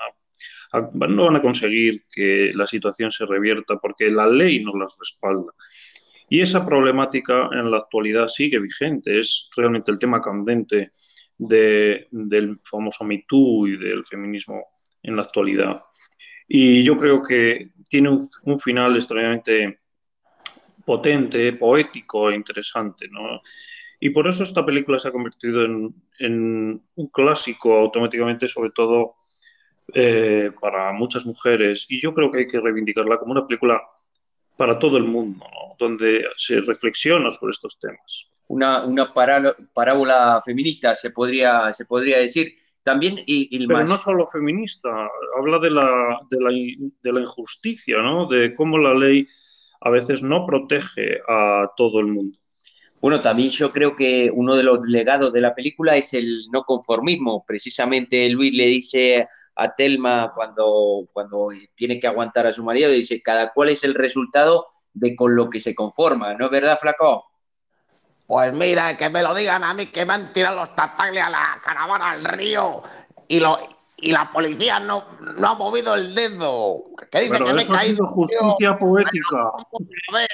no 1.08 1.24
van 1.24 1.36
a 1.36 1.42
conseguir 1.42 2.04
que 2.10 2.50
la 2.54 2.66
situación 2.66 3.10
se 3.10 3.26
revierta 3.26 3.76
porque 3.76 4.10
la 4.10 4.26
ley 4.26 4.64
no 4.64 4.76
las 4.76 4.96
respalda. 4.98 5.52
Y 6.28 6.40
esa 6.40 6.64
problemática 6.64 7.48
en 7.52 7.70
la 7.70 7.78
actualidad 7.78 8.28
sigue 8.28 8.58
vigente, 8.58 9.18
es 9.18 9.50
realmente 9.56 9.90
el 9.90 9.98
tema 9.98 10.20
candente 10.20 10.92
de, 11.40 12.06
del 12.10 12.60
famoso 12.62 13.02
Me 13.04 13.24
Too 13.26 13.66
y 13.66 13.76
del 13.78 14.04
feminismo 14.04 14.62
en 15.02 15.16
la 15.16 15.22
actualidad. 15.22 15.82
Y 16.46 16.84
yo 16.84 16.96
creo 16.96 17.22
que 17.22 17.70
tiene 17.88 18.10
un, 18.10 18.60
final 18.60 18.94
extraordinariamente 18.96 19.80
potente, 20.84 21.52
poético 21.54 22.30
e 22.30 22.34
interesante, 22.34 23.08
¿no? 23.08 23.40
Y 23.98 24.10
por 24.10 24.28
eso 24.28 24.42
esta 24.42 24.64
película 24.64 24.98
se 24.98 25.08
ha 25.08 25.12
convertido 25.12 25.64
en, 25.64 26.82
un 26.94 27.06
clásico 27.08 27.76
automáticamente, 27.78 28.48
sobre 28.48 28.70
todo 28.70 29.14
eh, 29.94 30.50
para 30.60 30.92
muchas 30.92 31.24
mujeres. 31.24 31.86
Y 31.88 32.00
yo 32.00 32.12
creo 32.12 32.30
que 32.30 32.38
hay 32.38 32.46
que 32.46 32.60
reivindicarla 32.60 33.18
como 33.18 33.32
una 33.32 33.46
película 33.46 33.80
para 34.56 34.78
todo 34.78 34.98
el 34.98 35.04
mundo, 35.04 35.46
donde 35.78 36.26
se 36.36 36.60
reflexiona 36.60 37.30
sobre 37.30 37.52
estos 37.52 37.78
temas. 37.78 38.30
Una, 38.50 38.84
una 38.84 39.12
pará, 39.12 39.54
parábola 39.72 40.42
feminista, 40.44 40.96
se 40.96 41.10
podría, 41.10 41.72
se 41.72 41.84
podría 41.84 42.18
decir. 42.18 42.56
También 42.82 43.18
y, 43.18 43.48
y 43.50 43.66
Pero 43.66 43.78
más... 43.78 43.88
no 43.88 43.96
solo 43.96 44.26
feminista, 44.26 44.88
habla 45.38 45.60
de 45.60 45.70
la, 45.70 46.20
de, 46.30 46.40
la, 46.40 46.50
de 47.00 47.12
la 47.12 47.20
injusticia, 47.20 47.98
¿no? 47.98 48.26
de 48.26 48.52
cómo 48.56 48.76
la 48.78 48.92
ley 48.94 49.24
a 49.80 49.90
veces 49.90 50.22
no 50.22 50.46
protege 50.46 51.20
a 51.28 51.70
todo 51.76 52.00
el 52.00 52.06
mundo. 52.06 52.38
Bueno, 53.00 53.22
también 53.22 53.50
yo 53.50 53.70
creo 53.70 53.94
que 53.94 54.30
uno 54.34 54.56
de 54.56 54.64
los 54.64 54.80
legados 54.84 55.32
de 55.32 55.40
la 55.40 55.54
película 55.54 55.96
es 55.96 56.12
el 56.12 56.46
no 56.52 56.64
conformismo. 56.64 57.44
Precisamente 57.46 58.28
Luis 58.30 58.52
le 58.52 58.66
dice 58.66 59.28
a 59.54 59.74
Telma 59.76 60.32
cuando, 60.34 61.08
cuando 61.12 61.50
tiene 61.76 62.00
que 62.00 62.08
aguantar 62.08 62.46
a 62.46 62.52
su 62.52 62.64
marido, 62.64 62.90
dice, 62.90 63.22
cada 63.22 63.52
cual 63.52 63.68
es 63.68 63.84
el 63.84 63.94
resultado 63.94 64.66
de 64.92 65.14
con 65.14 65.36
lo 65.36 65.48
que 65.48 65.60
se 65.60 65.74
conforma, 65.74 66.34
¿no 66.34 66.46
es 66.46 66.50
verdad, 66.50 66.78
Flaco? 66.80 67.29
Pues 68.30 68.54
mira, 68.54 68.96
que 68.96 69.10
me 69.10 69.24
lo 69.24 69.34
digan 69.34 69.64
a 69.64 69.74
mí, 69.74 69.86
que 69.86 70.06
me 70.06 70.12
han 70.12 70.32
tirado 70.32 70.54
los 70.60 70.72
tatagles 70.76 71.20
a 71.24 71.30
la 71.30 71.60
caravana 71.64 72.12
al 72.12 72.24
río 72.24 72.80
y, 73.26 73.40
lo, 73.40 73.58
y 73.96 74.12
la 74.12 74.30
policía 74.30 74.78
no, 74.78 75.04
no 75.36 75.48
ha 75.48 75.54
movido 75.54 75.96
el 75.96 76.14
dedo. 76.14 76.84
Que 77.10 77.22
dice 77.22 77.32
Pero 77.32 77.46
que 77.46 77.54
me 77.54 77.62
he 77.62 77.66
caído. 77.66 78.06
justicia 78.06 78.78
poética. 78.78 79.36
A 79.48 80.12
ver, 80.14 80.28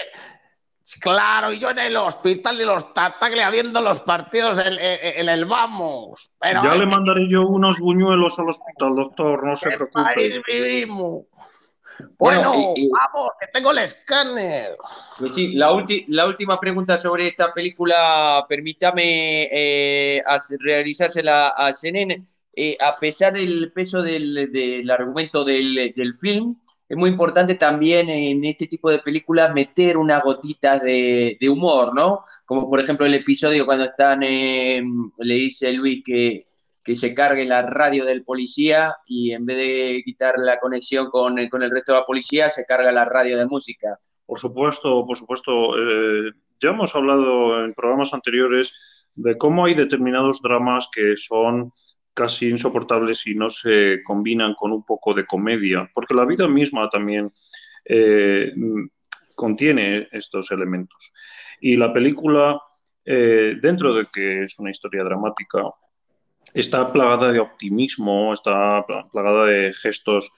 Claro, 1.00 1.52
y 1.54 1.58
yo 1.58 1.70
en 1.70 1.78
el 1.78 1.96
hospital 1.96 2.60
y 2.60 2.64
los 2.66 2.92
tatagles 2.92 3.50
viendo 3.50 3.80
los 3.80 4.02
partidos 4.02 4.58
en, 4.58 4.74
en, 4.74 4.78
en 4.80 5.28
el 5.30 5.46
vamos. 5.46 6.30
Pero 6.38 6.62
ya 6.62 6.74
le 6.74 6.80
que 6.80 6.86
mandaré 6.86 7.28
yo 7.30 7.46
unos 7.48 7.78
buñuelos 7.80 8.38
al 8.38 8.50
hospital, 8.50 8.94
doctor, 8.94 9.42
no 9.42 9.56
se 9.56 9.70
¿qué 9.70 9.76
preocupe. 9.76 10.02
país 10.14 10.42
vivimos? 10.46 11.22
Bueno, 12.18 12.52
Bueno, 12.52 12.72
y- 12.74 12.86
y- 12.86 12.90
vamos, 12.90 13.30
que 13.40 13.46
tengo 13.48 13.70
el 13.70 13.78
escáner. 13.78 14.76
Pues 15.18 15.32
sí, 15.34 15.54
la, 15.54 15.68
la 16.08 16.26
última 16.26 16.60
pregunta 16.60 16.96
sobre 16.98 17.26
esta 17.28 17.52
película, 17.54 18.44
permítame 18.48 19.48
eh, 19.50 20.22
realizársela 20.60 21.48
a 21.48 21.72
Senen. 21.72 22.26
Eh, 22.58 22.76
a 22.80 22.98
pesar 22.98 23.32
del 23.34 23.72
peso 23.72 24.02
del, 24.02 24.50
del 24.52 24.90
argumento 24.90 25.44
del, 25.44 25.92
del 25.94 26.14
film, 26.14 26.56
es 26.88 26.96
muy 26.96 27.10
importante 27.10 27.54
también 27.56 28.08
en 28.08 28.44
este 28.44 28.66
tipo 28.66 28.90
de 28.90 28.98
películas 29.00 29.52
meter 29.54 29.96
unas 29.96 30.22
gotitas 30.22 30.82
de, 30.82 31.36
de 31.40 31.48
humor, 31.50 31.94
¿no? 31.94 32.22
Como 32.46 32.68
por 32.68 32.80
ejemplo 32.80 33.04
el 33.06 33.14
episodio 33.14 33.66
cuando 33.66 33.84
están, 33.86 34.22
eh, 34.22 34.82
le 35.18 35.34
dice 35.34 35.72
Luis 35.72 36.02
que, 36.04 36.46
que 36.86 36.94
se 36.94 37.12
cargue 37.12 37.44
la 37.44 37.62
radio 37.62 38.04
del 38.04 38.22
policía 38.22 38.94
y 39.08 39.32
en 39.32 39.44
vez 39.44 39.56
de 39.56 40.02
quitar 40.04 40.36
la 40.38 40.60
conexión 40.60 41.10
con, 41.10 41.36
con 41.48 41.62
el 41.64 41.70
resto 41.72 41.92
de 41.92 41.98
la 41.98 42.04
policía, 42.04 42.48
se 42.48 42.64
carga 42.64 42.92
la 42.92 43.04
radio 43.04 43.36
de 43.36 43.44
música. 43.44 43.98
Por 44.24 44.38
supuesto, 44.38 45.04
por 45.04 45.16
supuesto. 45.16 45.76
eh, 45.76 46.30
ya 46.60 46.70
hemos 46.70 46.94
hablado 46.94 47.64
en 47.64 47.74
programas 47.74 48.14
anteriores 48.14 48.72
de 49.16 49.36
cómo 49.36 49.64
hay 49.64 49.74
determinados 49.74 50.40
dramas 50.40 50.88
que 50.94 51.16
son 51.16 51.72
casi 52.14 52.48
insoportables 52.50 53.18
si 53.18 53.34
no 53.34 53.50
se 53.50 54.00
combinan 54.04 54.54
con 54.54 54.70
un 54.70 54.84
poco 54.84 55.12
de 55.12 55.26
comedia, 55.26 55.90
porque 55.92 56.14
la 56.14 56.24
vida 56.24 56.46
misma 56.46 56.88
también 56.88 57.32
eh, 57.84 58.52
contiene 59.34 60.08
estos 60.12 60.52
elementos. 60.52 61.12
Y 61.60 61.76
la 61.76 61.92
película, 61.92 62.60
eh, 63.04 63.56
dentro 63.60 63.92
de 63.92 64.06
que 64.12 64.44
es 64.44 64.58
una 64.60 64.70
historia 64.70 65.02
dramática, 65.02 65.62
está 66.60 66.92
plagada 66.92 67.32
de 67.32 67.40
optimismo, 67.40 68.32
está 68.32 68.84
pla- 68.86 69.06
plagada 69.10 69.46
de 69.46 69.72
gestos 69.72 70.30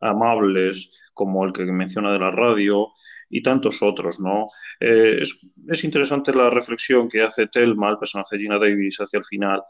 amables, 0.00 0.90
como 1.14 1.44
el 1.44 1.52
que 1.52 1.64
menciona 1.64 2.12
de 2.12 2.18
la 2.18 2.30
radio, 2.30 2.88
y 3.28 3.42
tantos 3.42 3.82
otros, 3.82 4.20
¿no? 4.20 4.46
Eh, 4.80 5.18
es, 5.20 5.52
es 5.68 5.84
interesante 5.84 6.32
la 6.32 6.48
reflexión 6.50 7.08
que 7.08 7.22
hace 7.22 7.48
Telma, 7.48 7.90
el 7.90 7.98
personaje 7.98 8.36
de 8.36 8.42
Gina 8.42 8.58
Davis, 8.58 8.98
hacia 9.00 9.18
el 9.18 9.24
final, 9.24 9.62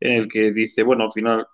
en 0.00 0.12
el 0.12 0.28
que 0.28 0.52
dice, 0.52 0.82
bueno, 0.82 1.04
al 1.04 1.12
final, 1.12 1.46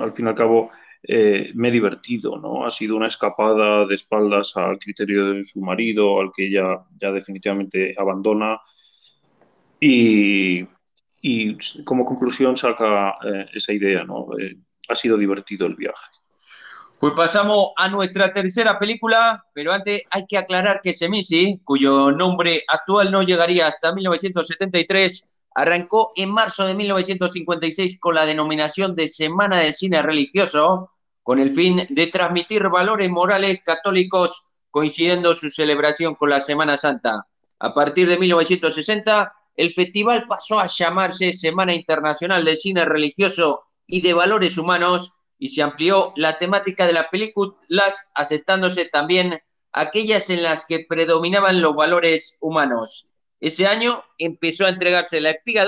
al 0.00 0.12
fin 0.12 0.26
y 0.26 0.28
al 0.28 0.34
cabo, 0.34 0.70
eh, 1.02 1.50
me 1.54 1.68
he 1.68 1.70
divertido, 1.72 2.38
¿no? 2.38 2.64
Ha 2.64 2.70
sido 2.70 2.96
una 2.96 3.08
escapada 3.08 3.84
de 3.84 3.94
espaldas 3.94 4.56
al 4.56 4.78
criterio 4.78 5.32
de 5.32 5.44
su 5.44 5.60
marido, 5.60 6.20
al 6.20 6.30
que 6.34 6.46
ella 6.46 6.84
ya 7.00 7.10
definitivamente 7.10 7.94
abandona. 7.98 8.60
Y, 9.80 10.64
y 11.22 11.56
como 11.84 12.04
conclusión 12.04 12.56
saca 12.56 13.16
eh, 13.24 13.46
esa 13.54 13.72
idea, 13.72 14.02
¿no? 14.02 14.26
Eh, 14.38 14.56
ha 14.88 14.96
sido 14.96 15.16
divertido 15.16 15.66
el 15.66 15.76
viaje. 15.76 16.10
Pues 16.98 17.14
pasamos 17.14 17.70
a 17.76 17.88
nuestra 17.88 18.32
tercera 18.32 18.78
película, 18.78 19.44
pero 19.54 19.72
antes 19.72 20.02
hay 20.10 20.26
que 20.26 20.36
aclarar 20.36 20.80
que 20.82 20.94
Semisi, 20.94 21.60
cuyo 21.64 22.10
nombre 22.10 22.64
actual 22.68 23.10
no 23.10 23.22
llegaría 23.22 23.68
hasta 23.68 23.94
1973, 23.94 25.40
arrancó 25.54 26.12
en 26.16 26.30
marzo 26.30 26.66
de 26.66 26.74
1956 26.74 27.98
con 28.00 28.16
la 28.16 28.26
denominación 28.26 28.94
de 28.96 29.08
Semana 29.08 29.60
de 29.60 29.72
Cine 29.72 30.02
Religioso, 30.02 30.88
con 31.22 31.38
el 31.38 31.52
fin 31.52 31.86
de 31.88 32.06
transmitir 32.08 32.68
valores 32.68 33.10
morales 33.10 33.60
católicos, 33.64 34.46
coincidiendo 34.70 35.34
su 35.36 35.50
celebración 35.50 36.14
con 36.16 36.30
la 36.30 36.40
Semana 36.40 36.76
Santa. 36.76 37.26
A 37.60 37.74
partir 37.74 38.08
de 38.08 38.18
1960, 38.18 39.32
el 39.56 39.74
festival 39.74 40.26
pasó 40.28 40.58
a 40.60 40.66
llamarse 40.66 41.32
Semana 41.32 41.74
Internacional 41.74 42.44
de 42.44 42.56
Cine 42.56 42.84
Religioso 42.84 43.64
y 43.86 44.00
de 44.00 44.14
Valores 44.14 44.56
Humanos 44.58 45.14
y 45.38 45.48
se 45.48 45.62
amplió 45.62 46.12
la 46.16 46.38
temática 46.38 46.86
de 46.86 46.92
las 46.92 47.08
películas, 47.08 48.10
aceptándose 48.14 48.86
también 48.86 49.40
aquellas 49.72 50.30
en 50.30 50.42
las 50.42 50.66
que 50.66 50.86
predominaban 50.88 51.60
los 51.60 51.74
valores 51.74 52.38
humanos. 52.40 53.12
Ese 53.40 53.66
año 53.66 54.04
empezó 54.18 54.66
a 54.66 54.68
entregarse 54.68 55.20
la 55.20 55.30
Espiga 55.30 55.66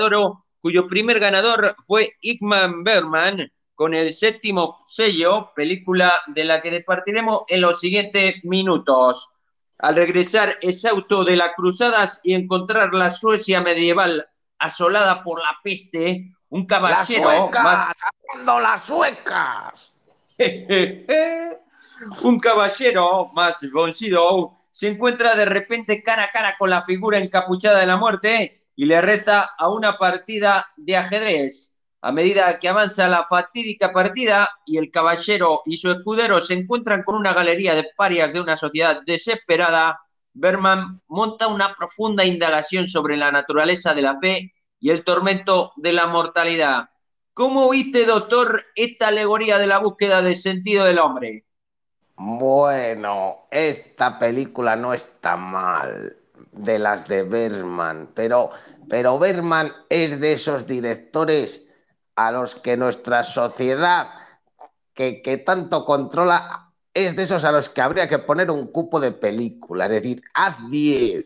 cuyo 0.61 0.87
primer 0.87 1.19
ganador 1.19 1.75
fue 1.85 2.13
Igman 2.21 2.83
Bergman, 2.83 3.51
con 3.75 3.93
el 3.93 4.13
séptimo 4.13 4.77
sello, 4.87 5.51
película 5.53 6.13
de 6.27 6.45
la 6.45 6.61
que 6.61 6.71
departiremos 6.71 7.43
en 7.49 7.61
los 7.61 7.81
siguientes 7.81 8.43
minutos. 8.45 9.34
Al 9.79 9.95
regresar 9.95 10.57
exhausto 10.61 11.23
de 11.23 11.35
las 11.35 11.53
cruzadas 11.55 12.21
y 12.23 12.33
encontrar 12.33 12.93
la 12.93 13.09
Suecia 13.09 13.61
medieval 13.61 14.25
asolada 14.57 15.23
por 15.23 15.39
la 15.39 15.57
peste, 15.63 16.31
un 16.49 16.65
caballero. 16.65 17.29
¡Las 17.29 17.37
suecas! 17.37 17.63
Más... 17.63 18.61
las 18.61 18.81
suecas! 18.83 19.91
un 22.23 22.39
caballero 22.39 23.31
más 23.33 23.65
vencido 23.71 24.57
se 24.71 24.89
encuentra 24.89 25.35
de 25.35 25.45
repente 25.45 26.03
cara 26.03 26.25
a 26.25 26.31
cara 26.31 26.55
con 26.57 26.69
la 26.69 26.81
figura 26.81 27.17
encapuchada 27.19 27.79
de 27.79 27.85
la 27.85 27.95
muerte 27.95 28.65
y 28.75 28.85
le 28.85 29.01
reta 29.01 29.51
a 29.57 29.69
una 29.69 29.97
partida 29.97 30.67
de 30.75 30.97
ajedrez. 30.97 31.74
A 32.05 32.11
medida 32.11 32.59
que 32.59 32.69
avanza 32.69 33.07
la 33.07 33.25
fatídica 33.27 33.91
partida 33.91 34.47
y 34.63 34.77
el 34.77 34.91
caballero 34.91 35.63
y 35.65 35.77
su 35.77 35.89
escudero 35.89 36.39
se 36.39 36.53
encuentran 36.53 37.01
con 37.01 37.15
una 37.15 37.33
galería 37.33 37.73
de 37.73 37.89
parias 37.97 38.31
de 38.31 38.39
una 38.39 38.55
sociedad 38.55 39.01
desesperada, 39.07 40.01
Berman 40.31 41.01
monta 41.07 41.47
una 41.47 41.73
profunda 41.73 42.23
indagación 42.23 42.87
sobre 42.87 43.17
la 43.17 43.31
naturaleza 43.31 43.95
de 43.95 44.03
la 44.03 44.19
fe 44.19 44.53
y 44.79 44.91
el 44.91 45.03
tormento 45.03 45.73
de 45.77 45.93
la 45.93 46.05
mortalidad. 46.05 46.91
¿Cómo 47.33 47.71
viste, 47.71 48.05
doctor, 48.05 48.61
esta 48.75 49.07
alegoría 49.07 49.57
de 49.57 49.65
la 49.65 49.79
búsqueda 49.79 50.21
del 50.21 50.35
sentido 50.35 50.85
del 50.85 50.99
hombre? 50.99 51.47
Bueno, 52.17 53.47
esta 53.49 54.19
película 54.19 54.75
no 54.75 54.93
está 54.93 55.37
mal 55.37 56.15
de 56.51 56.77
las 56.77 57.07
de 57.07 57.23
Berman, 57.23 58.11
pero, 58.13 58.51
pero 58.87 59.17
Berman 59.17 59.73
es 59.89 60.19
de 60.19 60.33
esos 60.33 60.67
directores 60.67 61.64
a 62.15 62.31
los 62.31 62.55
que 62.55 62.77
nuestra 62.77 63.23
sociedad, 63.23 64.09
que, 64.93 65.21
que 65.21 65.37
tanto 65.37 65.85
controla, 65.85 66.71
es 66.93 67.15
de 67.15 67.23
esos 67.23 67.43
a 67.43 67.51
los 67.51 67.69
que 67.69 67.81
habría 67.81 68.07
que 68.07 68.19
poner 68.19 68.49
un 68.49 68.67
cupo 68.71 68.99
de 68.99 69.11
película, 69.11 69.85
es 69.85 69.91
decir, 69.91 70.21
haz 70.33 70.55
10 70.69 71.25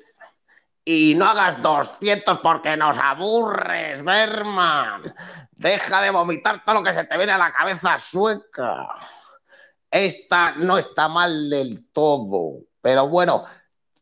y 0.91 1.13
no 1.13 1.25
hagas 1.25 1.61
200 1.61 2.39
porque 2.39 2.75
nos 2.75 2.97
aburres, 2.97 4.03
Berman. 4.03 5.03
Deja 5.51 6.01
de 6.01 6.09
vomitar 6.09 6.63
todo 6.65 6.75
lo 6.75 6.83
que 6.83 6.93
se 6.93 7.03
te 7.03 7.15
viene 7.15 7.31
a 7.31 7.37
la 7.37 7.51
cabeza 7.51 7.95
sueca. 7.99 8.87
Esta 9.91 10.53
no 10.55 10.79
está 10.79 11.07
mal 11.07 11.47
del 11.51 11.91
todo, 11.91 12.61
pero 12.81 13.07
bueno, 13.07 13.45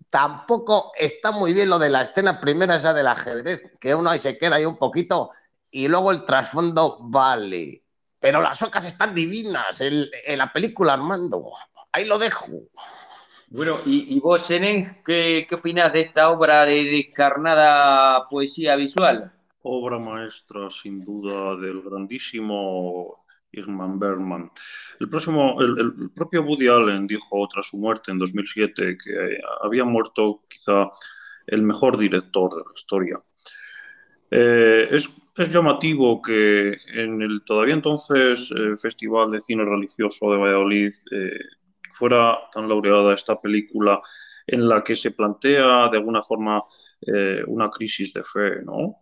tampoco 0.09 0.93
está 0.95 1.31
muy 1.31 1.51
bien 1.51 1.69
lo 1.69 1.77
de 1.77 1.89
la 1.89 2.03
escena 2.03 2.39
primera, 2.39 2.75
esa 2.75 2.93
del 2.93 3.07
ajedrez, 3.07 3.63
que 3.81 3.93
uno 3.93 4.09
ahí 4.09 4.19
se 4.19 4.37
queda 4.37 4.55
ahí 4.55 4.65
un 4.65 4.77
poquito 4.77 5.31
y 5.71 5.87
luego 5.87 6.11
el 6.11 6.25
trasfondo 6.25 6.97
vale. 7.01 7.83
Pero 8.19 8.41
las 8.41 8.61
ocas 8.61 8.85
están 8.85 9.13
divinas 9.13 9.81
en, 9.81 10.07
la 10.37 10.51
película, 10.51 10.93
Armando. 10.93 11.51
Ahí 11.91 12.05
lo 12.05 12.17
dejo. 12.17 12.47
Bueno, 13.49 13.77
y, 13.85 14.19
vos, 14.19 14.41
Senen, 14.41 15.01
¿qué, 15.05 15.45
¿qué 15.47 15.55
opinas 15.55 15.93
de 15.93 16.01
esta 16.01 16.29
obra 16.29 16.65
de 16.65 16.83
descarnada 16.83 18.27
poesía 18.27 18.75
visual? 18.75 19.31
Obra 19.61 19.99
maestra, 19.99 20.69
sin 20.69 21.05
duda, 21.05 21.55
del 21.55 21.81
grandísimo 21.81 23.25
Irman 23.51 23.99
Bergman. 23.99 24.51
El, 24.99 25.09
próximo, 25.09 25.61
el, 25.61 25.79
el, 25.79 26.09
propio 26.11 26.43
Woody 26.43 26.67
Allen 26.67 27.07
dijo 27.07 27.47
tras 27.47 27.67
su 27.67 27.77
muerte 27.77 28.11
en 28.11 28.19
2007 28.19 28.97
que 28.97 29.37
había 29.61 29.85
muerto 29.85 30.43
quizá 30.49 30.89
el 31.45 31.61
mejor 31.63 31.97
director 31.97 32.51
de 32.51 32.63
la 32.65 32.71
historia. 32.75 33.21
Eh, 34.29 34.87
es, 34.91 35.09
es, 35.37 35.51
llamativo 35.51 36.21
que 36.21 36.77
en 36.93 37.21
el 37.21 37.43
todavía 37.45 37.73
entonces 37.73 38.51
eh, 38.51 38.75
Festival 38.75 39.31
de 39.31 39.39
Cine 39.39 39.63
Religioso 39.65 40.31
de 40.31 40.37
Valladolid 40.37 40.93
eh, 41.11 41.39
fuera 41.91 42.37
tan 42.51 42.67
laureada 42.67 43.13
esta 43.13 43.39
película 43.39 44.01
en 44.45 44.67
la 44.67 44.83
que 44.83 44.95
se 44.95 45.11
plantea 45.11 45.89
de 45.89 45.97
alguna 45.97 46.21
forma 46.21 46.63
eh, 47.01 47.43
una 47.47 47.69
crisis 47.69 48.13
de 48.13 48.23
fe, 48.23 48.63
¿no? 48.63 48.97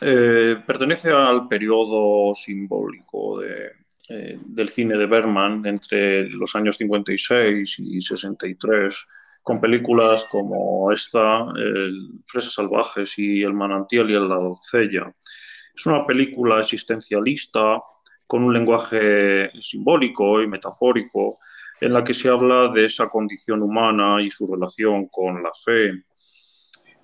pertenece 0.00 1.12
al 1.12 1.46
periodo 1.46 2.34
simbólico 2.34 3.38
de, 3.38 3.70
del 4.08 4.68
cine 4.68 4.98
de 4.98 5.06
Berman 5.06 5.64
entre 5.64 6.28
los 6.30 6.56
años 6.56 6.76
56 6.76 7.78
y 7.78 8.00
63 8.00 9.06
con 9.42 9.60
películas 9.60 10.24
como 10.30 10.92
esta, 10.92 11.46
Fresas 12.26 12.54
Salvajes 12.54 13.18
y 13.18 13.42
El 13.42 13.54
Manantial 13.54 14.08
y 14.08 14.12
la 14.14 14.36
Doncella. 14.36 15.12
Es 15.74 15.86
una 15.86 16.06
película 16.06 16.60
existencialista 16.60 17.80
con 18.26 18.44
un 18.44 18.54
lenguaje 18.54 19.50
simbólico 19.60 20.40
y 20.40 20.46
metafórico 20.46 21.38
en 21.80 21.92
la 21.92 22.04
que 22.04 22.14
se 22.14 22.28
habla 22.28 22.68
de 22.68 22.84
esa 22.84 23.08
condición 23.08 23.62
humana 23.62 24.22
y 24.22 24.30
su 24.30 24.50
relación 24.50 25.08
con 25.08 25.42
la 25.42 25.50
fe. 25.52 26.04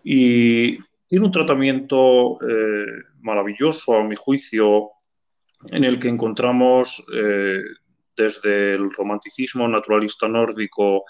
Y 0.04 0.78
tiene 1.08 1.26
un 1.26 1.32
tratamiento 1.32 2.38
eh, 2.42 2.86
maravilloso, 3.20 3.96
a 3.96 4.04
mi 4.04 4.14
juicio, 4.14 4.90
en 5.70 5.84
el 5.84 5.98
que 5.98 6.08
encontramos 6.08 7.04
eh, 7.14 7.60
desde 8.16 8.74
el 8.74 8.90
romanticismo 8.92 9.66
naturalista 9.66 10.28
nórdico 10.28 11.04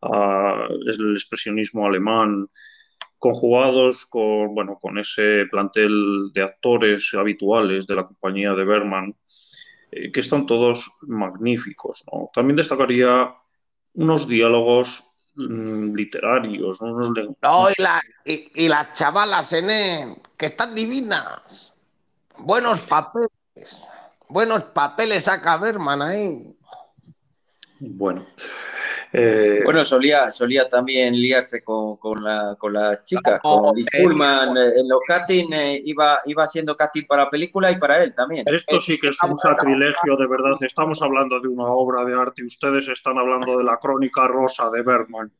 el 0.00 1.14
expresionismo 1.14 1.86
alemán, 1.86 2.48
conjugados 3.18 4.06
con, 4.06 4.54
bueno, 4.54 4.78
con 4.80 4.98
ese 4.98 5.46
plantel 5.50 6.30
de 6.32 6.42
actores 6.42 7.12
habituales 7.14 7.86
de 7.86 7.94
la 7.96 8.04
compañía 8.04 8.52
de 8.52 8.64
Berman, 8.64 9.14
eh, 9.90 10.12
que 10.12 10.20
están 10.20 10.46
todos 10.46 10.90
magníficos. 11.02 12.04
¿no? 12.12 12.30
También 12.32 12.56
destacaría 12.56 13.34
unos 13.94 14.28
diálogos 14.28 15.04
mm, 15.34 15.94
literarios. 15.94 16.80
¿no? 16.80 16.94
Unos 16.94 17.10
no, 17.42 17.70
y, 17.70 17.82
la, 17.82 18.00
y, 18.24 18.50
y, 18.54 18.68
las 18.68 18.92
chavalas, 18.92 19.52
Ené, 19.52 20.16
que 20.36 20.46
están 20.46 20.74
divinas. 20.74 21.74
Buenos 22.38 22.80
papeles. 22.82 23.30
Buenos 24.28 24.62
papeles 24.64 25.24
saca 25.24 25.56
Berman 25.56 26.02
ahí. 26.02 26.54
Bueno, 27.80 28.26
eh, 29.12 29.60
bueno, 29.64 29.84
solía, 29.84 30.30
solía 30.30 30.68
también 30.68 31.14
liarse 31.14 31.62
con, 31.62 31.96
con, 31.96 32.22
la, 32.22 32.56
con 32.58 32.72
las 32.72 33.04
chicas, 33.06 33.40
con 33.40 33.74
Liz 33.74 33.86
Pullman 34.02 34.56
en 34.56 34.88
los 34.88 35.00
casting, 35.06 35.52
eh, 35.52 35.82
iba, 35.84 36.20
iba 36.26 36.44
haciendo 36.44 36.76
casting 36.76 37.04
para 37.06 37.24
la 37.24 37.30
película 37.30 37.70
y 37.70 37.78
para 37.78 38.02
él 38.02 38.14
también. 38.14 38.44
Esto 38.46 38.80
sí 38.80 38.98
que 38.98 39.08
es 39.08 39.22
un 39.22 39.38
sacrilegio, 39.38 40.16
de 40.16 40.26
verdad. 40.26 40.56
Estamos 40.60 41.00
hablando 41.02 41.40
de 41.40 41.48
una 41.48 41.66
obra 41.66 42.04
de 42.04 42.20
arte 42.20 42.42
y 42.42 42.46
ustedes 42.46 42.88
están 42.88 43.18
hablando 43.18 43.56
de 43.56 43.64
la 43.64 43.78
crónica 43.78 44.26
rosa 44.26 44.70
de 44.70 44.82
Bergman. 44.82 45.32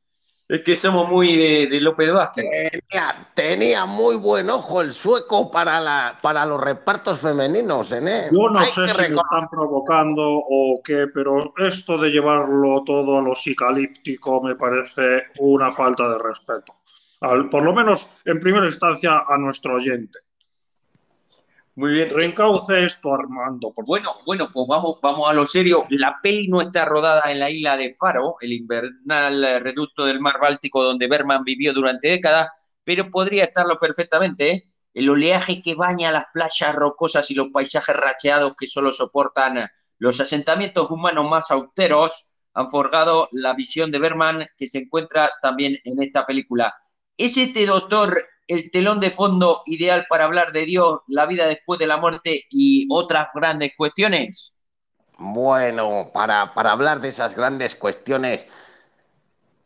Es 0.48 0.62
que 0.62 0.74
somos 0.76 1.06
muy 1.10 1.36
de, 1.36 1.66
de 1.66 1.78
López 1.78 2.10
Vázquez. 2.10 2.46
Tenía, 2.50 3.28
tenía, 3.34 3.84
muy 3.84 4.16
buen 4.16 4.48
ojo 4.48 4.80
el 4.80 4.92
sueco 4.92 5.50
para, 5.50 5.78
la, 5.78 6.18
para 6.22 6.46
los 6.46 6.58
repartos 6.58 7.20
femeninos. 7.20 7.92
¿eh? 7.92 8.28
Yo 8.32 8.48
no 8.48 8.60
Hay 8.60 8.66
sé 8.66 8.88
si 8.88 9.12
lo 9.12 9.20
están 9.20 9.50
provocando 9.50 10.22
o 10.26 10.80
qué, 10.82 11.06
pero 11.12 11.52
esto 11.58 11.98
de 11.98 12.08
llevarlo 12.08 12.82
todo 12.86 13.18
a 13.18 13.22
lo 13.22 13.36
psicalíptico 13.36 14.40
me 14.42 14.54
parece 14.54 15.24
una 15.38 15.70
falta 15.70 16.08
de 16.08 16.18
respeto. 16.18 16.76
Al, 17.20 17.50
por 17.50 17.62
lo 17.62 17.74
menos, 17.74 18.08
en 18.24 18.40
primera 18.40 18.64
instancia, 18.64 19.24
a 19.28 19.36
nuestro 19.36 19.74
oyente. 19.74 20.18
Muy 21.78 21.92
bien. 21.92 22.10
Reencauce 22.10 22.84
esto, 22.84 23.14
Armando. 23.14 23.72
Por 23.72 23.86
bueno, 23.86 24.10
bueno, 24.26 24.48
pues 24.52 24.66
vamos, 24.68 24.98
vamos 25.00 25.30
a 25.30 25.32
lo 25.32 25.46
serio. 25.46 25.84
La 25.90 26.18
peli 26.20 26.48
no 26.48 26.60
está 26.60 26.84
rodada 26.84 27.30
en 27.30 27.38
la 27.38 27.50
isla 27.50 27.76
de 27.76 27.94
Faro, 27.94 28.34
el 28.40 28.52
invernal 28.52 29.62
reducto 29.62 30.04
del 30.04 30.18
mar 30.18 30.40
Báltico 30.40 30.82
donde 30.82 31.06
Berman 31.06 31.44
vivió 31.44 31.72
durante 31.72 32.08
décadas, 32.08 32.48
pero 32.82 33.08
podría 33.12 33.44
estarlo 33.44 33.78
perfectamente. 33.78 34.50
¿eh? 34.50 34.68
El 34.92 35.08
oleaje 35.08 35.62
que 35.62 35.76
baña 35.76 36.10
las 36.10 36.24
playas 36.32 36.74
rocosas 36.74 37.30
y 37.30 37.36
los 37.36 37.50
paisajes 37.52 37.94
racheados 37.94 38.54
que 38.58 38.66
solo 38.66 38.90
soportan 38.90 39.70
los 39.98 40.18
asentamientos 40.18 40.90
humanos 40.90 41.30
más 41.30 41.52
austeros 41.52 42.32
han 42.54 42.72
forjado 42.72 43.28
la 43.30 43.54
visión 43.54 43.92
de 43.92 44.00
Berman 44.00 44.48
que 44.56 44.66
se 44.66 44.78
encuentra 44.78 45.30
también 45.40 45.78
en 45.84 46.02
esta 46.02 46.26
película. 46.26 46.74
¿Es 47.16 47.36
este 47.36 47.66
doctor 47.66 48.20
el 48.48 48.70
telón 48.70 48.98
de 48.98 49.10
fondo 49.10 49.62
ideal 49.66 50.06
para 50.08 50.24
hablar 50.24 50.52
de 50.52 50.64
Dios, 50.64 51.00
la 51.06 51.26
vida 51.26 51.46
después 51.46 51.78
de 51.78 51.86
la 51.86 51.98
muerte 51.98 52.44
y 52.50 52.88
otras 52.90 53.28
grandes 53.34 53.72
cuestiones? 53.76 54.60
Bueno, 55.18 56.10
para, 56.12 56.54
para 56.54 56.72
hablar 56.72 57.00
de 57.00 57.08
esas 57.08 57.36
grandes 57.36 57.74
cuestiones, 57.74 58.46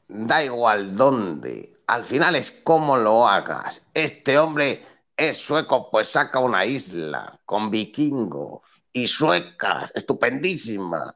da 0.08 0.44
igual 0.44 0.96
dónde. 0.96 1.76
Al 1.86 2.04
final 2.04 2.36
es 2.36 2.50
cómo 2.50 2.96
lo 2.96 3.28
hagas. 3.28 3.82
Este 3.94 4.38
hombre 4.38 4.84
es 5.16 5.36
sueco, 5.36 5.90
pues 5.90 6.08
saca 6.08 6.38
una 6.38 6.64
isla 6.64 7.38
con 7.44 7.70
vikingos 7.70 8.60
y 8.92 9.06
suecas, 9.06 9.92
estupendísimas. 9.94 11.14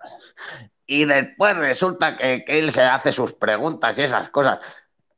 Y 0.87 1.05
después 1.05 1.57
resulta 1.57 2.17
que, 2.17 2.45
que 2.45 2.59
él 2.59 2.71
se 2.71 2.83
hace 2.83 3.13
sus 3.13 3.33
preguntas 3.33 3.99
y 3.99 4.03
esas 4.03 4.29
cosas 4.29 4.61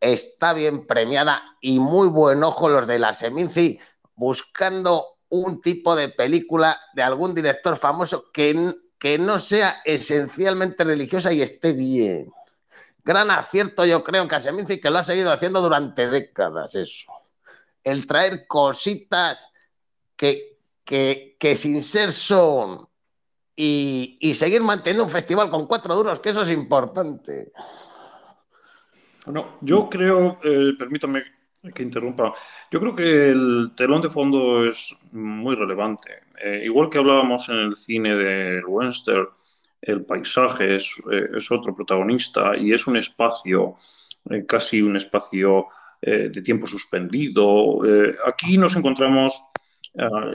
está 0.01 0.53
bien 0.53 0.87
premiada 0.87 1.43
y 1.61 1.81
muy 1.81 2.09
buen 2.09 2.43
ojo 2.45 2.69
los 2.69 2.87
de 2.87 2.99
la 2.99 3.15
Seminci 3.15 3.81
buscando 4.15 5.19
un 5.29 5.61
tipo 5.61 5.95
de 5.95 6.09
película 6.09 6.81
de 6.95 7.03
algún 7.03 7.35
director 7.35 7.77
famoso 7.77 8.31
que, 8.33 8.73
que 8.99 9.19
no 9.19 9.39
sea 9.39 9.81
esencialmente 9.85 10.85
religiosa 10.85 11.33
y 11.33 11.43
esté 11.43 11.73
bien. 11.73 12.33
Gran 13.05 13.31
acierto 13.31 13.85
yo 13.85 14.05
creo 14.05 14.27
que 14.29 14.37
a 14.37 14.41
Seminci 14.41 14.81
que 14.81 14.91
lo 14.91 14.99
ha 14.99 15.03
seguido 15.03 15.33
haciendo 15.33 15.61
durante 15.61 16.09
décadas 16.09 16.75
eso. 16.75 17.13
El 17.85 18.07
traer 18.07 18.47
cositas 18.47 19.49
que, 20.17 20.59
que, 20.85 21.37
que 21.39 21.55
sin 21.57 21.81
ser 21.81 22.13
son 22.13 22.89
y, 23.55 24.19
y 24.21 24.35
seguir 24.35 24.63
manteniendo 24.63 25.05
un 25.05 25.11
festival 25.11 25.51
con 25.51 25.67
cuatro 25.67 25.97
duros, 25.97 26.21
que 26.21 26.31
eso 26.31 26.43
es 26.43 26.51
importante. 26.51 27.53
No, 29.27 29.59
yo 29.61 29.89
creo, 29.89 30.39
eh, 30.43 30.73
permítame 30.79 31.23
que 31.75 31.83
interrumpa, 31.83 32.35
yo 32.71 32.81
creo 32.81 32.95
que 32.95 33.31
el 33.31 33.73
telón 33.77 34.03
de 34.03 34.11
fondo 34.11 34.65
es 34.65 34.97
muy 35.13 35.57
relevante. 35.57 36.23
Eh, 36.43 36.63
igual 36.65 36.89
que 36.89 36.99
hablábamos 36.99 37.49
en 37.49 37.57
el 37.57 37.77
cine 37.77 38.15
de 38.15 38.63
Webster, 38.65 39.29
el 39.83 40.05
paisaje 40.05 40.77
es, 40.77 40.95
eh, 41.11 41.29
es, 41.37 41.51
otro 41.51 41.75
protagonista 41.75 42.57
y 42.57 42.73
es 42.73 42.87
un 42.87 42.97
espacio, 42.97 43.75
eh, 44.31 44.45
casi 44.47 44.83
un 44.83 44.97
espacio 44.97 45.67
de 46.01 46.43
tiempo 46.43 46.69
suspendido. 46.69 47.81
Aquí 48.25 48.57
nos 48.57 48.77
encontramos 48.77 49.43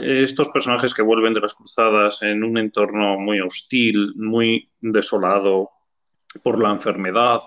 estos 0.02 0.50
personajes 0.50 0.94
que 0.94 1.02
vuelven 1.02 1.34
de 1.34 1.40
las 1.40 1.54
cruzadas 1.54 2.22
en 2.22 2.44
un 2.44 2.58
entorno 2.58 3.18
muy 3.18 3.40
hostil, 3.40 4.12
muy 4.18 4.70
desolado 4.82 5.72
por 6.44 6.62
la 6.62 6.70
enfermedad, 6.70 7.44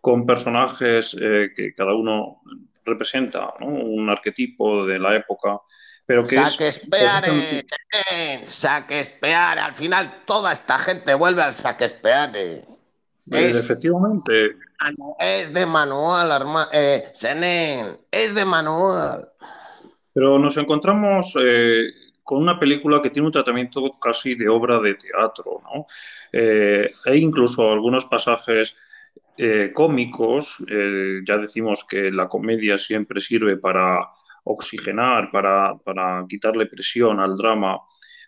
con 0.00 0.26
personajes 0.26 1.16
eh, 1.20 1.50
que 1.54 1.74
cada 1.74 1.94
uno 1.94 2.40
representa 2.84 3.54
¿no? 3.60 3.66
un 3.66 4.08
arquetipo 4.08 4.86
de 4.86 4.98
la 4.98 5.16
época, 5.16 5.58
pero 6.06 6.24
que 6.24 6.34
Saquespeare, 6.34 7.64
es... 8.10 8.52
Saquespeare, 8.52 9.60
al 9.60 9.74
final 9.74 10.22
toda 10.24 10.52
esta 10.52 10.78
gente 10.78 11.14
vuelve 11.14 11.42
al 11.42 11.52
Saquespeare. 11.52 12.36
Eh, 12.36 12.62
es, 13.30 13.60
efectivamente. 13.60 14.56
Es 15.20 15.52
de 15.52 15.66
manual, 15.66 16.32
Arma, 16.32 16.68
eh, 16.72 17.10
Senen, 17.12 17.94
es 18.10 18.34
de 18.34 18.44
manual. 18.44 19.28
Pero 20.12 20.38
nos 20.38 20.56
encontramos 20.56 21.36
eh, 21.40 21.92
con 22.24 22.38
una 22.38 22.58
película 22.58 23.00
que 23.00 23.10
tiene 23.10 23.26
un 23.26 23.32
tratamiento 23.32 23.92
casi 24.02 24.34
de 24.34 24.48
obra 24.48 24.80
de 24.80 24.94
teatro, 24.94 25.60
¿no? 25.62 25.86
Eh, 26.32 26.92
e 27.04 27.16
incluso 27.16 27.70
algunos 27.70 28.06
pasajes 28.06 28.76
eh, 29.42 29.72
cómicos, 29.72 30.62
eh, 30.68 31.20
ya 31.26 31.38
decimos 31.38 31.86
que 31.88 32.10
la 32.10 32.28
comedia 32.28 32.76
siempre 32.76 33.22
sirve 33.22 33.56
para 33.56 34.06
oxigenar, 34.44 35.30
para, 35.30 35.78
para, 35.82 36.26
quitarle 36.28 36.66
presión 36.66 37.20
al 37.20 37.38
drama, 37.38 37.78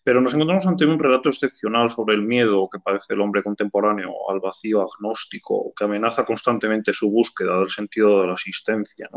pero 0.03 0.23
nos 0.23 0.33
encontramos 0.33 0.67
ante 0.67 0.87
un 0.87 0.99
relato 0.99 1.29
excepcional 1.29 1.91
sobre 1.91 2.15
el 2.15 2.23
miedo 2.23 2.67
que 2.73 2.81
padece 2.81 3.13
el 3.13 3.21
hombre 3.21 3.43
contemporáneo 3.43 4.11
al 4.31 4.41
vacío 4.41 4.81
agnóstico, 4.83 5.75
que 5.77 5.85
amenaza 5.85 6.25
constantemente 6.25 6.95
su 6.95 7.11
búsqueda 7.11 7.59
del 7.59 7.69
sentido 7.69 8.23
de 8.23 8.29
la 8.29 8.33
existencia. 8.33 9.11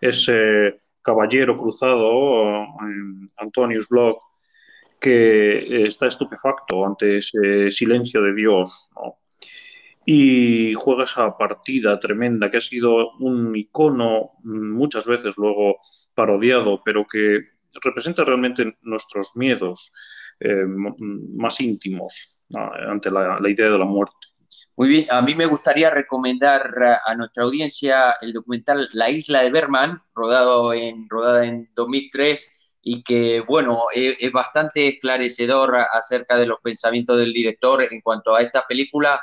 Ese 0.00 0.76
caballero 1.02 1.54
cruzado, 1.54 2.62
eh, 2.62 3.26
Antonius 3.36 3.88
Bloch, 3.88 4.18
que 5.00 5.86
está 5.86 6.08
estupefacto 6.08 6.84
ante 6.84 7.18
ese 7.18 7.70
silencio 7.70 8.22
de 8.22 8.34
Dios, 8.34 8.90
¿no? 8.96 9.21
Y 10.04 10.74
juega 10.74 11.04
esa 11.04 11.36
partida 11.36 11.98
tremenda 12.00 12.50
que 12.50 12.56
ha 12.56 12.60
sido 12.60 13.10
un 13.20 13.54
icono 13.54 14.32
muchas 14.42 15.06
veces 15.06 15.36
luego 15.36 15.78
parodiado, 16.14 16.82
pero 16.84 17.06
que 17.06 17.40
representa 17.82 18.24
realmente 18.24 18.76
nuestros 18.82 19.36
miedos 19.36 19.92
eh, 20.40 20.64
más 20.66 21.60
íntimos 21.60 22.36
ante 22.54 23.10
la, 23.10 23.38
la, 23.40 23.50
idea 23.50 23.70
de 23.70 23.78
la 23.78 23.84
muerte. 23.84 24.16
Muy 24.76 24.88
bien, 24.88 25.06
a 25.10 25.22
mí 25.22 25.34
me 25.34 25.46
gustaría 25.46 25.88
recomendar 25.90 26.74
a 27.06 27.14
nuestra 27.14 27.44
audiencia 27.44 28.16
el 28.20 28.32
documental 28.32 28.88
La 28.92 29.08
isla 29.08 29.42
de 29.42 29.50
Berman, 29.50 30.02
rodado 30.14 30.72
en, 30.72 31.08
rodada 31.08 31.46
en 31.46 31.70
2003 31.74 32.72
y 32.82 33.02
que, 33.04 33.40
bueno, 33.40 33.84
es, 33.94 34.16
es 34.20 34.32
bastante 34.32 34.88
esclarecedor 34.88 35.76
acerca 35.76 36.36
de 36.36 36.46
los 36.46 36.58
pensamientos 36.60 37.18
del 37.18 37.32
director 37.32 37.82
en 37.82 38.00
cuanto 38.00 38.34
a 38.34 38.42
esta 38.42 38.66
película 38.66 39.20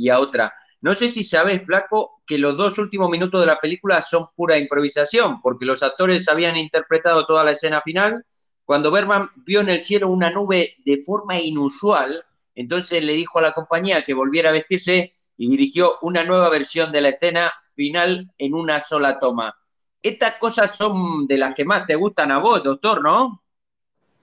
y 0.00 0.08
a 0.08 0.18
otra. 0.18 0.52
No 0.80 0.94
sé 0.94 1.10
si 1.10 1.22
sabes, 1.22 1.62
Flaco, 1.66 2.22
que 2.26 2.38
los 2.38 2.56
dos 2.56 2.78
últimos 2.78 3.10
minutos 3.10 3.40
de 3.40 3.46
la 3.46 3.58
película 3.58 4.00
son 4.00 4.26
pura 4.34 4.56
improvisación, 4.56 5.42
porque 5.42 5.66
los 5.66 5.82
actores 5.82 6.26
habían 6.28 6.56
interpretado 6.56 7.26
toda 7.26 7.44
la 7.44 7.50
escena 7.50 7.82
final. 7.82 8.24
Cuando 8.64 8.90
Berman 8.90 9.28
vio 9.36 9.60
en 9.60 9.68
el 9.68 9.80
cielo 9.80 10.08
una 10.08 10.30
nube 10.30 10.76
de 10.86 11.02
forma 11.04 11.38
inusual, 11.38 12.24
entonces 12.54 13.04
le 13.04 13.12
dijo 13.12 13.38
a 13.38 13.42
la 13.42 13.52
compañía 13.52 14.02
que 14.02 14.14
volviera 14.14 14.48
a 14.48 14.52
vestirse 14.52 15.12
y 15.36 15.50
dirigió 15.50 15.98
una 16.00 16.24
nueva 16.24 16.48
versión 16.48 16.90
de 16.92 17.02
la 17.02 17.10
escena 17.10 17.52
final 17.74 18.32
en 18.38 18.54
una 18.54 18.80
sola 18.80 19.20
toma. 19.20 19.54
Estas 20.02 20.36
cosas 20.36 20.74
son 20.74 21.26
de 21.26 21.36
las 21.36 21.54
que 21.54 21.66
más 21.66 21.86
te 21.86 21.94
gustan 21.94 22.30
a 22.30 22.38
vos, 22.38 22.62
doctor, 22.62 23.02
¿no? 23.02 23.42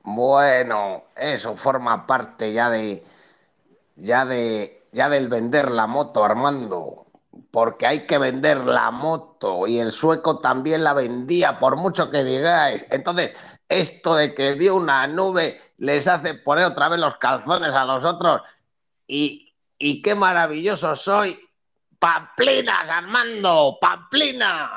Bueno, 0.02 1.04
eso 1.16 1.56
forma 1.56 2.08
parte 2.08 2.52
ya 2.52 2.72
de, 2.72 3.04
ya 3.96 4.26
de 4.26 4.77
ya 4.98 5.10
del 5.10 5.30
vender 5.30 5.70
la 5.70 5.88
moto, 5.88 6.26
Armando, 6.26 7.06
porque 7.52 7.86
hay 7.86 8.08
que 8.08 8.18
vender 8.18 8.66
la 8.66 8.92
moto 8.92 9.68
y 9.68 9.78
el 9.78 9.92
sueco 9.92 10.40
también 10.40 10.84
la 10.84 10.94
vendía, 10.94 11.60
por 11.60 11.78
mucho 11.78 12.10
que 12.10 12.24
digáis. 12.24 12.86
Entonces, 12.90 13.36
esto 13.70 14.16
de 14.16 14.34
que 14.34 14.54
vio 14.54 14.76
una 14.76 15.06
nube 15.08 15.62
les 15.78 16.08
hace 16.08 16.34
poner 16.34 16.66
otra 16.66 16.90
vez 16.90 17.00
los 17.00 17.16
calzones 17.18 17.74
a 17.74 17.86
los 17.86 18.04
otros 18.04 18.42
y, 19.06 19.54
y 19.78 20.02
qué 20.02 20.16
maravilloso 20.16 20.96
soy. 20.96 21.40
Pamplinas, 22.00 22.90
Armando, 22.90 23.78
Pamplina. 23.80 24.72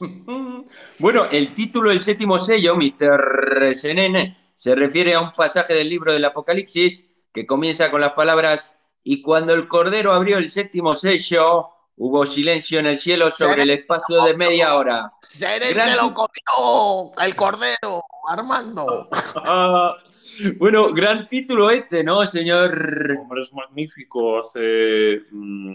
bueno, 0.98 1.24
el 1.30 1.54
título 1.54 1.90
del 1.90 2.02
séptimo 2.02 2.38
sello, 2.38 2.76
Mr. 2.76 3.74
CNN, 3.74 4.36
se 4.54 4.74
refiere 4.74 5.14
a 5.14 5.20
un 5.20 5.32
pasaje 5.32 5.74
del 5.74 5.88
libro 5.88 6.12
del 6.12 6.24
Apocalipsis 6.24 7.22
que 7.32 7.46
comienza 7.46 7.90
con 7.90 8.00
las 8.00 8.12
palabras 8.12 8.79
y 9.02 9.22
cuando 9.22 9.54
el 9.54 9.66
Cordero 9.68 10.12
abrió 10.12 10.38
el 10.38 10.50
séptimo 10.50 10.94
sello, 10.94 11.68
hubo 11.96 12.24
silencio 12.26 12.78
en 12.78 12.86
el 12.86 12.98
cielo 12.98 13.30
sobre 13.30 13.62
el 13.62 13.70
espacio 13.70 14.24
de 14.24 14.36
media 14.36 14.74
hora. 14.74 15.12
¡Seré 15.22 15.72
Gran... 15.72 15.96
lo 15.96 16.14
comió 16.14 17.12
el 17.22 17.34
Cordero, 17.34 18.04
Armando! 18.28 19.08
bueno, 20.58 20.92
gran 20.92 21.28
título 21.28 21.70
este, 21.70 22.04
¿no, 22.04 22.26
señor? 22.26 23.16
Hombre, 23.18 23.42
es 23.42 23.52
magnífico. 23.52 24.40
Hace, 24.40 25.22
mm, 25.30 25.72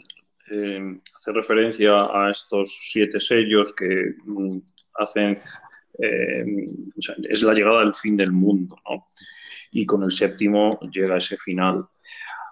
eh, 0.51 0.99
hace 1.15 1.31
referencia 1.31 1.95
a 1.95 2.31
estos 2.31 2.75
siete 2.89 3.19
sellos 3.19 3.73
que 3.73 4.13
mm, 4.23 4.57
hacen. 4.95 5.39
Eh, 5.97 6.43
o 6.97 7.01
sea, 7.01 7.15
es 7.29 7.41
la 7.41 7.53
llegada 7.53 7.79
del 7.79 7.95
fin 7.95 8.17
del 8.17 8.31
mundo, 8.31 8.77
¿no? 8.89 9.07
Y 9.71 9.85
con 9.85 10.03
el 10.03 10.11
séptimo 10.11 10.79
llega 10.91 11.17
ese 11.17 11.37
final. 11.37 11.87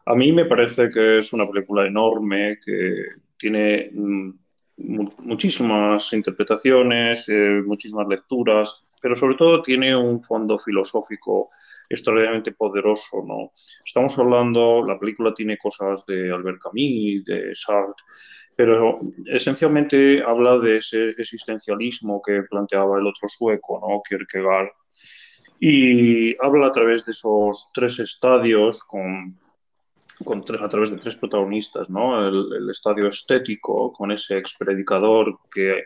A 0.06 0.16
mí 0.16 0.32
me 0.32 0.46
parece 0.46 0.90
que 0.90 1.20
es 1.20 1.32
una 1.34 1.48
película 1.48 1.88
enorme, 1.88 2.60
que 2.64 3.06
tiene 3.38 3.90
muchísimas 4.76 6.12
interpretaciones, 6.14 7.30
eh, 7.30 7.62
muchísimas 7.66 8.08
lecturas, 8.08 8.86
pero 9.02 9.16
sobre 9.16 9.36
todo 9.36 9.62
tiene 9.62 9.96
un 9.96 10.22
fondo 10.22 10.58
filosófico 10.58 11.48
extraordinariamente 11.90 12.54
poderoso, 12.54 13.24
¿no? 13.26 13.52
Estamos 13.86 14.18
hablando, 14.18 14.86
la 14.86 15.00
película 15.00 15.34
tiene 15.34 15.58
cosas 15.58 16.06
de 16.06 16.32
Albert 16.32 16.60
Camus, 16.62 17.24
de 17.26 17.52
Sartre, 17.54 18.04
pero 18.56 19.00
esencialmente 19.26 20.22
habla 20.24 20.58
de 20.60 20.78
ese 20.78 21.10
existencialismo 21.12 22.22
que 22.22 22.44
planteaba 22.44 23.00
el 23.00 23.08
otro 23.08 23.28
sueco, 23.30 23.80
¿no? 23.80 24.02
Kierkegaard, 24.08 24.70
y 25.60 26.36
habla 26.44 26.68
a 26.68 26.72
través 26.72 27.06
de 27.06 27.14
esos 27.14 27.72
tres 27.74 28.00
estadios 28.00 28.84
con, 28.84 29.38
con 30.24 30.42
tres, 30.42 30.62
a 30.62 30.70
través 30.70 30.92
de 30.92 30.98
tres 30.98 31.16
protagonistas, 31.16 31.90
¿no? 31.90 32.28
El, 32.28 32.70
estadio 32.70 33.08
estético, 33.08 33.92
con 33.94 34.12
ese 34.12 34.38
expredicador 34.38 35.40
que 35.52 35.84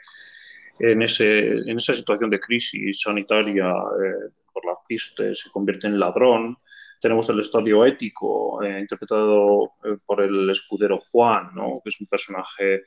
en, 0.80 1.02
ese, 1.02 1.50
en 1.50 1.78
esa 1.78 1.94
situación 1.94 2.30
de 2.30 2.40
crisis 2.40 3.02
sanitaria 3.02 3.70
eh, 3.70 4.32
por 4.54 4.66
la 4.66 4.74
piste 4.88 5.34
se 5.34 5.50
convierte 5.50 5.88
en 5.88 6.00
ladrón. 6.00 6.58
Tenemos 7.00 7.30
el 7.30 7.40
estadio 7.40 7.86
ético, 7.86 8.62
eh, 8.64 8.80
interpretado 8.80 9.74
eh, 9.84 9.98
por 10.06 10.22
el 10.22 10.50
escudero 10.50 10.98
Juan, 11.00 11.52
¿no? 11.56 11.82
que 11.84 11.90
es 11.90 12.02
un 12.02 12.08
personaje 12.08 12.84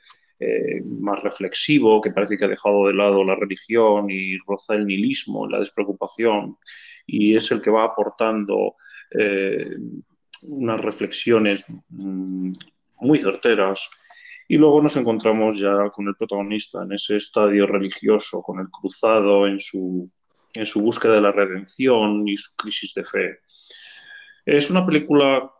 más 0.86 1.22
reflexivo, 1.22 2.00
que 2.00 2.12
parece 2.12 2.38
que 2.38 2.46
ha 2.46 2.48
dejado 2.48 2.86
de 2.86 2.94
lado 2.94 3.22
la 3.22 3.34
religión 3.34 4.08
y 4.08 4.38
roza 4.38 4.72
el 4.74 4.86
nihilismo, 4.86 5.46
la 5.46 5.58
despreocupación, 5.58 6.56
y 7.06 7.36
es 7.36 7.50
el 7.50 7.60
que 7.60 7.68
va 7.68 7.84
aportando 7.84 8.76
unas 10.48 10.80
reflexiones 10.80 11.66
mm, 11.88 12.52
muy 13.00 13.18
certeras. 13.18 13.88
Y 14.48 14.56
luego 14.56 14.82
nos 14.82 14.96
encontramos 14.96 15.60
ya 15.60 15.90
con 15.90 16.08
el 16.08 16.16
protagonista 16.16 16.82
en 16.82 16.92
ese 16.92 17.16
estadio 17.16 17.66
religioso, 17.66 18.42
con 18.42 18.58
el 18.58 18.68
cruzado 18.68 19.46
en 19.46 19.60
su, 19.60 20.10
en 20.54 20.66
su 20.66 20.82
búsqueda 20.82 21.14
de 21.14 21.20
la 21.20 21.32
redención 21.32 22.26
y 22.26 22.36
su 22.36 22.56
crisis 22.56 22.92
de 22.94 23.04
fe. 23.04 23.38
Es 24.44 24.70
una 24.70 24.84
película, 24.84 25.50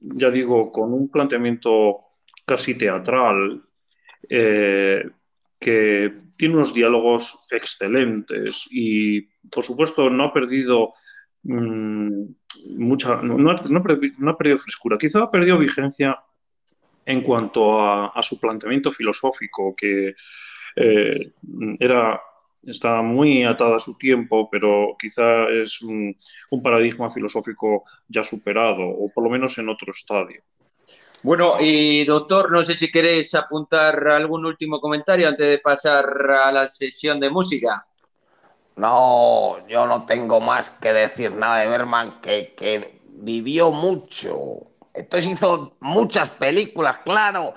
ya 0.00 0.30
digo, 0.30 0.72
con 0.72 0.92
un 0.92 1.08
planteamiento 1.08 2.00
casi 2.44 2.76
teatral, 2.76 3.62
eh, 4.28 5.04
que 5.58 6.12
tiene 6.36 6.56
unos 6.56 6.74
diálogos 6.74 7.46
excelentes 7.50 8.66
y, 8.70 9.22
por 9.50 9.62
supuesto, 9.62 10.08
no 10.08 10.24
ha 10.24 10.32
perdido 10.32 10.94
mm, 11.42 12.24
mucha, 12.76 13.16
no, 13.22 13.50
ha, 13.50 14.36
perdido, 14.36 14.58
frescura, 14.58 14.98
quizá 14.98 15.22
ha 15.22 15.30
perdido 15.30 15.58
vigencia 15.58 16.18
en 17.04 17.22
cuanto 17.22 17.80
a, 17.82 18.22
su 18.22 18.38
planteamiento 18.38 18.92
filosófico, 18.92 19.74
que 19.76 20.14
eh, 20.76 21.32
era, 21.78 22.20
está 22.64 23.02
muy 23.02 23.42
atada 23.44 23.76
a 23.76 23.80
su 23.80 23.96
tiempo, 23.96 24.48
pero 24.50 24.96
quizá 24.98 25.48
es 25.48 25.82
un, 25.82 26.16
paradigma 26.62 27.10
filosófico 27.10 27.84
ya 28.08 28.22
superado, 28.22 28.82
o 28.82 29.10
por 29.12 29.24
lo 29.24 29.30
menos 29.30 29.58
en 29.58 29.68
otro 29.68 29.92
estadio. 29.92 30.42
Bueno, 31.22 31.56
y 31.60 32.04
doctor, 32.04 32.50
no 32.50 32.64
sé 32.64 32.74
si 32.74 32.90
queréis 32.90 33.34
apuntar 33.34 34.08
algún 34.08 34.46
último 34.46 34.80
comentario 34.80 35.28
antes 35.28 35.46
de 35.46 35.58
pasar 35.58 36.06
a 36.30 36.50
la 36.50 36.66
sesión 36.66 37.20
de 37.20 37.28
música. 37.28 37.86
No, 38.80 39.58
yo 39.68 39.86
no 39.86 40.06
tengo 40.06 40.40
más 40.40 40.70
que 40.70 40.94
decir 40.94 41.32
nada 41.32 41.58
de 41.58 41.68
Berman, 41.68 42.18
que, 42.22 42.54
que 42.56 43.02
vivió 43.08 43.70
mucho. 43.70 44.70
Entonces 44.94 45.32
hizo 45.32 45.76
muchas 45.80 46.30
películas, 46.30 46.96
claro. 47.04 47.52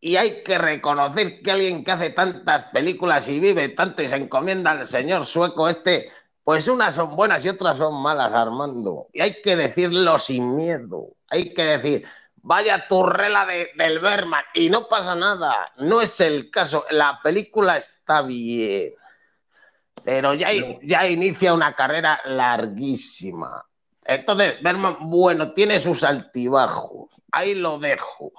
Y 0.00 0.16
hay 0.16 0.42
que 0.42 0.56
reconocer 0.56 1.42
que 1.42 1.50
alguien 1.50 1.84
que 1.84 1.92
hace 1.92 2.10
tantas 2.10 2.64
películas 2.64 3.28
y 3.28 3.40
vive 3.40 3.68
tanto 3.68 4.02
y 4.02 4.08
se 4.08 4.16
encomienda 4.16 4.70
al 4.70 4.86
señor 4.86 5.26
sueco 5.26 5.68
este, 5.68 6.10
pues 6.44 6.66
unas 6.66 6.94
son 6.94 7.14
buenas 7.14 7.44
y 7.44 7.50
otras 7.50 7.76
son 7.76 8.02
malas, 8.02 8.32
Armando. 8.32 9.08
Y 9.12 9.20
hay 9.20 9.34
que 9.42 9.54
decirlo 9.54 10.18
sin 10.18 10.56
miedo. 10.56 11.08
Hay 11.28 11.52
que 11.52 11.62
decir, 11.62 12.06
vaya 12.36 12.86
turrela 12.88 13.44
de, 13.44 13.68
del 13.76 13.98
Berman. 13.98 14.44
Y 14.54 14.70
no 14.70 14.88
pasa 14.88 15.14
nada. 15.14 15.72
No 15.76 16.00
es 16.00 16.22
el 16.22 16.50
caso. 16.50 16.86
La 16.88 17.20
película 17.22 17.76
está 17.76 18.22
bien 18.22 18.94
pero 20.04 20.34
ya, 20.34 20.48
ya 20.82 21.08
inicia 21.08 21.54
una 21.54 21.74
carrera 21.74 22.20
larguísima. 22.24 23.64
Entonces, 24.04 24.54
Berman, 24.62 24.96
bueno, 25.02 25.52
tiene 25.52 25.78
sus 25.78 26.02
altibajos. 26.02 27.22
Ahí 27.30 27.54
lo 27.54 27.78
dejo. 27.78 28.32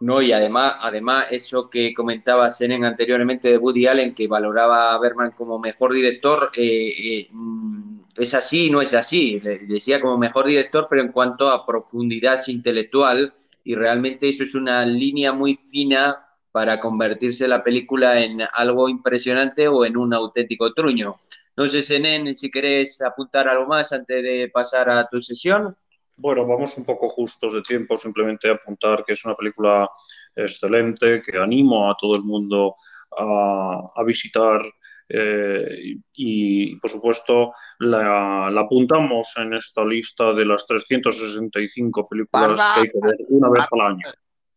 No, 0.00 0.20
y 0.20 0.32
además, 0.32 0.74
además 0.80 1.26
eso 1.30 1.70
que 1.70 1.94
comentaba 1.94 2.50
Senen 2.50 2.84
anteriormente 2.84 3.48
de 3.48 3.58
Woody 3.58 3.86
Allen, 3.86 4.14
que 4.16 4.26
valoraba 4.26 4.92
a 4.92 4.98
Berman 4.98 5.30
como 5.30 5.60
mejor 5.60 5.92
director, 5.92 6.50
eh, 6.56 6.92
eh, 6.98 7.28
mm, 7.30 8.00
es 8.16 8.34
así 8.34 8.68
no 8.68 8.82
es 8.82 8.94
así. 8.94 9.38
Le 9.38 9.60
decía 9.60 10.00
como 10.00 10.18
mejor 10.18 10.46
director, 10.46 10.88
pero 10.90 11.02
en 11.02 11.12
cuanto 11.12 11.50
a 11.50 11.64
profundidad 11.64 12.40
intelectual, 12.48 13.32
y 13.62 13.76
realmente 13.76 14.28
eso 14.28 14.42
es 14.42 14.56
una 14.56 14.84
línea 14.84 15.32
muy 15.32 15.54
fina 15.54 16.26
para 16.52 16.78
convertirse 16.78 17.48
la 17.48 17.62
película 17.62 18.20
en 18.20 18.42
algo 18.52 18.88
impresionante 18.88 19.66
o 19.66 19.84
en 19.84 19.96
un 19.96 20.12
auténtico 20.12 20.72
truño. 20.74 21.16
No 21.56 21.66
sé, 21.66 21.82
Senen, 21.82 22.34
si 22.34 22.50
querés 22.50 23.02
apuntar 23.02 23.48
algo 23.48 23.66
más 23.66 23.92
antes 23.92 24.22
de 24.22 24.50
pasar 24.52 24.88
a 24.90 25.08
tu 25.08 25.20
sesión. 25.20 25.76
Bueno, 26.16 26.46
vamos 26.46 26.76
un 26.76 26.84
poco 26.84 27.08
justos 27.08 27.54
de 27.54 27.62
tiempo, 27.62 27.96
simplemente 27.96 28.50
apuntar 28.50 29.04
que 29.04 29.14
es 29.14 29.24
una 29.24 29.34
película 29.34 29.88
excelente, 30.36 31.22
que 31.22 31.38
animo 31.38 31.90
a 31.90 31.96
todo 31.98 32.16
el 32.16 32.22
mundo 32.22 32.76
a, 33.18 34.02
visitar 34.04 34.62
eh, 35.08 35.96
y, 36.16 36.76
por 36.76 36.90
supuesto, 36.90 37.52
la, 37.78 38.48
apuntamos 38.48 39.32
en 39.36 39.54
esta 39.54 39.84
lista 39.84 40.32
de 40.32 40.44
las 40.44 40.66
365 40.66 42.08
películas 42.08 42.60
que 42.74 42.80
hay 42.80 42.88
que 42.88 42.98
ver 43.02 43.16
una 43.28 43.50
vez 43.50 43.64
al 43.70 43.80
año. 43.80 44.06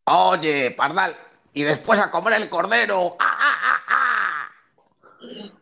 Oye, 0.05 0.71
Pardal, 0.71 1.15
y 1.55 1.63
después 1.63 1.99
a 1.99 2.11
comer 2.11 2.33
el 2.33 2.49
cordero. 2.49 3.15
¡Ah, 3.17 3.37
ah, 3.39 3.57
ah, 3.87 4.51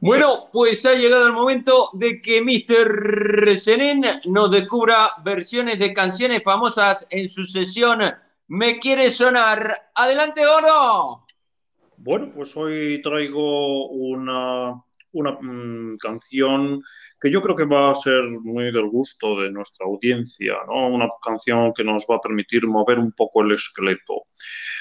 bueno, 0.02 0.50
pues 0.52 0.86
ha 0.86 0.96
llegado 0.96 1.28
el 1.28 1.34
momento 1.34 1.90
de 1.94 2.22
que 2.22 2.42
Mr. 2.42 3.58
Senen 3.58 4.04
nos 4.26 4.52
descubra 4.52 5.12
versiones 5.24 5.80
de 5.80 5.94
canciones 5.94 6.44
famosas 6.44 7.08
en 7.10 7.30
su 7.30 7.46
sesión 7.46 8.02
Me 8.48 8.80
quiere 8.80 9.10
sonar. 9.10 9.92
Adelante, 9.96 10.46
Oro. 10.46 11.26
Bueno, 11.98 12.32
pues 12.36 12.58
hoy 12.58 13.02
traigo 13.02 13.88
una, 13.90 14.84
una 15.14 15.32
mm, 15.40 15.98
canción 15.98 16.84
que 17.24 17.32
yo 17.32 17.42
creo 17.42 17.56
que 17.56 17.64
va 17.64 17.90
a 17.90 17.96
ser 17.96 18.22
muy 18.42 18.66
del 18.66 18.90
gusto 18.90 19.40
de 19.40 19.50
nuestra 19.50 19.86
audiencia, 19.86 20.56
¿no? 20.68 20.90
Una 20.90 21.08
canción 21.24 21.72
que 21.74 21.82
nos 21.82 22.04
va 22.04 22.18
a 22.18 22.20
permitir 22.20 22.68
mover 22.68 23.00
un 23.00 23.14
poco 23.14 23.44
el 23.44 23.54
esqueleto. 23.54 24.24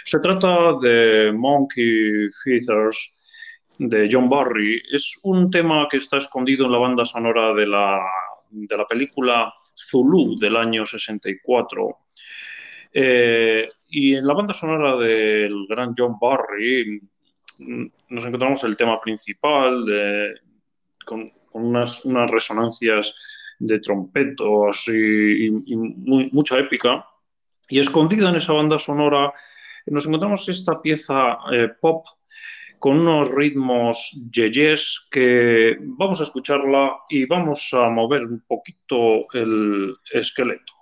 Se 0.04 0.18
trata 0.18 0.72
de 0.80 1.32
Monkey 1.32 2.28
Feathers 2.42 3.16
de 3.78 4.08
John 4.10 4.28
Barry. 4.28 4.82
Es 4.90 5.20
un 5.22 5.52
tema 5.52 5.86
que 5.88 5.98
está 5.98 6.16
escondido 6.16 6.66
en 6.66 6.72
la 6.72 6.78
banda 6.78 7.04
sonora 7.04 7.54
de 7.54 7.64
la, 7.64 8.00
de 8.50 8.76
la 8.76 8.86
película 8.86 9.54
Zulu 9.76 10.36
del 10.36 10.56
año 10.56 10.84
64. 10.84 11.96
Eh, 12.92 13.68
y 13.88 14.16
en 14.16 14.26
la 14.26 14.34
banda 14.34 14.52
sonora 14.52 14.96
del 14.96 15.64
gran 15.68 15.94
John 15.96 16.16
Barry 16.20 17.00
mm, 17.60 17.86
nos 18.08 18.24
encontramos 18.24 18.64
el 18.64 18.76
tema 18.76 19.00
principal 19.00 19.84
con, 21.06 21.30
unas, 21.54 22.04
unas, 22.04 22.30
resonancias 22.30 23.14
de 23.58 23.78
trompetos 23.80 24.88
y, 24.88 25.50
mucha 26.32 26.58
épica. 26.58 27.06
Y 27.68 27.78
escondida 27.78 28.28
en 28.28 28.36
esa 28.36 28.52
banda 28.52 28.78
sonora 28.78 29.32
nos 29.86 30.06
encontramos 30.06 30.48
esta 30.48 30.80
pieza 30.80 31.38
eh, 31.52 31.68
pop 31.80 32.06
con 32.78 32.98
unos 32.98 33.32
ritmos 33.32 34.10
yeyes 34.32 35.06
que 35.10 35.76
vamos 35.80 36.18
a 36.20 36.24
escucharla 36.24 36.96
y 37.08 37.26
vamos 37.26 37.70
a 37.72 37.88
mover 37.88 38.22
un 38.22 38.40
poquito 38.40 39.32
el 39.32 39.94
esqueleto. 40.12 40.72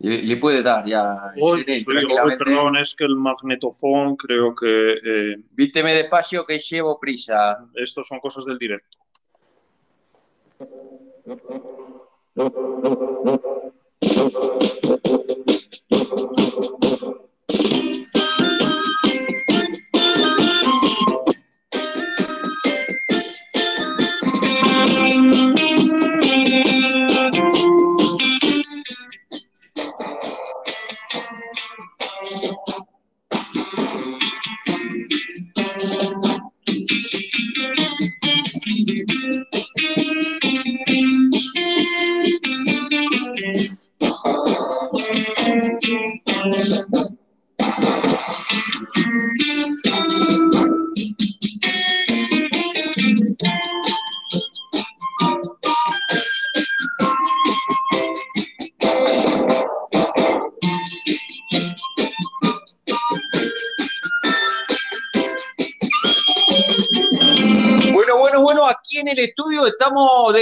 Le, 0.00 0.36
puede 0.36 0.62
dar 0.62 0.86
ya. 0.86 1.32
Hoy, 1.40 1.64
sí, 1.66 1.84
hoy, 1.88 2.36
perdón, 2.38 2.76
es 2.76 2.94
que 2.94 3.04
el 3.04 3.16
magnetofón 3.16 4.16
creo 4.16 4.54
que. 4.54 4.90
Eh, 4.90 5.36
Víteme 5.52 5.92
despacio 5.92 6.46
que 6.46 6.58
llevo 6.58 7.00
prisa. 7.00 7.56
Estos 7.74 8.06
son 8.06 8.20
cosas 8.20 8.44
del 8.44 8.58
directo. 8.58 8.96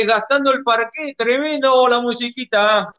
desgastando 0.06 0.52
el 0.52 0.62
parque, 0.62 1.14
tremendo 1.16 1.88
la 1.88 2.00
musiquita. 2.00 2.94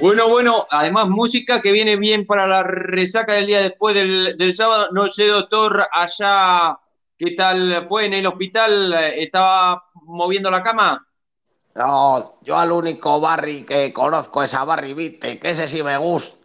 Bueno, 0.00 0.28
bueno, 0.28 0.66
además 0.70 1.08
música 1.08 1.60
que 1.60 1.72
viene 1.72 1.96
bien 1.96 2.24
para 2.24 2.46
la 2.46 2.62
resaca 2.62 3.32
del 3.32 3.46
día 3.46 3.60
después 3.60 3.94
del, 3.94 4.54
sábado. 4.54 4.88
No 4.92 5.08
sé, 5.08 5.26
doctor, 5.26 5.86
allá, 5.90 6.78
¿qué 7.16 7.32
tal 7.32 7.86
fue 7.88 8.06
en 8.06 8.14
el 8.14 8.26
hospital? 8.26 8.94
¿Estaba 8.94 9.86
moviendo 10.04 10.50
la 10.50 10.62
cama? 10.62 11.04
No, 11.74 12.38
yo 12.42 12.56
al 12.58 12.70
único 12.70 13.20
Barry 13.20 13.64
que 13.64 13.92
conozco 13.92 14.42
es 14.42 14.54
a 14.54 14.64
Barry 14.64 14.94
Vite, 14.94 15.38
que 15.38 15.50
ese 15.50 15.66
sí 15.66 15.82
me 15.82 15.96
gusta. 15.96 16.37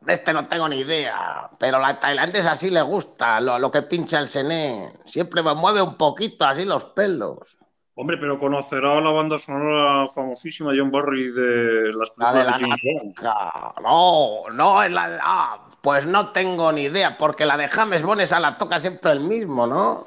De 0.00 0.12
este 0.12 0.32
no 0.32 0.46
tengo 0.48 0.68
ni 0.68 0.80
idea, 0.80 1.50
pero 1.58 1.78
la 1.78 1.98
tailandesa 1.98 2.54
sí 2.54 2.70
le 2.70 2.82
gusta, 2.82 3.40
lo, 3.40 3.70
que 3.70 3.82
pincha 3.82 4.18
el 4.18 4.28
sené. 4.28 4.92
Siempre 5.06 5.42
me 5.42 5.54
mueve 5.54 5.80
un 5.82 5.96
poquito 5.96 6.44
así 6.44 6.64
los 6.64 6.84
pelos. 6.86 7.56
Hombre, 7.94 8.16
pero 8.18 8.38
conocerá 8.38 9.00
la 9.00 9.10
banda 9.10 9.38
sonora 9.38 10.06
famosísima 10.08 10.72
John 10.76 10.90
Barry 10.90 11.32
de 11.32 11.92
las 11.92 12.10
películas 12.10 12.80
de, 12.82 13.14
No, 13.82 14.44
no 14.52 14.82
es 14.82 14.90
la 14.90 15.18
ah, 15.22 15.68
pues 15.82 16.06
no 16.06 16.30
tengo 16.30 16.72
ni 16.72 16.82
idea, 16.82 17.16
porque 17.18 17.44
la 17.44 17.56
de 17.56 17.68
James 17.68 18.02
Bond 18.02 18.20
esa 18.22 18.40
la 18.40 18.56
toca 18.56 18.78
siempre 18.78 19.12
el 19.12 19.20
mismo, 19.20 19.66
¿no? 19.66 20.06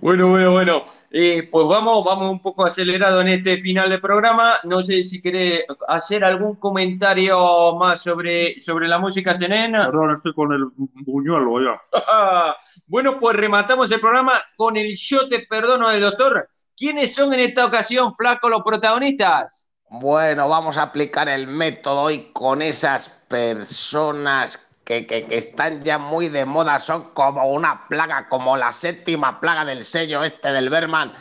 Bueno, 0.00 0.28
bueno, 0.28 0.52
bueno. 0.52 0.84
Eh, 1.12 1.48
pues 1.50 1.66
vamos, 1.66 2.04
vamos 2.04 2.30
un 2.30 2.40
poco 2.40 2.64
acelerado 2.64 3.20
en 3.20 3.28
este 3.28 3.60
final 3.60 3.90
de 3.90 3.98
programa. 3.98 4.54
No 4.62 4.80
sé 4.80 5.02
si 5.02 5.20
querés 5.20 5.64
hacer 5.88 6.24
algún 6.24 6.54
comentario 6.54 7.74
más 7.76 8.00
sobre, 8.00 8.58
sobre 8.60 8.86
la 8.86 8.98
música 8.98 9.34
Zenena. 9.34 9.86
Perdón, 9.86 10.12
estoy 10.12 10.32
con 10.32 10.52
el 10.52 10.66
buñuelo 10.76 11.60
ya. 11.60 11.82
bueno, 12.86 13.18
pues 13.18 13.36
rematamos 13.36 13.90
el 13.90 14.00
programa 14.00 14.34
con 14.56 14.76
el 14.76 14.94
Yo 14.96 15.28
te 15.28 15.40
perdono 15.40 15.88
del 15.88 16.02
doctor. 16.02 16.48
¿Quiénes 16.76 17.12
son 17.12 17.34
en 17.34 17.40
esta 17.40 17.66
ocasión, 17.66 18.14
Flaco, 18.14 18.48
los 18.48 18.62
protagonistas? 18.62 19.68
Bueno, 19.90 20.48
vamos 20.48 20.76
a 20.76 20.82
aplicar 20.82 21.28
el 21.28 21.48
método 21.48 22.02
hoy 22.02 22.30
con 22.32 22.62
esas 22.62 23.08
personas 23.26 24.69
que, 24.90 25.26
están 25.30 25.82
ya 25.82 25.98
muy 25.98 26.28
de 26.28 26.44
moda, 26.44 26.80
son 26.80 27.14
como 27.14 27.44
una 27.46 27.86
plaga, 27.88 28.28
como 28.28 28.56
la 28.56 28.72
séptima 28.72 29.40
plaga 29.40 29.64
del 29.64 29.84
sello 29.84 30.24
este 30.24 30.52
del 30.52 30.68
Berman, 30.68 31.14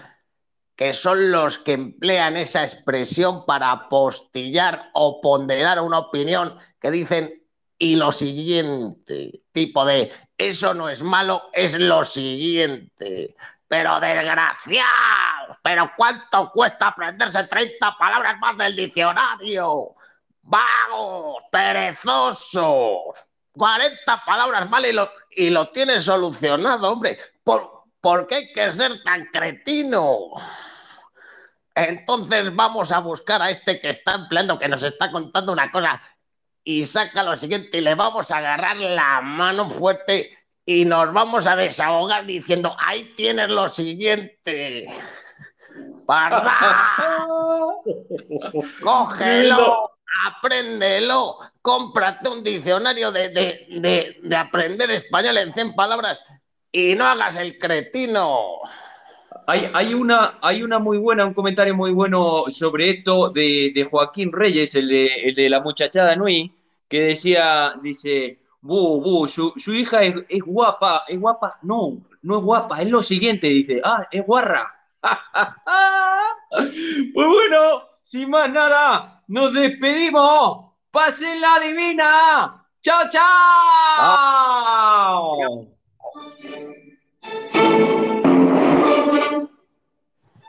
que 0.75 0.93
son 0.93 1.31
los 1.31 1.59
que 1.59 1.73
emplean 1.73 2.35
esa 2.35 2.63
expresión 2.63 3.45
para 3.45 3.71
apostillar 3.71 4.89
o 4.93 5.21
ponderar 5.21 5.81
una 5.81 5.99
opinión 5.99 6.57
que 6.81 6.89
dicen 6.89 7.43
y 7.77 7.95
lo 7.95 8.11
siguiente, 8.11 9.43
tipo 9.51 9.85
de 9.85 10.11
eso 10.37 10.73
no 10.73 10.89
es 10.89 11.03
malo, 11.03 11.43
es 11.53 11.77
lo 11.77 12.03
siguiente. 12.03 13.35
Pero 13.67 13.99
desgraciado, 13.99 15.57
pero 15.61 15.91
¿cuánto 15.95 16.51
cuesta 16.51 16.87
aprenderse 16.87 17.43
30 17.43 17.97
palabras 17.99 18.39
más 18.39 18.57
del 18.57 18.75
diccionario? 18.75 19.95
Vagos, 20.41 21.43
perezosos. 21.51 23.28
40 23.59 24.23
palabras 24.25 24.69
mal 24.69 24.85
y 24.85 24.93
lo, 24.93 25.11
y 25.31 25.49
lo 25.49 25.67
tienes 25.67 26.03
solucionado, 26.03 26.93
hombre. 26.93 27.19
¿Por, 27.43 27.83
¿Por 27.99 28.25
qué 28.25 28.35
hay 28.35 28.53
que 28.53 28.71
ser 28.71 29.03
tan 29.03 29.25
cretino? 29.25 30.31
Entonces 31.75 32.55
vamos 32.55 32.91
a 32.93 32.99
buscar 32.99 33.41
a 33.41 33.49
este 33.49 33.81
que 33.81 33.89
está 33.89 34.13
empleando, 34.15 34.57
que 34.57 34.69
nos 34.69 34.81
está 34.81 35.11
contando 35.11 35.51
una 35.51 35.71
cosa, 35.71 36.01
y 36.63 36.85
saca 36.85 37.21
lo 37.21 37.35
siguiente, 37.35 37.79
y 37.79 37.81
le 37.81 37.95
vamos 37.95 38.31
a 38.31 38.37
agarrar 38.37 38.77
la 38.77 39.19
mano 39.21 39.69
fuerte 39.69 40.31
y 40.65 40.85
nos 40.85 41.11
vamos 41.11 41.45
a 41.45 41.55
desahogar 41.55 42.25
diciendo, 42.25 42.75
ahí 42.79 43.13
tienes 43.17 43.49
lo 43.49 43.67
siguiente. 43.67 44.87
¡Parda! 46.05 46.87
¡Cógelo! 48.83 49.99
apréndelo, 50.25 51.39
cómprate 51.69 52.27
un 52.27 52.43
diccionario 52.43 53.11
de, 53.11 54.17
aprender 54.35 54.89
español 54.89 55.37
en 55.37 55.53
100 55.53 55.75
palabras 55.75 56.23
y 56.71 56.95
no 56.95 57.05
hagas 57.05 57.35
el 57.35 57.59
cretino. 57.59 58.57
Hay, 59.45 59.93
una, 59.93 60.39
hay 60.41 60.63
una 60.63 60.79
muy 60.79 60.97
buena, 60.97 61.25
un 61.27 61.35
comentario 61.35 61.75
muy 61.75 61.91
bueno 61.91 62.45
sobre 62.49 62.89
esto 62.89 63.29
de, 63.29 63.87
Joaquín 63.89 64.31
Reyes, 64.31 64.73
el 64.73 64.87
de, 64.87 65.47
la 65.47 65.61
muchachada 65.61 66.15
Nui, 66.15 66.51
que 66.87 67.01
decía, 67.01 67.73
dice, 67.83 68.39
bu, 68.61 68.99
bu, 69.03 69.27
su, 69.27 69.53
hija 69.67 70.01
es, 70.01 70.15
es, 70.27 70.41
guapa, 70.41 71.03
es 71.07 71.19
guapa, 71.19 71.53
no, 71.61 71.99
no 72.23 72.37
es 72.39 72.43
guapa, 72.43 72.81
es 72.81 72.89
lo 72.89 73.03
siguiente, 73.03 73.45
dice, 73.45 73.79
ah, 73.83 74.07
es 74.11 74.25
guarra. 74.25 74.65
pues 76.49 77.27
bueno, 77.27 77.83
sin 78.01 78.31
más 78.31 78.49
nada, 78.49 79.23
nos 79.27 79.53
despedimos. 79.53 80.68
Pasen 80.91 81.39
la 81.39 81.59
divina. 81.61 82.65
Chao, 82.81 83.09
chao. 83.09 83.23
Ah. 84.01 85.29